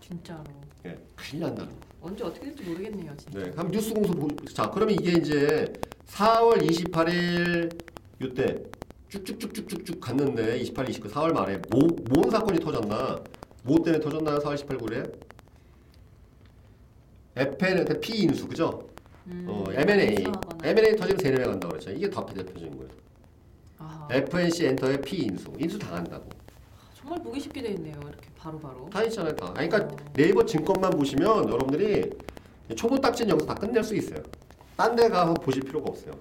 진짜로. 0.09 0.45
예, 0.87 0.99
큰일 1.17 1.43
난다는 1.43 1.71
거. 1.71 1.77
언제 2.01 2.25
어떻게 2.25 2.47
될지 2.47 2.63
모르겠네요, 2.63 3.15
진짜. 3.17 3.39
네, 3.39 3.51
그럼 3.51 3.71
뉴스 3.71 3.93
공소 3.93 4.13
보, 4.15 4.29
자, 4.47 4.71
그러면 4.71 4.95
이게 4.95 5.13
이제 5.13 5.73
4월 6.07 6.63
28일 6.63 7.77
이때 8.23 8.63
쭉쭉쭉쭉쭉쭉 9.11 10.01
갔는데 10.01 10.59
28, 10.61 10.89
29, 10.89 11.09
4월 11.09 11.33
말에 11.33 11.61
뭐, 11.71 11.87
뭔 12.11 12.31
사건이 12.31 12.61
터졌나? 12.61 13.23
뭐 13.65 13.83
때문에 13.83 14.03
터졌나요? 14.03 14.39
4월 14.39 14.57
18, 14.57 14.79
9일에? 14.79 15.29
FN한테 17.37 18.01
P 18.01 18.23
인수, 18.23 18.49
그죠? 18.49 18.89
음, 19.27 19.47
어, 19.49 19.65
M&A. 19.71 20.15
인수하거나. 20.15 20.69
M&A 20.69 20.97
터지면 20.97 21.19
세뇌 21.19 21.45
간다고 21.45 21.73
그랬죠. 21.73 21.91
이게 21.91 22.09
다 22.09 22.25
대표적인 22.25 22.77
거예요. 22.77 22.91
아하. 23.79 24.09
FNC 24.11 24.67
엔터의 24.67 25.01
P 25.03 25.25
인수. 25.25 25.53
인수 25.59 25.79
당한다고. 25.79 26.29
정말 27.01 27.23
보기 27.23 27.41
쉽게 27.41 27.63
돼 27.63 27.69
있네요. 27.71 27.95
이렇게 28.03 28.29
바로바로. 28.37 28.89
다 28.91 29.03
있잖아요, 29.05 29.35
다. 29.37 29.53
아니, 29.57 29.69
그러니까 29.69 29.95
어. 29.95 29.97
네이버 30.15 30.45
증권만 30.45 30.91
보시면 30.91 31.49
여러분들이 31.49 32.11
초보 32.77 32.99
딱지는 33.01 33.31
여기서 33.31 33.47
다 33.47 33.55
끝낼 33.55 33.83
수 33.83 33.95
있어요. 33.95 34.23
딴 34.77 34.95
데 34.95 35.09
가서 35.09 35.35
보실 35.35 35.63
필요가 35.63 35.91
없어요. 35.91 36.13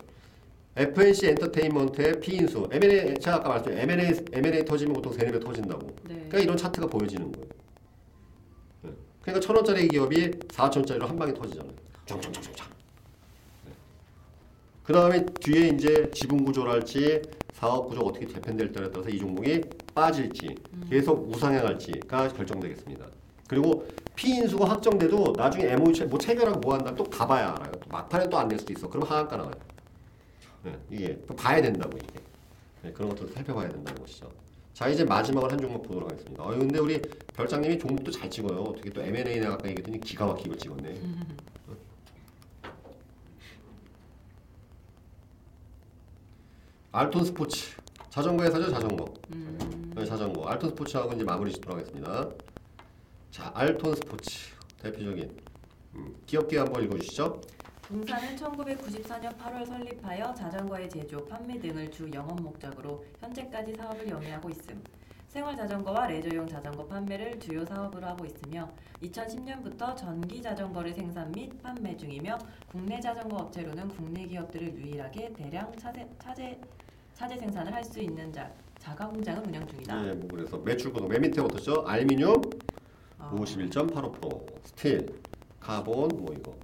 FNC 0.75 1.27
엔터테인먼트의 1.29 2.19
P인수, 2.19 2.69
M&A, 2.71 3.15
제가 3.19 3.37
아까 3.37 3.49
말씀드린 3.49 3.89
M&A, 3.89 4.13
M&A 4.31 4.63
터지면 4.65 4.93
보통 4.93 5.11
세네배 5.13 5.39
터진다고. 5.39 5.87
네. 6.03 6.13
그러니까 6.15 6.39
이런 6.39 6.55
차트가 6.57 6.85
보여지는 6.87 7.31
거예요. 7.31 7.47
네. 8.83 8.91
그러니까 9.23 9.45
천 9.45 9.55
원짜리 9.55 9.87
기업이 9.87 10.29
4천 10.31 10.77
원짜리로 10.77 11.07
한 11.07 11.15
방에 11.17 11.33
터지잖아요. 11.33 11.73
쫙쫙쫙쫙. 12.05 12.69
네. 13.65 13.71
그 14.83 14.93
다음에 14.93 15.25
뒤에 15.25 15.69
이제 15.69 16.09
지분 16.13 16.45
구조랄지 16.45 17.23
사업 17.59 17.89
구조 17.89 18.01
어떻게 18.01 18.27
재편될 18.27 18.71
때에 18.71 18.91
따라서 18.91 19.09
이 19.09 19.17
종목이 19.17 19.61
빠질지 19.95 20.55
계속 20.89 21.27
우상향할지가 21.29 22.27
결정되겠습니다. 22.29 23.05
그리고 23.47 23.87
피인수가 24.15 24.69
확정돼도 24.69 25.33
나중에 25.35 25.65
MOU 25.73 25.91
체, 25.93 26.05
뭐 26.05 26.19
체결하고 26.19 26.59
뭐 26.59 26.75
한다 26.75 26.93
또 26.95 27.03
가봐야 27.03 27.55
알아요. 27.55 27.71
또 27.71 27.89
막판에 27.89 28.29
또 28.29 28.37
안 28.37 28.47
될 28.47 28.59
수도 28.59 28.73
있어. 28.73 28.87
그럼 28.87 29.07
하한가 29.09 29.37
나와요. 29.37 29.53
네, 30.63 30.77
이게 30.91 31.19
또 31.27 31.35
봐야 31.35 31.59
된다고 31.61 31.97
이게 31.97 32.19
네, 32.83 32.91
그런 32.91 33.09
것들을 33.09 33.31
살펴봐야 33.33 33.69
된다는 33.69 33.99
것이죠. 34.01 34.29
자 34.73 34.87
이제 34.87 35.03
마지막으로 35.03 35.51
한 35.51 35.57
종목 35.59 35.81
보도록 35.81 36.11
하겠습니다. 36.11 36.43
어, 36.43 36.49
근데 36.49 36.77
우리 36.77 37.01
별장님이 37.33 37.79
종목도 37.79 38.11
잘 38.11 38.29
찍어요. 38.29 38.59
어떻게 38.61 38.91
또 38.91 39.01
M&A 39.01 39.23
내가 39.39 39.53
아까 39.53 39.67
얘기했더니 39.67 39.99
기가 39.99 40.27
막히게 40.27 40.57
찍었네. 40.57 40.93
알톤 46.91 47.25
스포츠 47.25 47.75
자전거 48.09 48.43
회사죠 48.43 48.71
자전거. 48.71 49.05
음, 49.33 49.91
네, 49.95 50.05
자전거 50.05 50.45
알톤 50.47 50.69
스포츠하고 50.71 51.13
이제 51.13 51.23
마무리 51.23 51.51
짓도록 51.51 51.77
하겠습니다. 51.77 52.29
자 53.29 53.51
알톤 53.53 53.95
스포츠 53.95 54.39
대표적인 54.81 55.37
음, 55.95 56.15
기업계 56.25 56.57
한번 56.59 56.83
읽어주시죠. 56.83 57.41
동사는 57.87 58.35
1994년 58.35 59.37
8월 59.37 59.65
설립하여 59.65 60.33
자전거의 60.33 60.89
제조, 60.89 61.25
판매 61.25 61.57
등을 61.59 61.89
주 61.91 62.09
영업 62.13 62.41
목적으로 62.41 63.05
현재까지 63.21 63.75
사업을 63.75 64.09
영위하고 64.09 64.49
있음. 64.49 64.83
생활 65.29 65.55
자전거와 65.55 66.07
레저용 66.07 66.47
자전거 66.47 66.85
판매를 66.85 67.39
주요 67.39 67.63
사업으로 67.65 68.07
하고 68.07 68.25
있으며 68.25 68.67
2010년부터 69.03 69.95
전기 69.95 70.41
자전거를 70.41 70.93
생산 70.93 71.31
및 71.31 71.61
판매 71.61 71.95
중이며 71.95 72.37
국내 72.71 72.99
자전거 72.99 73.37
업체로는 73.37 73.89
국내 73.89 74.25
기업들을 74.25 74.73
유일하게 74.75 75.33
대량 75.33 75.71
차제, 75.77 76.09
차제, 76.19 76.59
자체 77.17 77.35
생산을 77.35 77.73
할 77.73 77.83
수 77.83 77.99
있는 77.99 78.31
자, 78.31 78.47
자가 78.77 79.07
공장을 79.07 79.41
운영 79.47 79.67
중이다. 79.67 80.03
네, 80.03 80.13
뭐 80.13 80.27
그래서 80.31 80.55
매출 80.59 80.93
구독 80.93 81.09
맨 81.09 81.21
밑에 81.21 81.41
어떻죠? 81.41 81.83
알미늄 81.87 82.29
어, 83.17 83.35
51.85%, 83.39 84.45
스틸, 84.65 85.07
카본 85.59 86.09
뭐 86.09 86.31
이거. 86.37 86.55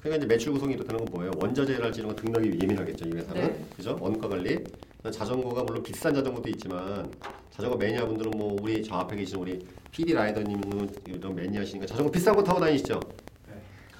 그러니까 0.00 0.16
이제 0.24 0.26
매출 0.26 0.52
구성이 0.54 0.74
이렇다는 0.74 1.04
건 1.04 1.12
뭐예요? 1.12 1.30
원자재랄지 1.36 2.00
이런 2.00 2.14
거 2.16 2.22
등락에 2.22 2.58
예민하겠죠 2.62 3.06
이 3.06 3.12
회사는 3.12 3.42
네. 3.42 3.64
그죠? 3.76 3.98
원가 4.00 4.28
관리. 4.28 4.64
자전거가 5.10 5.62
물론 5.64 5.82
비싼 5.82 6.14
자전거도 6.14 6.48
있지만 6.50 7.10
자전거 7.50 7.76
매니아 7.76 8.06
분들은 8.06 8.30
뭐 8.30 8.56
우리 8.62 8.82
저 8.82 8.94
앞에 8.94 9.16
계신 9.16 9.36
우리 9.38 9.58
PD 9.90 10.14
라이더님은 10.14 10.90
이런 11.08 11.34
매니아시니까 11.34 11.84
자전거 11.86 12.10
비싼 12.10 12.34
거 12.34 12.42
타고 12.42 12.60
다니시죠? 12.60 12.98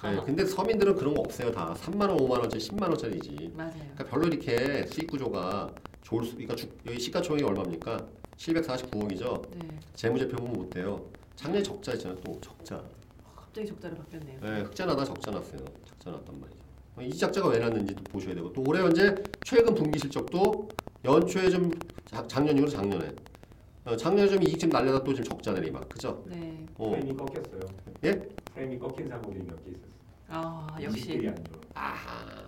네. 0.03 0.15
네, 0.15 0.21
근데 0.25 0.45
서민들은 0.45 0.95
그런 0.95 1.13
거 1.13 1.21
없어요 1.21 1.51
다 1.51 1.73
3만 1.77 2.01
원, 2.09 2.17
5만 2.17 2.39
원짜리, 2.39 2.61
10만 2.61 2.83
원짜리지. 2.83 3.53
맞아요. 3.55 3.71
그러니까 3.73 4.03
별로 4.05 4.27
이렇게 4.27 4.85
수익 4.87 5.07
구조가 5.07 5.73
좋을 6.01 6.25
수, 6.25 6.33
그러니까 6.33 6.55
주, 6.55 6.67
여기 6.85 6.99
시가총액이 6.99 7.43
얼마입니까? 7.45 8.05
749억이죠. 8.37 9.41
네. 9.51 9.79
재무제표 9.95 10.35
보면 10.37 10.53
못 10.53 10.69
돼요. 10.69 11.05
작년에 11.35 11.63
적자였잖아요. 11.63 12.19
또 12.21 12.39
적자. 12.41 12.83
갑자기 13.35 13.67
적자로 13.67 13.95
바뀌었네요. 13.95 14.39
네, 14.41 14.61
흑자 14.61 14.85
나다 14.85 15.05
적자 15.05 15.31
났어요. 15.31 15.59
적자 15.85 16.11
났단 16.11 16.39
말이죠. 16.39 16.59
이 17.01 17.17
적자가 17.17 17.47
왜 17.49 17.57
났는지도 17.59 18.03
보셔야 18.03 18.35
되고 18.35 18.51
또 18.53 18.63
올해 18.67 18.81
현재 18.81 19.15
최근 19.43 19.73
분기 19.73 19.97
실적도 19.97 20.67
연초에 21.03 21.49
좀 21.49 21.71
자- 22.05 22.25
작년 22.27 22.55
이후로 22.57 22.69
작년에 22.69 23.11
어, 23.85 23.97
작년에 23.97 24.29
좀 24.29 24.41
이익 24.43 24.59
좀 24.59 24.69
날려다 24.69 25.03
또 25.03 25.13
지금 25.13 25.23
적자 25.31 25.51
내리막 25.53 25.89
그죠? 25.89 26.23
네. 26.27 26.65
어, 26.77 26.89
프레임이 26.91 27.13
꺾였어요. 27.17 27.61
예? 28.03 28.11
프레임이 28.53 28.77
꺾인 28.79 29.07
사고들이 29.09 29.43
몇 29.43 29.55
개 29.63 29.71
있었어요. 29.71 29.92
아 30.35 30.75
역시 30.81 31.27
안 31.27 31.35
좋아. 31.45 32.43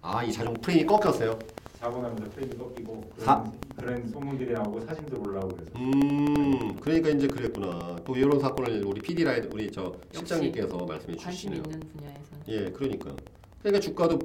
아, 0.00 0.24
이 0.24 0.32
자전거 0.32 0.60
프레임이 0.60 0.86
꺾였어요. 0.86 1.38
사고 1.78 2.02
나면서 2.02 2.24
프레임이 2.30 2.56
꺾이고 2.56 3.12
사- 3.18 3.44
그런, 3.76 3.96
그런 4.00 4.08
소문들이 4.08 4.52
나오고 4.52 4.80
사진들 4.80 5.18
올라오고 5.18 5.48
그래서 5.56 5.70
음, 5.76 6.76
그러니까 6.80 7.10
이제 7.10 7.28
그랬구나. 7.28 8.00
또 8.04 8.16
이런 8.16 8.40
사건을 8.40 8.84
우리 8.84 9.00
PD 9.00 9.22
라이드 9.22 9.48
우리 9.52 9.70
저 9.70 9.84
역시 10.14 10.18
실장님께서 10.18 10.76
말씀해 10.78 11.16
관심 11.16 11.52
주시네요. 11.52 11.62
있는 11.64 11.80
분야에서. 11.80 12.20
예, 12.48 12.70
그러니까. 12.72 13.14
그러니까 13.62 13.80
주가도 13.80 14.18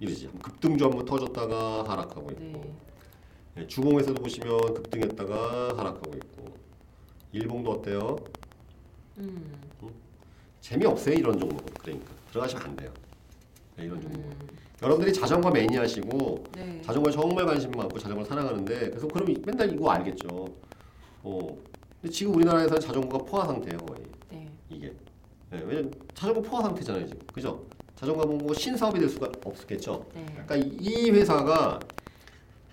이러지. 0.00 0.30
급등주 0.42 0.84
한번 0.84 1.04
터졌다가 1.04 1.84
하락하고 1.86 2.30
있고. 2.30 2.40
네. 2.42 2.74
예, 3.58 3.66
주봉에서도 3.66 4.22
보시면 4.22 4.74
급등했다가 4.74 5.74
하락하고 5.76 6.12
있고. 6.14 6.54
일봉도 7.32 7.70
어때요? 7.72 8.16
음. 9.18 9.52
재미없어요, 10.60 11.14
이런 11.14 11.38
종목은. 11.38 11.64
그러니까. 11.82 12.15
들어가시면 12.36 12.64
안 12.66 12.76
돼요. 12.76 12.92
예, 13.80 13.84
이런 13.84 14.00
종목. 14.00 14.18
음. 14.20 14.48
여러분들이 14.82 15.12
자전거 15.12 15.50
매니아시고 15.50 16.44
네. 16.54 16.80
자전거에 16.84 17.10
정말 17.12 17.46
관심 17.46 17.70
많고 17.70 17.98
자전거를 17.98 18.28
사랑하는데 18.28 18.90
그래서 18.90 19.08
그럼 19.08 19.30
이- 19.30 19.42
맨날 19.44 19.72
이거 19.72 19.90
알겠죠. 19.90 20.28
어. 21.22 21.56
근데 22.00 22.12
지금 22.12 22.34
우리나라에서는 22.34 22.80
자전거가 22.80 23.24
포화 23.24 23.46
상태예요, 23.46 23.78
거의. 23.78 24.00
네. 24.30 24.48
이게. 24.68 24.86
예, 25.52 25.58
왜냐면 25.66 25.90
자전거 26.14 26.42
포화 26.42 26.62
상태잖아요, 26.62 27.06
지금. 27.06 27.26
그죠? 27.32 27.62
자전거 27.94 28.26
보고 28.26 28.52
신사업이 28.52 29.00
될 29.00 29.08
수가 29.08 29.30
없겠죠. 29.44 30.04
네. 30.14 30.26
그러니까 30.46 30.56
이 30.56 31.10
회사가 31.10 31.80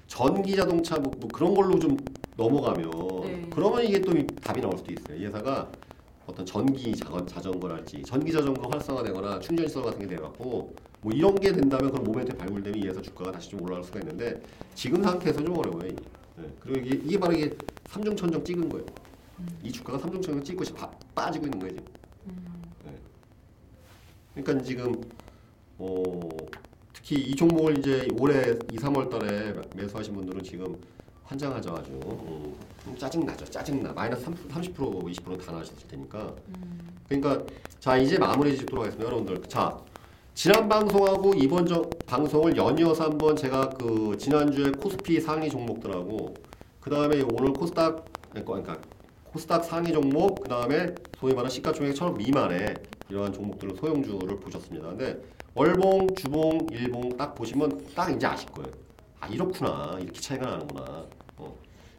전기 0.08 0.56
자동차 0.58 0.98
뭐, 1.00 1.12
뭐 1.20 1.30
그런 1.34 1.54
걸로 1.56 1.80
좀 1.80 1.96
넘어가면 2.36 2.92
네. 3.24 3.48
그러면 3.50 3.84
이게 3.86 4.02
또 4.02 4.12
답이 4.42 4.60
나올 4.60 4.78
수도 4.78 4.92
있어요. 4.92 5.18
이 5.18 5.26
회사가 5.26 5.72
어떤 6.26 6.46
전기 6.46 6.96
자, 6.96 7.10
자전거랄지 7.26 8.04
전기 8.04 8.32
자전거 8.32 8.68
활성화되거나 8.70 9.40
충전 9.40 9.68
시설 9.68 9.84
같은 9.84 10.00
게 10.00 10.08
돼갖고 10.16 10.74
뭐 11.02 11.12
이런 11.14 11.36
게 11.36 11.52
된다면 11.52 11.92
그런 11.92 12.04
모멘트 12.06 12.36
이 12.78 12.88
회사 12.88 13.02
주가가 13.02 13.32
다시 13.34 13.50
좀 13.50 13.62
올라갈 13.62 13.84
수가 13.84 14.00
있는데 14.00 14.42
지금 14.74 15.04
상태에서 15.04 15.44
좀 15.44 15.58
어려워요. 15.58 15.90
네. 16.38 16.46
그리고 16.62 16.80
이게, 16.80 16.96
이게 17.06 17.20
바로 17.20 17.34
이게 17.34 17.56
삼중 17.88 18.16
천정 18.16 18.44
찍은 18.44 18.70
거예요. 18.70 18.86
이 19.62 19.72
주가가 19.72 20.00
삼중 20.00 20.22
천정 20.22 20.44
찍고 20.44 20.64
시- 20.64 20.74
파- 20.74 20.90
빠지고 21.14 21.46
있는 21.46 21.60
거예요. 21.60 21.76
지금. 21.76 21.88
음. 22.28 22.64
그러니까 24.34 24.64
지금 24.66 25.02
어, 25.78 26.30
특히 26.94 27.16
이 27.16 27.36
종목을 27.36 27.80
이제 27.80 28.08
올해 28.20 28.52
2, 28.72 28.78
3월 28.78 29.10
달에 29.10 29.54
매수하신 29.76 30.14
분들은 30.16 30.42
지금 30.44 30.78
환장하죠 31.34 31.76
아주 31.76 31.92
음, 31.92 32.56
좀 32.84 32.98
짜증 32.98 33.26
나죠 33.26 33.46
짜증 33.46 33.82
나 33.82 33.92
마이너스 33.92 34.26
30%, 34.26 34.50
30% 34.50 34.76
20%다 34.76 35.52
나셨을 35.52 35.88
테니까 35.88 36.34
음. 36.50 36.98
그러니까 37.08 37.44
자 37.80 37.98
이제 37.98 38.18
마무리 38.18 38.56
짓도록 38.58 38.84
하겠습니다 38.84 39.06
여러분들 39.12 39.42
자 39.48 39.78
지난 40.36 40.68
방송하고 40.68 41.34
이번 41.36 41.66
저, 41.66 41.82
방송을 42.08 42.56
연이어서 42.56 43.06
한번 43.06 43.36
제가 43.36 43.70
그 43.70 44.16
지난주에 44.18 44.72
코스피 44.72 45.20
상위 45.20 45.50
종목들하고 45.50 46.34
그 46.80 46.90
다음에 46.90 47.22
오늘 47.22 47.54
코스닥 47.54 48.06
그러니까 48.32 48.78
코스닥 49.26 49.64
상위 49.64 49.92
종목 49.92 50.42
그 50.42 50.50
다음에 50.50 50.94
소위 51.20 51.34
말하는 51.34 51.50
시가총액 51.50 51.96
천억 51.96 52.18
미만의 52.18 52.76
이러한 53.10 53.34
종목들을 53.34 53.76
소형주를 53.76 54.40
보셨습니다. 54.40 54.90
근데 54.90 55.22
월봉, 55.54 56.16
주봉, 56.16 56.68
일봉 56.72 57.16
딱 57.16 57.36
보시면 57.36 57.86
딱 57.96 58.12
이제 58.12 58.26
아실 58.26 58.50
거예요. 58.50 58.72
아 59.20 59.28
이렇구나 59.28 59.98
이렇게 60.02 60.20
차이가 60.20 60.48
나는구나. 60.48 61.06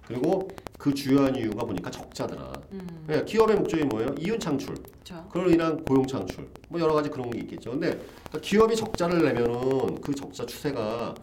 어. 0.04 0.06
그리고 0.06 0.48
그 0.78 0.92
주요한 0.92 1.34
이유가 1.34 1.64
보니까 1.64 1.90
적자더라. 1.90 2.52
음. 2.72 3.04
네, 3.06 3.24
기업의 3.24 3.56
목적이 3.56 3.84
뭐예요? 3.84 4.14
이윤 4.18 4.38
창출. 4.38 4.74
그렇죠. 4.74 5.28
그로 5.30 5.50
인한 5.50 5.82
고용 5.84 6.06
창출. 6.06 6.48
뭐 6.68 6.80
여러 6.80 6.92
가지 6.94 7.08
그런 7.08 7.30
게 7.30 7.40
있겠죠. 7.40 7.70
근데 7.70 7.90
그러니까 7.90 8.40
기업이 8.40 8.76
적자를 8.76 9.22
내면은 9.22 10.00
그 10.00 10.14
적자 10.14 10.44
추세가 10.44 11.14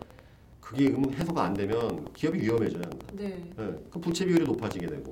그게 0.60 0.88
음, 0.88 1.14
해소가 1.14 1.44
안 1.44 1.54
되면 1.54 2.12
기업이 2.14 2.40
위험해져요. 2.40 2.84
네. 3.14 3.52
예, 3.60 3.76
그 3.92 4.00
부채 4.00 4.26
비율이 4.26 4.46
높아지게 4.46 4.88
되고 4.88 5.12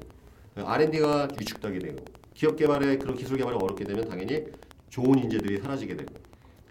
예, 0.57 0.61
R&D가 0.61 1.27
위축되게 1.39 1.79
되고 1.79 1.97
기업 2.33 2.55
개발에 2.55 2.97
그런 2.97 3.15
기술 3.15 3.37
개발이 3.37 3.57
어렵게 3.57 3.83
되면 3.83 4.07
당연히 4.07 4.45
좋은 4.89 5.19
인재들이 5.19 5.59
사라지게 5.59 5.97
되고 5.97 6.13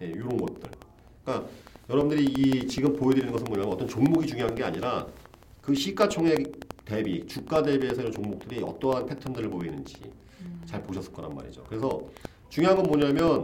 예, 0.03 0.07
이런 0.07 0.37
것들. 0.37 0.71
그러니까 1.23 1.49
여러분들이 1.91 2.25
이 2.25 2.67
지금 2.67 2.95
보여드리는 2.97 3.31
것은 3.31 3.45
뭐냐면 3.45 3.73
어떤 3.73 3.87
종목이 3.87 4.27
중요한 4.27 4.55
게 4.55 4.65
아니라 4.65 5.07
그 5.61 5.75
시가총액 5.75 6.58
대비 6.89 7.27
주가 7.27 7.63
대비해서 7.63 8.01
이런 8.01 8.11
종목들이 8.13 8.63
어떠한 8.63 9.05
패턴들을 9.07 9.51
보이는지 9.51 9.97
잘 10.65 10.83
보셨을 10.83 11.13
거란 11.13 11.35
말이죠. 11.35 11.63
그래서 11.69 12.01
중요한 12.49 12.77
건 12.77 12.87
뭐냐면 12.87 13.43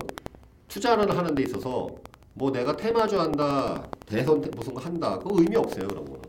투자를 0.69 1.15
하는 1.17 1.35
데 1.35 1.43
있어서 1.43 1.89
뭐 2.33 2.51
내가 2.51 2.75
테마주 2.75 3.21
한다, 3.21 3.87
대선 4.07 4.41
테- 4.41 4.51
무슨 4.57 4.73
거 4.75 4.81
한다, 4.81 5.19
그 5.19 5.29
의미 5.39 5.55
없어요 5.57 5.87
그런 5.87 6.05
거는. 6.07 6.21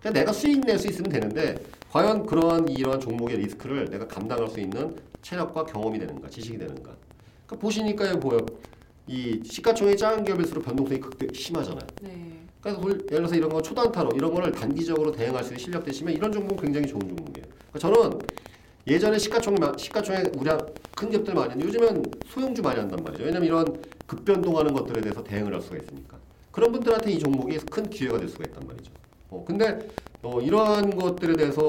그냥 0.00 0.14
내가 0.14 0.32
수익 0.32 0.60
낼 0.60 0.78
수 0.78 0.88
있으면 0.88 1.10
되는데 1.10 1.54
과연 1.90 2.24
그러한 2.26 2.66
이러한 2.68 2.98
종목의 3.00 3.36
리스크를 3.36 3.84
내가 3.90 4.08
감당할 4.08 4.48
수 4.48 4.58
있는 4.58 4.96
체력과 5.20 5.66
경험이 5.66 5.98
되는가, 5.98 6.28
지식이 6.30 6.56
되는가. 6.58 6.96
그러니까 7.46 7.56
보시니까요 7.60 8.18
보여. 8.18 8.38
이 9.06 9.40
시가총액 9.44 9.98
작은 9.98 10.24
기업일수록 10.24 10.64
변동성이 10.64 10.98
극대 11.00 11.26
심하잖아요. 11.34 11.86
네. 12.00 12.38
볼- 12.62 12.92
예를 12.92 13.06
들어서 13.06 13.34
이런 13.34 13.48
거 13.50 13.60
초단타로 13.60 14.12
이런 14.14 14.32
거를 14.32 14.52
단기적으로 14.52 15.10
대응할 15.12 15.42
수 15.42 15.50
있는 15.50 15.58
실력 15.64 15.84
되시면 15.84 16.14
이런 16.14 16.30
종목은 16.32 16.56
굉장히 16.62 16.86
좋은 16.86 17.00
종목이에요. 17.00 17.46
그러니까 17.72 17.78
저는 17.78 18.18
예전에 18.86 19.18
시가총액 19.18 19.60
마- 19.60 19.72
시가총액 19.76 20.32
우량 20.40 20.58
큰 20.96 21.10
기업들 21.10 21.34
많이 21.34 21.50
했는데 21.50 21.66
요즘은 21.68 22.02
소형주 22.28 22.62
많이 22.62 22.78
한단 22.78 23.02
말이죠. 23.02 23.24
왜냐면 23.24 23.46
이런 23.46 23.82
급변동하는 24.06 24.72
것들에 24.74 25.00
대해서 25.00 25.22
대응을 25.22 25.52
할 25.54 25.60
수가 25.60 25.76
있으니까. 25.76 26.16
그런 26.50 26.70
분들한테 26.72 27.10
이 27.12 27.18
종목이 27.18 27.56
큰 27.58 27.88
기회가 27.88 28.18
될 28.18 28.28
수가 28.28 28.44
있단 28.46 28.66
말이죠. 28.66 28.92
어, 29.30 29.42
근데 29.46 29.88
어, 30.22 30.40
이러한 30.40 30.94
것들에 30.96 31.34
대해서 31.34 31.62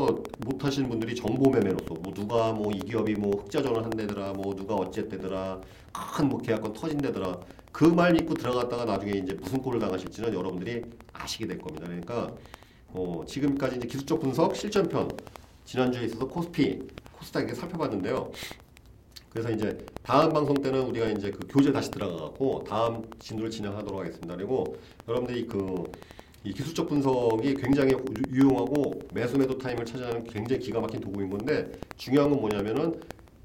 못 0.46 0.64
하시는 0.64 0.88
분들이 0.90 1.16
정보 1.16 1.50
매매로서 1.50 1.94
뭐 2.02 2.14
누가 2.14 2.52
뭐 2.52 2.72
이 2.72 2.80
기업이 2.80 3.14
뭐 3.16 3.32
흑자 3.42 3.62
전환한대더라 3.64 4.34
뭐 4.34 4.54
누가 4.56 4.76
어쨌대더라 4.76 5.60
큰 6.16 6.28
뭐 6.30 6.40
계약건 6.40 6.74
터진대더라 6.74 7.38
그 7.74 7.86
말 7.86 8.14
믿고 8.14 8.34
들어갔다가 8.36 8.86
나중에 8.86 9.12
이제 9.14 9.34
무슨 9.34 9.62
꼴을 9.62 9.80
당하실지는 9.80 10.34
여러분들이 10.34 10.84
아시게 11.12 11.48
될 11.48 11.58
겁니다. 11.58 11.86
그러니까 11.88 12.34
어, 12.90 13.24
지금까지 13.28 13.78
이제 13.78 13.88
기술적 13.88 14.22
분석 14.22 14.56
실전편 14.56 15.10
지난주에 15.66 16.06
있어서 16.06 16.28
코스피 16.28 16.80
코스닥에 17.14 17.54
살펴봤는데요. 17.54 18.32
그래서 19.32 19.50
이제 19.50 19.76
다음 20.04 20.32
방송 20.32 20.54
때는 20.62 20.82
우리가 20.90 21.08
이제 21.10 21.32
그 21.32 21.40
교재 21.50 21.72
다시 21.72 21.90
들어가고 21.90 22.64
다음 22.68 23.04
진도를 23.20 23.50
진행하도록 23.50 24.00
하겠습니다. 24.00 24.36
그리고 24.36 24.78
여러분들이 25.08 25.48
그 25.48 25.84
이 26.46 26.52
기술적 26.52 26.90
분석이 26.90 27.54
굉장히 27.56 27.94
유- 27.94 28.04
유용하고 28.30 29.00
매수 29.14 29.38
매도 29.38 29.58
타임을 29.58 29.86
찾아내는 29.86 30.26
굉장히 30.26 30.62
기가 30.62 30.82
막힌 30.82 31.00
도구인 31.00 31.30
건데 31.30 31.72
중요한 31.96 32.30
건 32.32 32.42
뭐냐면은 32.42 33.00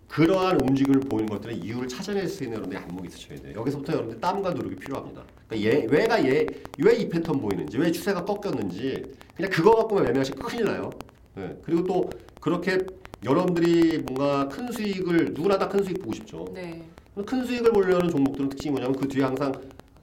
그러한 0.09 0.61
움직임을 0.63 1.01
보이는 1.01 1.27
것들의 1.29 1.59
이유를 1.59 1.87
찾아낼 1.89 2.27
수 2.29 2.43
있는 2.43 2.57
여러분들이 2.57 2.83
안목이 2.83 3.09
있으셔야 3.09 3.39
돼요. 3.41 3.53
여기서부터 3.61 3.93
여러분들 3.93 4.21
땀과 4.21 4.51
노력이 4.51 4.77
필요합니다. 4.77 5.23
그러니까 5.49 5.71
얘, 5.71 5.87
왜가 5.89 6.25
얘, 6.25 6.47
왜 6.79 6.97
이 6.97 7.09
패턴 7.09 7.41
보이는지, 7.41 7.79
왜 7.79 7.93
추세가 7.93 8.25
꺾였는지 8.25 9.03
그냥 9.37 9.51
그거 9.51 9.73
갖고만 9.77 10.05
매매하시면 10.05 10.39
큰일 10.43 10.65
나요. 10.65 10.91
네. 11.35 11.57
그리고 11.63 11.85
또 11.85 12.11
그렇게 12.41 12.79
여러분들이 13.25 13.99
뭔가 13.99 14.49
큰 14.49 14.73
수익을 14.73 15.35
누구나 15.35 15.59
다 15.59 15.69
큰 15.69 15.85
수익 15.85 16.01
보고 16.01 16.15
싶죠. 16.15 16.47
네. 16.55 16.83
큰 17.27 17.45
수익을 17.45 17.73
보려는 17.73 18.11
종목들은 18.11 18.49
특징이 18.51 18.73
뭐냐면 18.73 18.97
그 18.99 19.07
뒤에 19.09 19.25
항상 19.25 19.53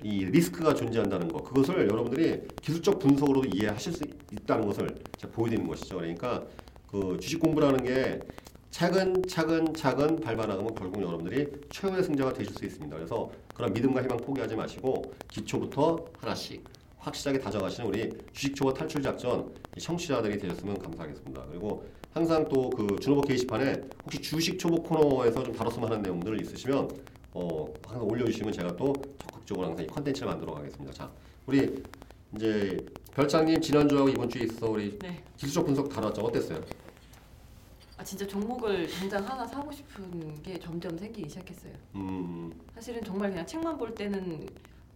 이 0.03 0.25
리스크가 0.25 0.73
존재한다는 0.75 1.27
거 1.29 1.41
그것을 1.41 1.89
여러분들이 1.89 2.41
기술적 2.61 2.99
분석으로도 2.99 3.49
이해하실 3.53 3.93
수 3.93 4.03
있다는 4.31 4.67
것을 4.67 4.87
제가 5.17 5.33
보여드리는 5.33 5.67
것이죠 5.67 5.95
그러니까 5.97 6.43
그 6.91 7.17
주식 7.19 7.39
공부라는 7.39 7.83
게 7.83 8.19
차근차근 8.75 9.73
차근 9.73 10.19
밟아나가면 10.19 10.75
결국 10.75 11.01
여러분들이 11.01 11.47
최고의 11.69 12.03
승자가 12.03 12.33
되실 12.33 12.53
수 12.53 12.65
있습니다 12.65 12.93
그래서 12.93 13.31
그런 13.53 13.71
믿음과 13.71 14.03
희망 14.03 14.17
포기하지 14.17 14.57
마시고 14.57 15.13
기초부터 15.29 16.05
하나씩 16.19 16.61
확실하게 16.97 17.39
다져가시는 17.39 17.87
우리 17.87 18.09
주식 18.33 18.53
초보 18.53 18.73
탈출 18.73 19.01
작전 19.01 19.49
이 19.77 19.79
청취자들이 19.79 20.37
되셨으면 20.39 20.77
감사하겠습니다 20.79 21.45
그리고 21.51 21.85
항상 22.11 22.49
또 22.49 22.69
그 22.69 22.99
준호버 22.99 23.21
게시판에 23.21 23.81
혹시 24.03 24.21
주식 24.21 24.59
초보 24.59 24.83
코너에서 24.83 25.41
좀 25.41 25.53
다뤘으면 25.53 25.89
하는 25.89 26.01
내용들 26.01 26.41
있으시면 26.41 26.89
어, 27.31 27.73
항상 27.87 28.05
올려주시면 28.09 28.51
제가 28.51 28.75
또 28.75 28.93
적극적으로 29.21 29.67
항상 29.67 29.85
이 29.85 29.87
컨텐츠를 29.87 30.27
만들어 30.27 30.53
가겠습니다. 30.53 30.93
자, 30.93 31.09
우리 31.45 31.81
이제 32.35 32.77
별장님 33.13 33.61
지난주하고 33.61 34.09
이번 34.09 34.29
주에 34.29 34.43
있어 34.43 34.69
우리 34.69 34.97
네. 34.99 35.23
기술적 35.37 35.65
분석 35.65 35.89
다뤘죠. 35.89 36.21
어땠어요? 36.21 36.61
아 37.97 38.03
진짜 38.03 38.27
종목을 38.27 38.89
당장 38.99 39.25
하나 39.25 39.47
사고 39.47 39.71
싶은 39.71 40.41
게 40.43 40.59
점점 40.59 40.97
생기기 40.97 41.29
시작했어요. 41.29 41.71
음, 41.95 42.51
사실은 42.73 43.01
정말 43.03 43.29
그냥 43.29 43.45
책만 43.45 43.77
볼 43.77 43.95
때는 43.95 44.47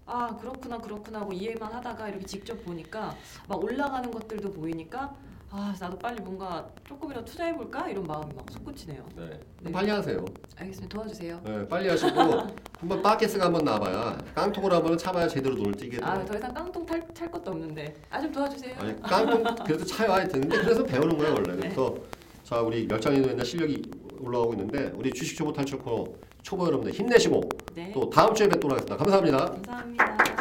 아 0.06 0.36
그렇구나 0.38 0.78
그렇구나 0.80 1.22
하고 1.22 1.32
이해만 1.32 1.72
하다가 1.72 2.10
이렇게 2.10 2.26
직접 2.26 2.64
보니까 2.66 3.16
막 3.48 3.64
올라가는 3.64 4.10
것들도 4.12 4.52
보이니까 4.52 5.16
아 5.52 5.74
나도 5.80 5.98
빨리 5.98 6.22
뭔가 6.22 6.68
조금이라도 6.86 7.26
투자해 7.26 7.56
볼까 7.56 7.88
이런 7.88 8.04
마음이 8.04 8.34
막 8.36 8.46
솟구치네요. 8.52 9.04
네. 9.16 9.40
네. 9.62 9.72
빨리 9.72 9.90
하세요. 9.92 10.26
알겠습니다. 10.58 10.94
도와주세요. 10.94 11.42
네, 11.46 11.68
빨리 11.70 11.88
하시고 11.90 12.20
한번 12.80 13.02
바켓스가 13.02 13.46
한번 13.46 13.64
나와봐야 13.64 14.18
깡통을 14.36 14.74
한번 14.74 14.98
차봐야 14.98 15.28
제대로 15.30 15.56
눈을 15.56 15.72
띄게 15.74 15.98
돼요. 15.98 16.06
아더 16.06 16.38
이상 16.38 16.54
깡통 16.54 16.86
탈, 16.86 17.08
탈 17.14 17.32
것도 17.32 17.52
없는데 17.52 17.96
아 18.10 18.22
좀 18.22 18.32
도와주세요. 18.32 18.76
아니 18.78 19.02
깡통 19.02 19.44
그래도 19.66 19.86
차야 19.86 20.28
되는데 20.28 20.58
그래서 20.62 20.84
배우는 20.84 21.18
거예요 21.18 21.34
원래. 21.36 21.56
그래서 21.56 21.96
자 22.50 22.62
우리 22.62 22.88
열장이도 22.90 23.28
맨날 23.28 23.46
실력이 23.46 23.80
올라오고 24.22 24.54
있는데 24.54 24.92
우리 24.96 25.14
주식 25.14 25.38
초보 25.38 25.54
탈출 25.54 25.78
코너 25.78 26.08
초보 26.42 26.66
여러분들 26.66 26.92
힘내시고 26.92 27.48
네. 27.76 27.92
또 27.94 28.10
다음 28.10 28.34
주에 28.34 28.50
뵙도록 28.50 28.72
하겠습니다. 28.72 28.98
감사합니다. 28.98 29.38
감사합니다. 29.52 30.39